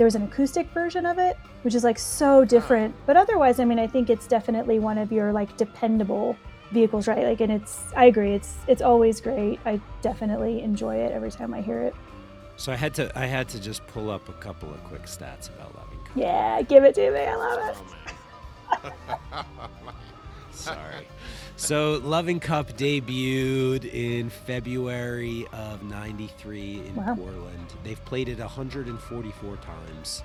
[0.00, 2.94] there was an acoustic version of it, which is like so different.
[3.04, 6.38] But otherwise, I mean, I think it's definitely one of your like dependable
[6.70, 7.22] vehicles, right?
[7.22, 9.60] Like, and it's I agree, it's it's always great.
[9.66, 11.94] I definitely enjoy it every time I hear it.
[12.56, 15.50] So I had to I had to just pull up a couple of quick stats
[15.50, 16.16] about Loving Cup.
[16.16, 17.20] Yeah, give it to me.
[17.20, 17.76] I love
[18.82, 18.92] it.
[20.52, 21.06] Sorry.
[21.60, 27.14] So, Loving Cup debuted in February of 93 in wow.
[27.14, 27.74] Portland.
[27.84, 30.22] They've played it 144 times.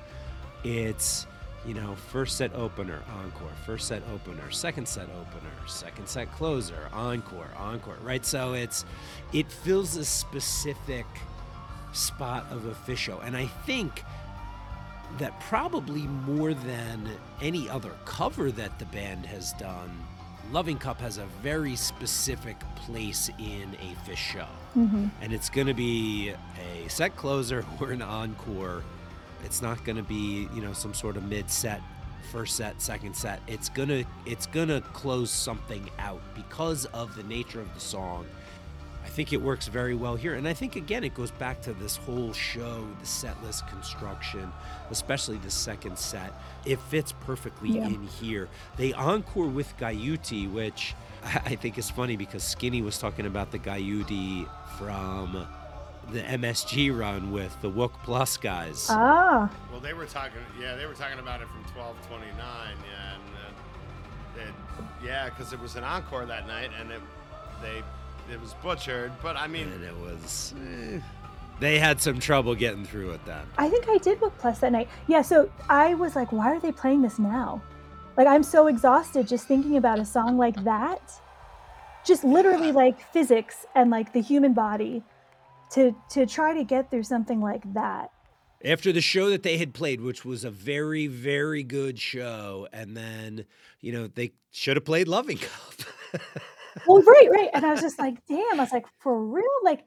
[0.64, 1.28] It's,
[1.66, 6.90] you know, first set opener, encore, first set opener, second set opener, second set closer,
[6.94, 8.26] encore, encore, right?
[8.26, 8.86] So it's,
[9.34, 11.06] it fills a specific
[11.92, 13.20] spot of a show.
[13.20, 14.06] And I think
[15.18, 17.10] that probably more than
[17.42, 19.92] any other cover that the band has done
[20.52, 24.48] Loving Cup has a very specific place in a Phish show.
[24.74, 28.84] hmm And it's going to be a set closer or an encore.
[29.44, 31.82] It's not going to be, you know, some sort of mid set,
[32.32, 33.42] first set, second set.
[33.48, 37.80] It's going to it's going to close something out because of the nature of the
[37.80, 38.26] song.
[39.16, 40.34] I think it works very well here.
[40.36, 44.52] And I think again it goes back to this whole show, the set list construction,
[44.92, 46.34] especially the second set.
[46.66, 47.86] It fits perfectly Yeah.
[47.86, 48.50] in here.
[48.76, 53.52] They encore with Guyute, which I I think is funny because Skinny was talking about
[53.54, 55.48] the Guyute from
[56.12, 58.88] the MSG run with the Wook Plus guys.
[58.90, 60.42] Ah, Well, they were talking.
[60.60, 62.36] Yeah, they were talking about it from 1229.
[62.36, 67.00] Yeah, and uh, it, yeah, because it was an encore that night, and it
[67.62, 67.82] they
[68.32, 69.12] it was butchered.
[69.22, 70.54] But I mean, and it was.
[70.60, 71.00] eh,
[71.60, 73.44] they had some trouble getting through it then.
[73.58, 74.90] I think I did with Plus that night.
[75.08, 77.62] Yeah, so I was like, why are they playing this now?
[78.18, 81.12] Like, I'm so exhausted just thinking about a song like that.
[82.06, 85.04] Just literally like physics and like the human body
[85.72, 88.12] to to try to get through something like that.
[88.64, 92.96] After the show that they had played, which was a very, very good show, and
[92.96, 93.46] then,
[93.82, 96.22] you know, they should have played Loving Cup.
[96.88, 97.50] Well, right, right.
[97.54, 99.44] And I was just like, damn, I was like, for real?
[99.64, 99.86] Like,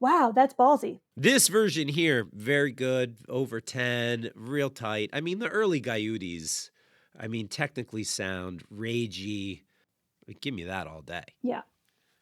[0.00, 1.00] wow, that's ballsy.
[1.16, 5.10] This version here, very good, over 10, real tight.
[5.12, 6.70] I mean, the early Guyutes,
[7.18, 9.62] I mean, technically sound, ragey.
[10.40, 11.24] Give me that all day.
[11.42, 11.62] Yeah.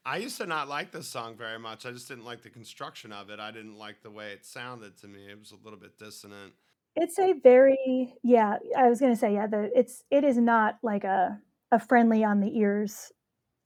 [0.06, 1.86] I used to not like this song very much.
[1.86, 3.40] I just didn't like the construction of it.
[3.40, 5.20] I didn't like the way it sounded to me.
[5.30, 6.52] It was a little bit dissonant.
[6.94, 11.04] It's a very yeah, I was gonna say, yeah, the it's it is not like
[11.04, 11.40] a
[11.72, 13.10] a friendly on the ears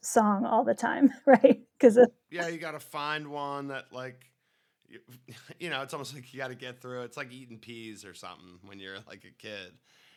[0.00, 1.60] song all the time, right?
[1.78, 1.98] Because
[2.30, 4.24] Yeah, you got to find one that like.
[4.88, 5.00] You,
[5.60, 7.02] you know, it's almost like you got to get through.
[7.02, 9.72] It's like eating peas or something when you're like a kid,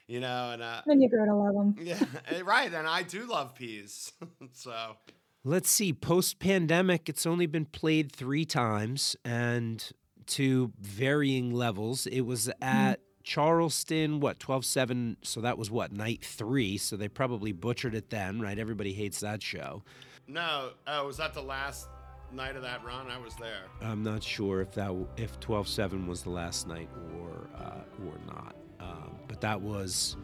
[0.07, 0.51] you know.
[0.53, 1.75] And uh, then you grow to love them.
[1.81, 1.99] yeah,
[2.29, 2.73] eh, right.
[2.73, 4.13] And I do love peas,
[4.53, 4.95] so
[5.43, 9.83] Let's see, post pandemic, it's only been played three times and
[10.27, 12.05] to varying levels.
[12.05, 15.17] It was at Charleston, what, 12 7.
[15.21, 16.77] So that was what, night three.
[16.77, 18.57] So they probably butchered it then, right?
[18.57, 19.83] Everybody hates that show.
[20.27, 20.71] no.
[20.87, 21.87] Oh, was that the last
[22.31, 23.09] night of that run?
[23.09, 23.63] I was there.
[23.81, 26.89] I'm not sure if that if 12-7 was the last night
[27.19, 28.55] or uh, or not.
[28.79, 30.17] Um, but that was,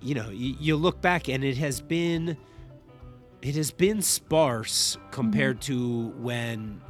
[0.00, 2.36] you know, you, you look back and it has been
[3.42, 6.80] it has been sparse compared to when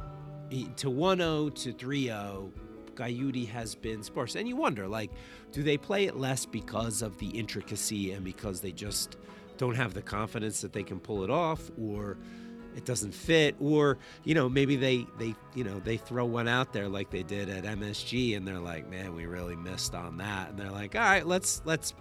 [0.75, 2.51] to 1-0 to 3-0
[2.95, 4.35] Guyute has been sparse.
[4.35, 5.11] And you wonder like
[5.51, 9.17] do they play it less because of the intricacy and because they just
[9.57, 12.17] don't have the confidence that they can pull it off or
[12.75, 16.73] it doesn't fit or you know maybe they they you know they throw one out
[16.73, 20.49] there like they did at MSG and they're like man we really missed on that.
[20.49, 21.93] And they're like all right let's let's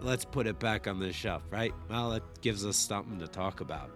[0.00, 1.72] let's put it back on the shelf right?
[1.88, 3.90] Well it gives us something to talk about.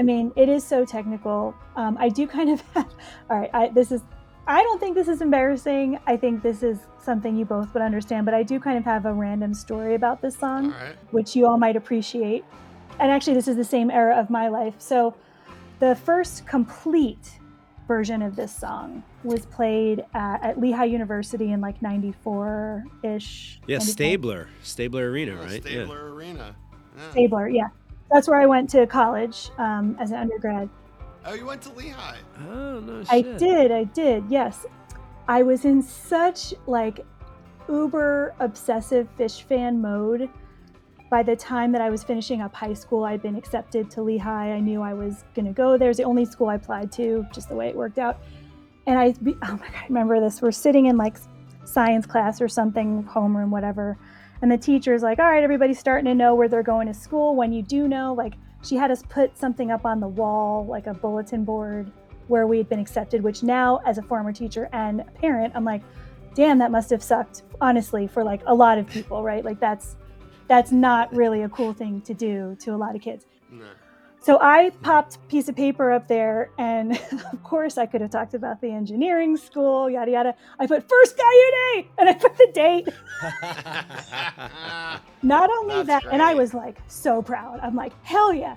[0.00, 1.54] I mean, it is so technical.
[1.76, 2.90] Um, I do kind of have,
[3.28, 4.00] all right, I, this is,
[4.46, 5.98] I don't think this is embarrassing.
[6.06, 9.06] I think this is something you both would understand, but I do kind of have
[9.06, 10.70] a random story about this song.
[10.70, 10.96] right.
[11.10, 12.44] which you all might appreciate.
[12.98, 14.74] And actually, this is the same era of my life.
[14.78, 15.14] So,
[15.78, 17.38] the first complete
[17.88, 23.58] version of this song was played at, at Lehigh University in like 94 ish.
[23.66, 26.54] yeah Stabler Stabler Arena right Stabler Arena.
[26.96, 27.10] Yeah.
[27.10, 27.68] Stabler, yeah.
[28.10, 30.68] That's where I went to college um, as an undergrad.
[31.24, 32.18] Oh, you went to Lehigh.
[32.48, 34.66] oh no I did, I did, yes.
[35.28, 37.04] I was in such like
[37.68, 40.28] uber obsessive Phish fan mode.
[41.10, 44.52] By the time that I was finishing up high school, I'd been accepted to Lehigh.
[44.52, 45.88] I knew I was going to go there.
[45.88, 48.20] It was the only school I applied to, just the way it worked out.
[48.86, 50.40] And I, oh my God, I remember this.
[50.40, 51.16] We're sitting in like
[51.64, 53.98] science class or something, homeroom, whatever.
[54.42, 57.36] And the teacher's like, all right, everybody's starting to know where they're going to school.
[57.36, 60.86] When you do know, like, she had us put something up on the wall, like
[60.86, 61.90] a bulletin board
[62.28, 65.82] where we had been accepted, which now, as a former teacher and parent, I'm like,
[66.34, 69.44] damn, that must have sucked, honestly, for like a lot of people, right?
[69.44, 69.96] Like, that's
[70.46, 73.26] that's not really a cool thing to do to a lot of kids.
[74.22, 76.92] So I popped a piece of paper up there, and
[77.32, 80.34] of course I could have talked about the engineering school, yada yada.
[80.58, 82.88] I put first guy in A, and I put the date.
[85.22, 87.60] Not only That's that, and I was like so proud.
[87.60, 88.56] I'm like, hell yeah.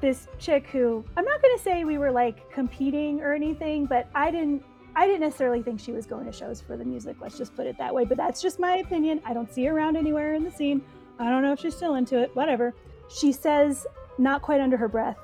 [0.00, 4.30] This chick who I'm not gonna say we were like competing or anything, but I
[4.30, 4.62] didn't
[4.96, 7.16] I didn't necessarily think she was going to shows for the music.
[7.20, 8.04] Let's just put it that way.
[8.04, 9.20] But that's just my opinion.
[9.26, 10.82] I don't see her around anywhere in the scene.
[11.18, 12.34] I don't know if she's still into it.
[12.34, 12.74] Whatever.
[13.08, 13.86] She says,
[14.18, 15.18] not quite under her breath,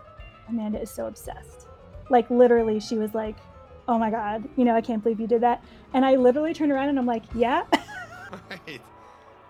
[0.49, 1.67] Amanda is so obsessed.
[2.11, 3.37] Like literally, she was like,
[3.89, 5.65] "Oh my god, you know, I can't believe you did that."
[5.95, 7.65] And I literally turned around and I'm like, "Yeah."
[8.51, 8.81] right.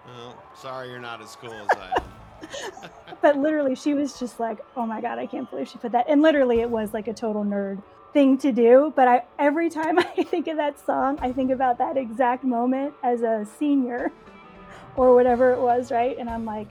[0.07, 2.91] Well, sorry you're not as cool as I am.
[3.23, 6.07] but literally, she was just like, "Oh my god, I can't believe she put that."
[6.09, 7.83] And literally, it was like a total nerd
[8.13, 8.93] thing to do.
[8.95, 12.95] But I every time I think of that song, I think about that exact moment
[13.03, 14.13] as a senior
[14.97, 16.17] or whatever it was, right?
[16.19, 16.69] And I'm like,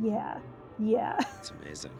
[0.00, 0.38] yeah,
[0.78, 1.18] yeah.
[1.38, 1.90] It's amazing.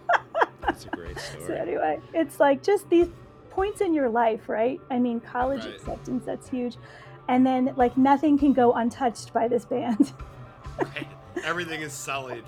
[0.62, 1.44] That's a great story.
[1.46, 3.09] so anyway, it's like just these
[3.51, 4.80] points in your life, right?
[4.90, 5.74] I mean, college Right.
[5.74, 6.76] acceptance, that's huge.
[7.28, 10.12] And then like nothing can go untouched by this band.
[10.76, 11.06] Right.
[11.44, 12.42] Everything is sullied.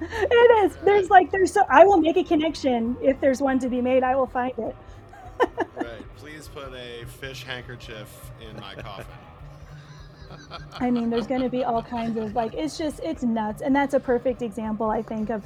[0.00, 0.76] it is.
[0.84, 4.02] There's like there's so I will make a connection if there's one to be made.
[4.02, 4.76] I will find it.
[5.76, 6.16] right.
[6.16, 9.06] Please put a Phish handkerchief in my coffin.
[10.80, 13.74] I mean, there's going to be all kinds of like it's just it's nuts, and
[13.74, 15.44] that's a perfect example, I think, of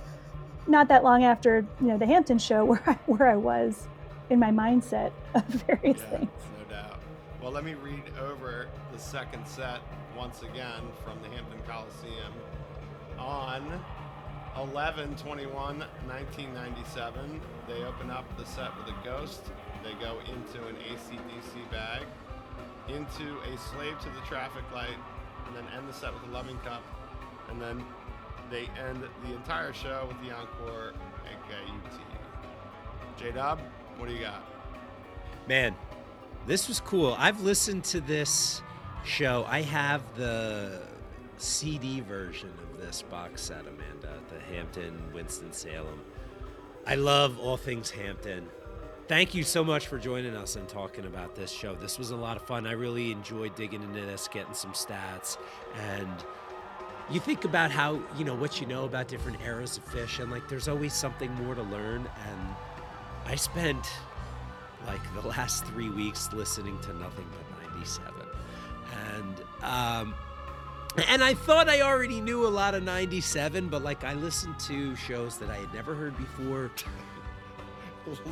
[0.67, 3.89] not that long after you know the Hampton show where I, where I was
[4.31, 6.31] in my mindset of various Yeah, things.
[6.59, 7.01] no doubt.
[7.43, 9.81] Well, let me read over the second set
[10.17, 12.33] once again from the Hampton Coliseum.
[13.19, 13.81] On
[14.57, 19.41] 11 21 1997, they open up the set with a ghost.
[19.83, 22.03] They go into an AC/DC bag,
[22.89, 24.97] into a slave to the traffic light,
[25.47, 26.83] and then end the set with a loving cup.
[27.49, 27.85] And then
[28.51, 30.93] they end the entire show with the encore
[31.25, 32.01] a Guyute.
[33.17, 33.61] J Dub,
[33.99, 34.43] what do you got?
[35.49, 35.75] Man,
[36.47, 37.15] this was cool.
[37.19, 38.63] I've listened to this
[39.05, 39.45] show.
[39.49, 40.83] I have the
[41.37, 46.01] CD version of this box set, Amanda, the Hampton Winston Salem.
[46.87, 48.49] I love all things Hampton.
[49.13, 51.75] Thank you so much for joining us and talking about this show.
[51.75, 52.67] This was a lot of fun.
[52.67, 55.37] I really enjoyed digging into this, getting some stats,
[55.79, 56.09] and
[57.11, 60.33] you think about how you know what you know about different eras of Phish, and
[60.33, 62.09] like there's always something more to learn.
[62.27, 62.41] And
[63.27, 63.87] I spent
[64.87, 68.15] like the last three weeks listening to nothing but 97
[69.15, 70.15] and um
[71.09, 74.95] and i thought i already knew a lot of 97 but like i listened to
[74.97, 76.71] shows that i had never heard before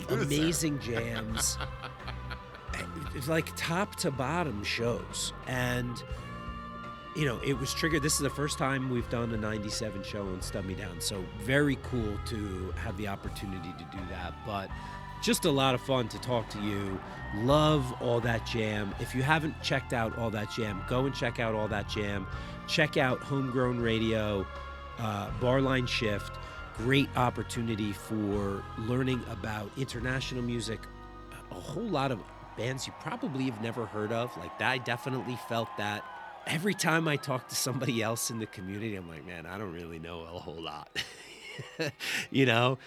[0.09, 1.59] Amazing jams.
[3.27, 5.33] Like top to bottom shows.
[5.47, 6.03] And
[7.17, 8.03] you know it was triggered.
[8.03, 11.01] This is the first time we've done a 97 show on stub me down.
[11.01, 14.35] So very cool to have the opportunity to do that.
[14.47, 14.71] But
[15.23, 16.99] just a lot of fun to talk to you.
[17.39, 18.95] Love all that jam.
[19.01, 22.27] If you haven't checked out all that jam go and check out all that jam.
[22.67, 24.47] Check out homegrown radio
[24.99, 26.33] uh, barline shift
[26.85, 30.81] great opportunity for learning about international music
[31.51, 32.21] a whole lot of
[32.57, 34.35] bands you probably have never heard of.
[34.37, 36.05] Like that i definitely felt that.
[36.47, 39.73] Every time i talk to somebody else in the community i'm like man i don't
[39.73, 40.89] really know a whole lot.
[42.31, 42.79] You know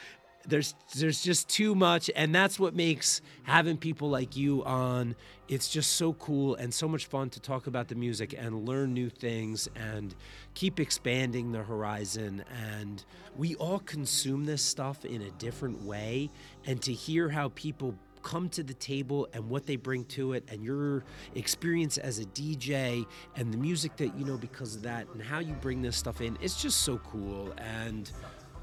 [0.47, 5.15] there's there's just too much and that's what makes having people like you on
[5.47, 8.93] it's just so cool and so much fun to talk about the music and learn
[8.93, 10.15] new things and
[10.53, 12.43] keep expanding the horizon.
[12.71, 13.03] And
[13.35, 16.29] we all consume this stuff in a different way.
[16.65, 20.45] And to hear how people come to the table and what they bring to it
[20.49, 21.03] and your
[21.35, 23.05] experience as a DJ
[23.35, 26.21] and the music that you know because of that and how you bring this stuff
[26.21, 27.53] in it's just so cool.
[27.57, 28.09] And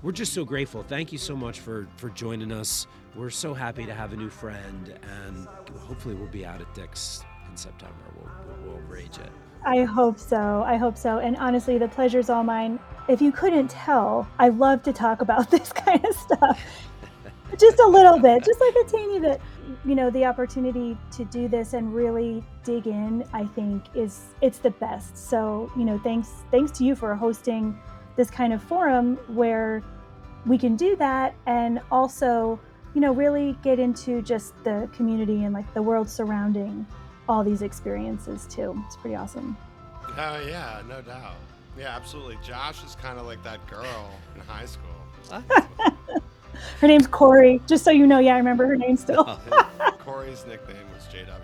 [0.03, 0.83] we're just so grateful.
[0.83, 2.87] Thank you so much for for joining us.
[3.15, 5.47] We're so happy to have a new friend, and
[5.81, 7.95] hopefully we'll be out at Dick's in September.
[8.17, 9.31] We'll, we'll, rage it.
[9.67, 10.63] I hope so.
[10.65, 11.19] I hope so.
[11.19, 12.79] And honestly, the pleasure's all mine.
[13.09, 16.63] If you couldn't tell, I love to talk about this kind of stuff.
[17.59, 19.41] just a little bit, just like a teeny bit.
[19.85, 24.59] You know, the opportunity to do this and really dig in, I think is it's
[24.59, 25.17] the best.
[25.17, 27.79] So, you know, thanks thanks to you for hosting
[28.21, 29.83] this kind of forum where
[30.45, 32.61] we can do that and also,
[32.95, 36.87] you know, really get into just the community and like the world surrounding
[37.31, 38.79] all these experiences too.
[38.85, 39.57] It's pretty awesome.
[40.19, 41.37] Oh yeah, no doubt.
[41.79, 42.37] Yeah, absolutely.
[42.45, 44.91] Josh is kind of like that girl in high school.
[46.81, 47.63] Her name's Corey.
[47.67, 49.25] Just so you know, yeah, I remember her name still.
[49.27, 51.41] Oh, Corey's nickname was JW.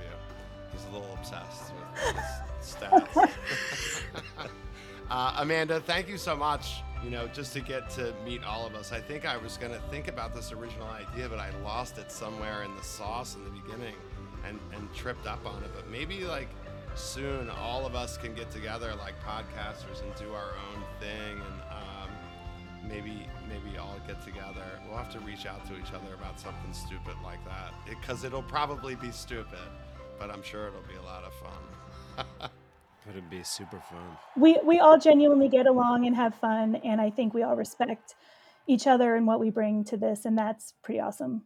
[0.72, 1.72] He's a little obsessed
[2.04, 3.30] with his stats.
[5.10, 6.82] Uh, Amanda, thank you so much.
[7.04, 8.90] You know, just to get to meet all of us.
[8.90, 12.10] I think I was going to think about this original idea, but I lost it
[12.10, 13.94] somewhere in the sauce in the beginning
[14.48, 15.70] and, and tripped up on it.
[15.74, 16.48] But maybe like
[16.96, 21.60] soon all of us can get together like podcasters and do our own thing and
[21.70, 22.10] um,
[22.88, 26.72] maybe maybe all get together we'll have to reach out to each other about something
[26.72, 29.58] stupid like that because it, will probably be stupid
[30.18, 32.50] but i'm sure it'll be a lot of fun
[33.08, 34.16] it'd be super fun.
[34.36, 38.14] We we all genuinely get along and have fun, and I think we all respect
[38.66, 41.42] each other and what we bring to this, and that's pretty awesome.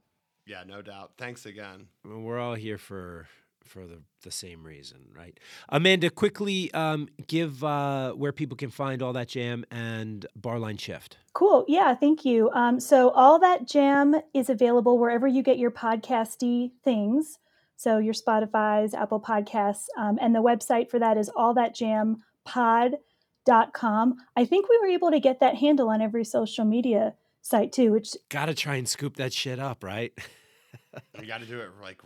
[0.46, 3.26] yeah no doubt thanks again I mean, we're all here for
[3.62, 5.38] for the, the same reason, right?
[5.68, 11.18] Amanda, quickly um, give uh, where people can find all that jam and Barline Shift.
[11.34, 11.66] Cool.
[11.68, 12.50] Yeah, thank you.
[12.52, 17.38] Um, so all that jam is available wherever you get your podcasty things.
[17.80, 24.16] So your Spotify's, Apple Podcasts, um, and the website for that is allthatjampod.com.
[24.36, 27.92] I think we were able to get that handle on every social media site too,
[27.92, 30.12] which gotta try and scoop that shit up, right?
[31.18, 32.02] you got to do it like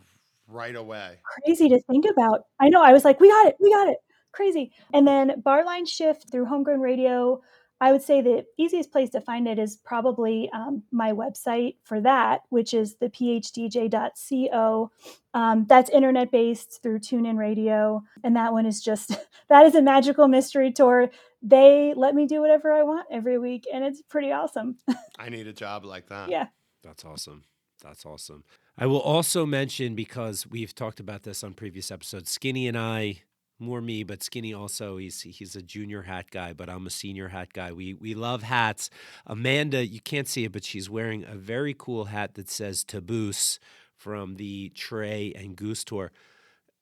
[0.47, 1.19] right away.
[1.43, 2.45] Crazy to think about.
[2.61, 2.81] I know.
[2.81, 3.57] I was like, we got it.
[3.59, 3.97] We got it.
[4.31, 4.71] Crazy.
[4.93, 7.43] And then Barline Shift through Homegrown Radio.
[7.81, 12.01] I would say the easiest place to find it is probably um, my website for
[12.01, 14.91] that, which is the phdj.co.
[15.35, 18.03] Um, that's internet based through TuneIn Radio.
[18.23, 19.11] And that one is just,
[19.49, 21.11] that is a magical mystery tour.
[21.43, 24.79] They let me do whatever I want every week, and it's pretty awesome.
[25.19, 26.31] I need a job like that.
[26.31, 26.47] Yeah.
[26.83, 27.45] That's awesome.
[27.83, 28.45] That's awesome.
[28.79, 32.31] I will also mention because we've talked about this on previous episodes.
[32.31, 33.23] Skinny and I,
[33.59, 34.97] more me, but Skinny also.
[34.97, 37.73] He's he's a junior hat guy, but I'm a senior hat guy.
[37.73, 38.91] We we love hats.
[39.27, 43.59] Amanda, you can't see it, but she's wearing a very cool hat that says Taboose
[43.97, 46.13] from the Trey and Goose tour.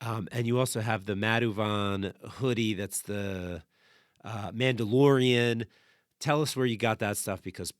[0.00, 2.74] Um, and you also have the Maduvan hoodie.
[2.74, 3.62] That's the
[4.24, 5.66] uh, Mandalorian.
[6.18, 7.72] Tell us where you got that stuff because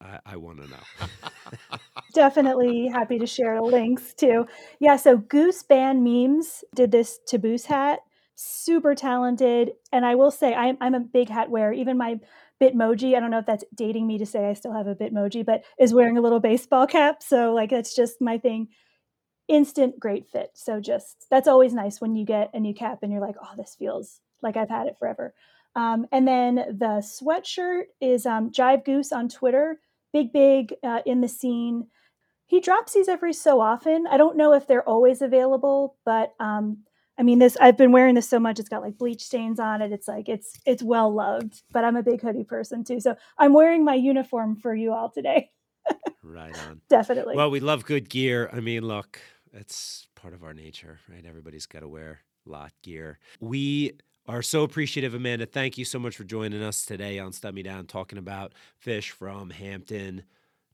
[0.00, 1.78] I, I want to know.
[2.14, 4.46] Definitely happy to share links too.
[4.78, 8.00] Yeah, so Goose Band Memes did this Taboose hat.
[8.42, 9.72] Super talented.
[9.92, 11.72] And I will say, I'm, I'm a big hat wearer.
[11.72, 12.20] Even my
[12.60, 15.44] Bitmoji, I don't know if that's dating me to say I still have a Bitmoji,
[15.44, 17.22] but is wearing a little baseball cap.
[17.22, 18.68] So, like, that's just my thing.
[19.48, 20.52] Instant great fit.
[20.54, 23.56] So, just that's always nice when you get a new cap and you're like, oh,
[23.56, 25.34] this feels like I've had it forever.
[25.76, 29.78] Um, and then the sweatshirt is um, Jive Goose on Twitter
[30.12, 31.86] big, big uh, in the scene.
[32.46, 34.06] He drops these every so often.
[34.08, 36.78] I don't know if they're always available, but um,
[37.18, 39.82] I mean, this I've been wearing this so much; it's got like bleach stains on
[39.82, 39.92] it.
[39.92, 41.62] It's like it's it's well loved.
[41.70, 45.10] But I'm a big hoodie person too, so I'm wearing my uniform for you all
[45.10, 45.50] today.
[46.22, 46.80] right on.
[46.88, 47.36] Definitely.
[47.36, 48.50] Well, we love good gear.
[48.52, 49.20] I mean, look,
[49.52, 51.24] it's part of our nature, right?
[51.26, 53.18] Everybody's got to wear lot gear.
[53.40, 53.92] We
[54.26, 55.46] are so appreciative, Amanda.
[55.46, 58.52] Thank you so much for joining us today on Stub Me Down, talking about
[58.84, 60.24] Phish from Hampton,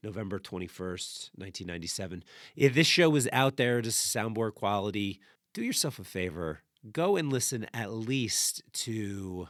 [0.02, 2.24] November 21st, 1997.
[2.54, 5.20] If this show was out there, just soundboard quality,
[5.56, 6.60] do yourself a favor.
[6.92, 9.48] Go and listen at least to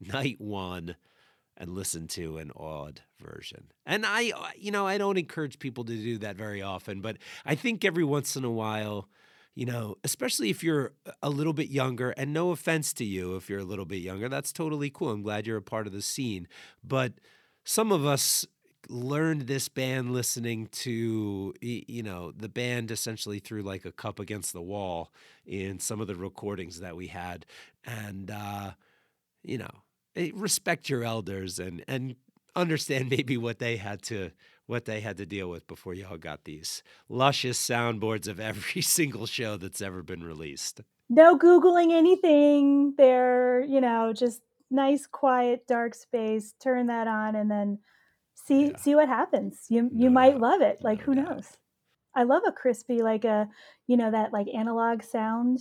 [0.00, 0.94] night one
[1.56, 3.72] and listen to an odd version.
[3.84, 7.56] And I, you know, I don't encourage people to do that very often, but I
[7.56, 9.08] think every once in a while,
[9.56, 10.92] you know, especially if you're
[11.24, 14.28] a little bit younger, and no offense to you if you're a little bit younger,
[14.28, 15.10] that's totally cool.
[15.10, 16.46] I'm glad you're a part of the scene.
[16.84, 17.14] But
[17.64, 18.46] some of us
[18.88, 24.52] learned this band listening to you know the band essentially through like a cup against
[24.52, 25.12] the wall
[25.46, 27.44] in some of the recordings that we had
[27.84, 28.70] and uh
[29.42, 29.70] you know
[30.16, 32.16] eh, respect your elders and and
[32.56, 34.30] understand maybe what they had to
[34.68, 39.26] what they had to deal with before y'all got these luscious soundboards of every single
[39.26, 40.82] show that's ever been released.
[41.08, 42.94] No Googling anything.
[42.98, 46.54] They're, you know, just nice, quiet, dark space.
[46.62, 47.78] Turn that on and then
[48.48, 48.76] see yeah.
[48.76, 49.66] see what happens.
[49.68, 50.40] You you might doubt.
[50.40, 50.78] love it.
[50.82, 51.30] Like no who doubt.
[51.30, 51.56] knows?
[52.14, 53.48] I love a crispy, like a,
[53.86, 55.60] you know, that like analog sound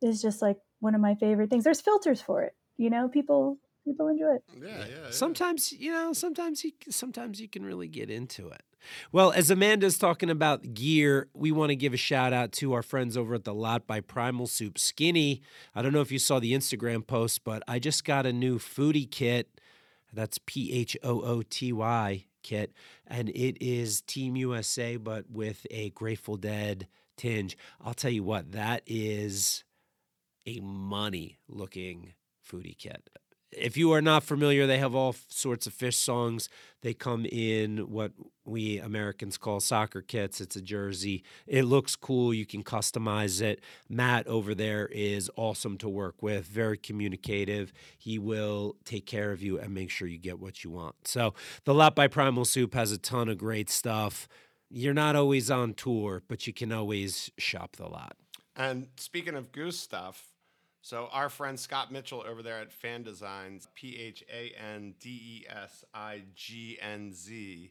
[0.00, 1.64] is just like one of my favorite things.
[1.64, 2.52] There's filters for it.
[2.76, 4.42] You know, people people enjoy it.
[4.60, 4.84] Yeah, yeah.
[5.04, 5.10] yeah.
[5.10, 8.62] Sometimes you know, sometimes you sometimes you can really get into it.
[9.10, 12.82] Well, as Amanda's talking about gear, we want to give a shout out to our
[12.82, 14.78] friends over at the Lot by Primal Soup.
[14.78, 15.42] Skinny,
[15.74, 18.58] I don't know if you saw the Instagram post, but I just got a new
[18.58, 19.57] Phooty kit.
[20.12, 22.72] That's P H O O T Y kit,
[23.06, 27.56] and it is Team USA, but with a Grateful Dead tinge.
[27.80, 29.64] I'll tell you what, that is
[30.46, 32.14] a money looking
[32.48, 33.10] Phooty kit
[33.50, 36.48] if you are not familiar, they have all sorts of Phish songs.
[36.82, 38.12] They come in what
[38.44, 40.40] we Americans call soccer kits.
[40.40, 41.24] It's a jersey.
[41.46, 42.32] It looks cool.
[42.32, 43.60] You can customize it.
[43.88, 47.72] Matt over there is awesome to work with, very communicative.
[47.96, 50.94] He will take care of you and make sure you get what you want.
[51.06, 51.34] So,
[51.64, 54.28] The Lot by Primal Soup has a ton of great stuff.
[54.70, 58.16] You're not always on tour, but you can always shop the lot.
[58.54, 60.32] And speaking of goose stuff,
[60.82, 65.10] so our friend Scott Mitchell over there at Phan Designz, P H A N D
[65.10, 67.70] E S I G N Z.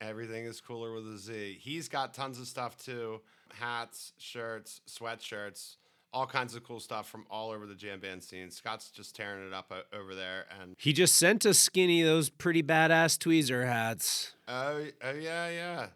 [0.00, 1.58] Everything is cooler with a Z.
[1.60, 3.20] He's got tons of stuff too:
[3.54, 5.76] hats, shirts, sweatshirts,
[6.12, 8.50] all kinds of cool stuff from all over the jam band scene.
[8.50, 12.62] Scott's just tearing it up over there, and he just sent us skinny those pretty
[12.62, 14.34] badass tweezer hats.
[14.46, 15.86] Oh, oh yeah, yeah.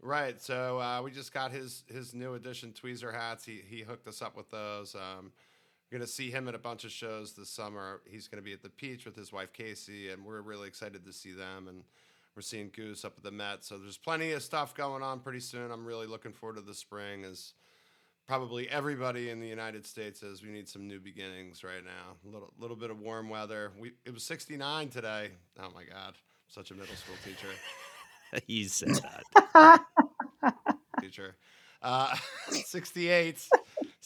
[0.00, 0.40] Right.
[0.40, 3.44] So uh, we just got his his new edition tweezer hats.
[3.44, 4.94] He he hooked us up with those.
[4.94, 5.32] Um,
[5.94, 8.00] we're gonna see him at a bunch of shows this summer.
[8.04, 11.12] He's gonna be at the Peach with his wife Casey, and we're really excited to
[11.12, 11.68] see them.
[11.68, 11.84] And
[12.34, 13.62] we're seeing Goose up at the Met.
[13.62, 15.70] So there's plenty of stuff going on pretty soon.
[15.70, 17.24] I'm really looking forward to the spring.
[17.24, 17.52] As
[18.26, 22.16] probably everybody in the United States is, we need some new beginnings right now.
[22.28, 23.70] A little little bit of warm weather.
[23.78, 25.28] We it was 69 today.
[25.60, 26.16] Oh my God,
[26.48, 27.54] such a middle school teacher.
[28.48, 28.98] he said
[29.54, 29.84] that.
[31.00, 31.36] Teacher.
[31.84, 32.16] Uh,
[32.48, 33.46] 68,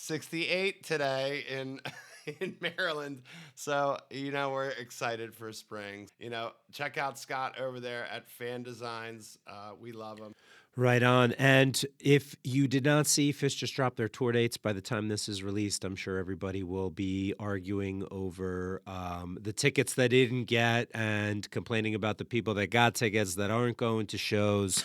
[0.08, 1.82] 68 today in
[2.40, 3.20] in Maryland.
[3.54, 6.08] So, you know, we're excited for spring.
[6.18, 9.36] You know, check out Scott over there at Phan Designz.
[9.46, 10.34] Uh, we love him.
[10.76, 11.32] Right on.
[11.32, 15.08] And if you did not see Phish just dropped their tour dates by the time
[15.08, 20.24] this is released, I'm sure everybody will be arguing over um, the tickets that they
[20.24, 24.84] didn't get and complaining about the people that got tickets that aren't going to shows.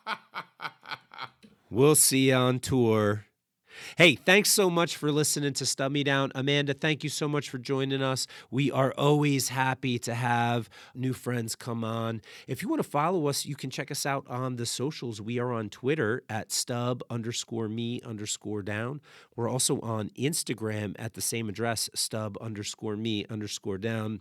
[1.70, 3.24] we'll see you on tour.
[3.96, 6.32] Hey, thanks so much for listening to Stub Me Down.
[6.34, 8.26] Amanda, thank you so much for joining us.
[8.50, 12.22] We are always happy to have new friends come on.
[12.46, 15.20] If you want to follow us, you can check us out on the socials.
[15.20, 19.00] We are on Twitter at stub underscore me underscore down.
[19.36, 24.20] We're also on Instagram at the same address, stub underscore me underscore down.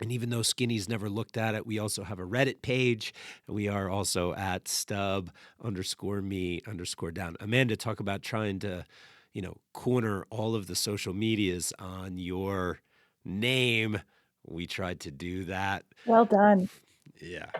[0.00, 3.12] And even though Skinny's never looked at it, we also have a Reddit page.
[3.46, 5.30] We are also at stub
[5.62, 7.36] underscore me underscore down.
[7.40, 8.84] Amanda, talk about trying to,
[9.32, 12.80] you know, corner all of the social medias on your
[13.24, 14.00] name.
[14.46, 15.84] We tried to do that.
[16.06, 16.68] Well done.
[17.20, 17.50] Yeah.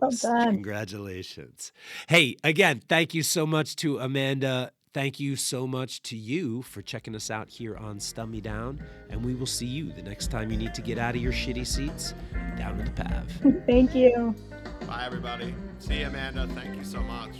[0.00, 0.52] Well done.
[0.52, 1.72] Congratulations.
[2.08, 4.72] Hey, again, thank you so much to Amanda.
[4.94, 8.80] Thank you so much to you for checking us out here on Stub Me Down.
[9.10, 11.32] And we will see you the next time you need to get out of your
[11.32, 12.14] shitty seats
[12.56, 13.62] down to the PAV.
[13.66, 14.34] Thank you.
[14.86, 15.54] Bye, everybody.
[15.78, 16.46] See you, Amanda.
[16.48, 17.30] Thank you so much.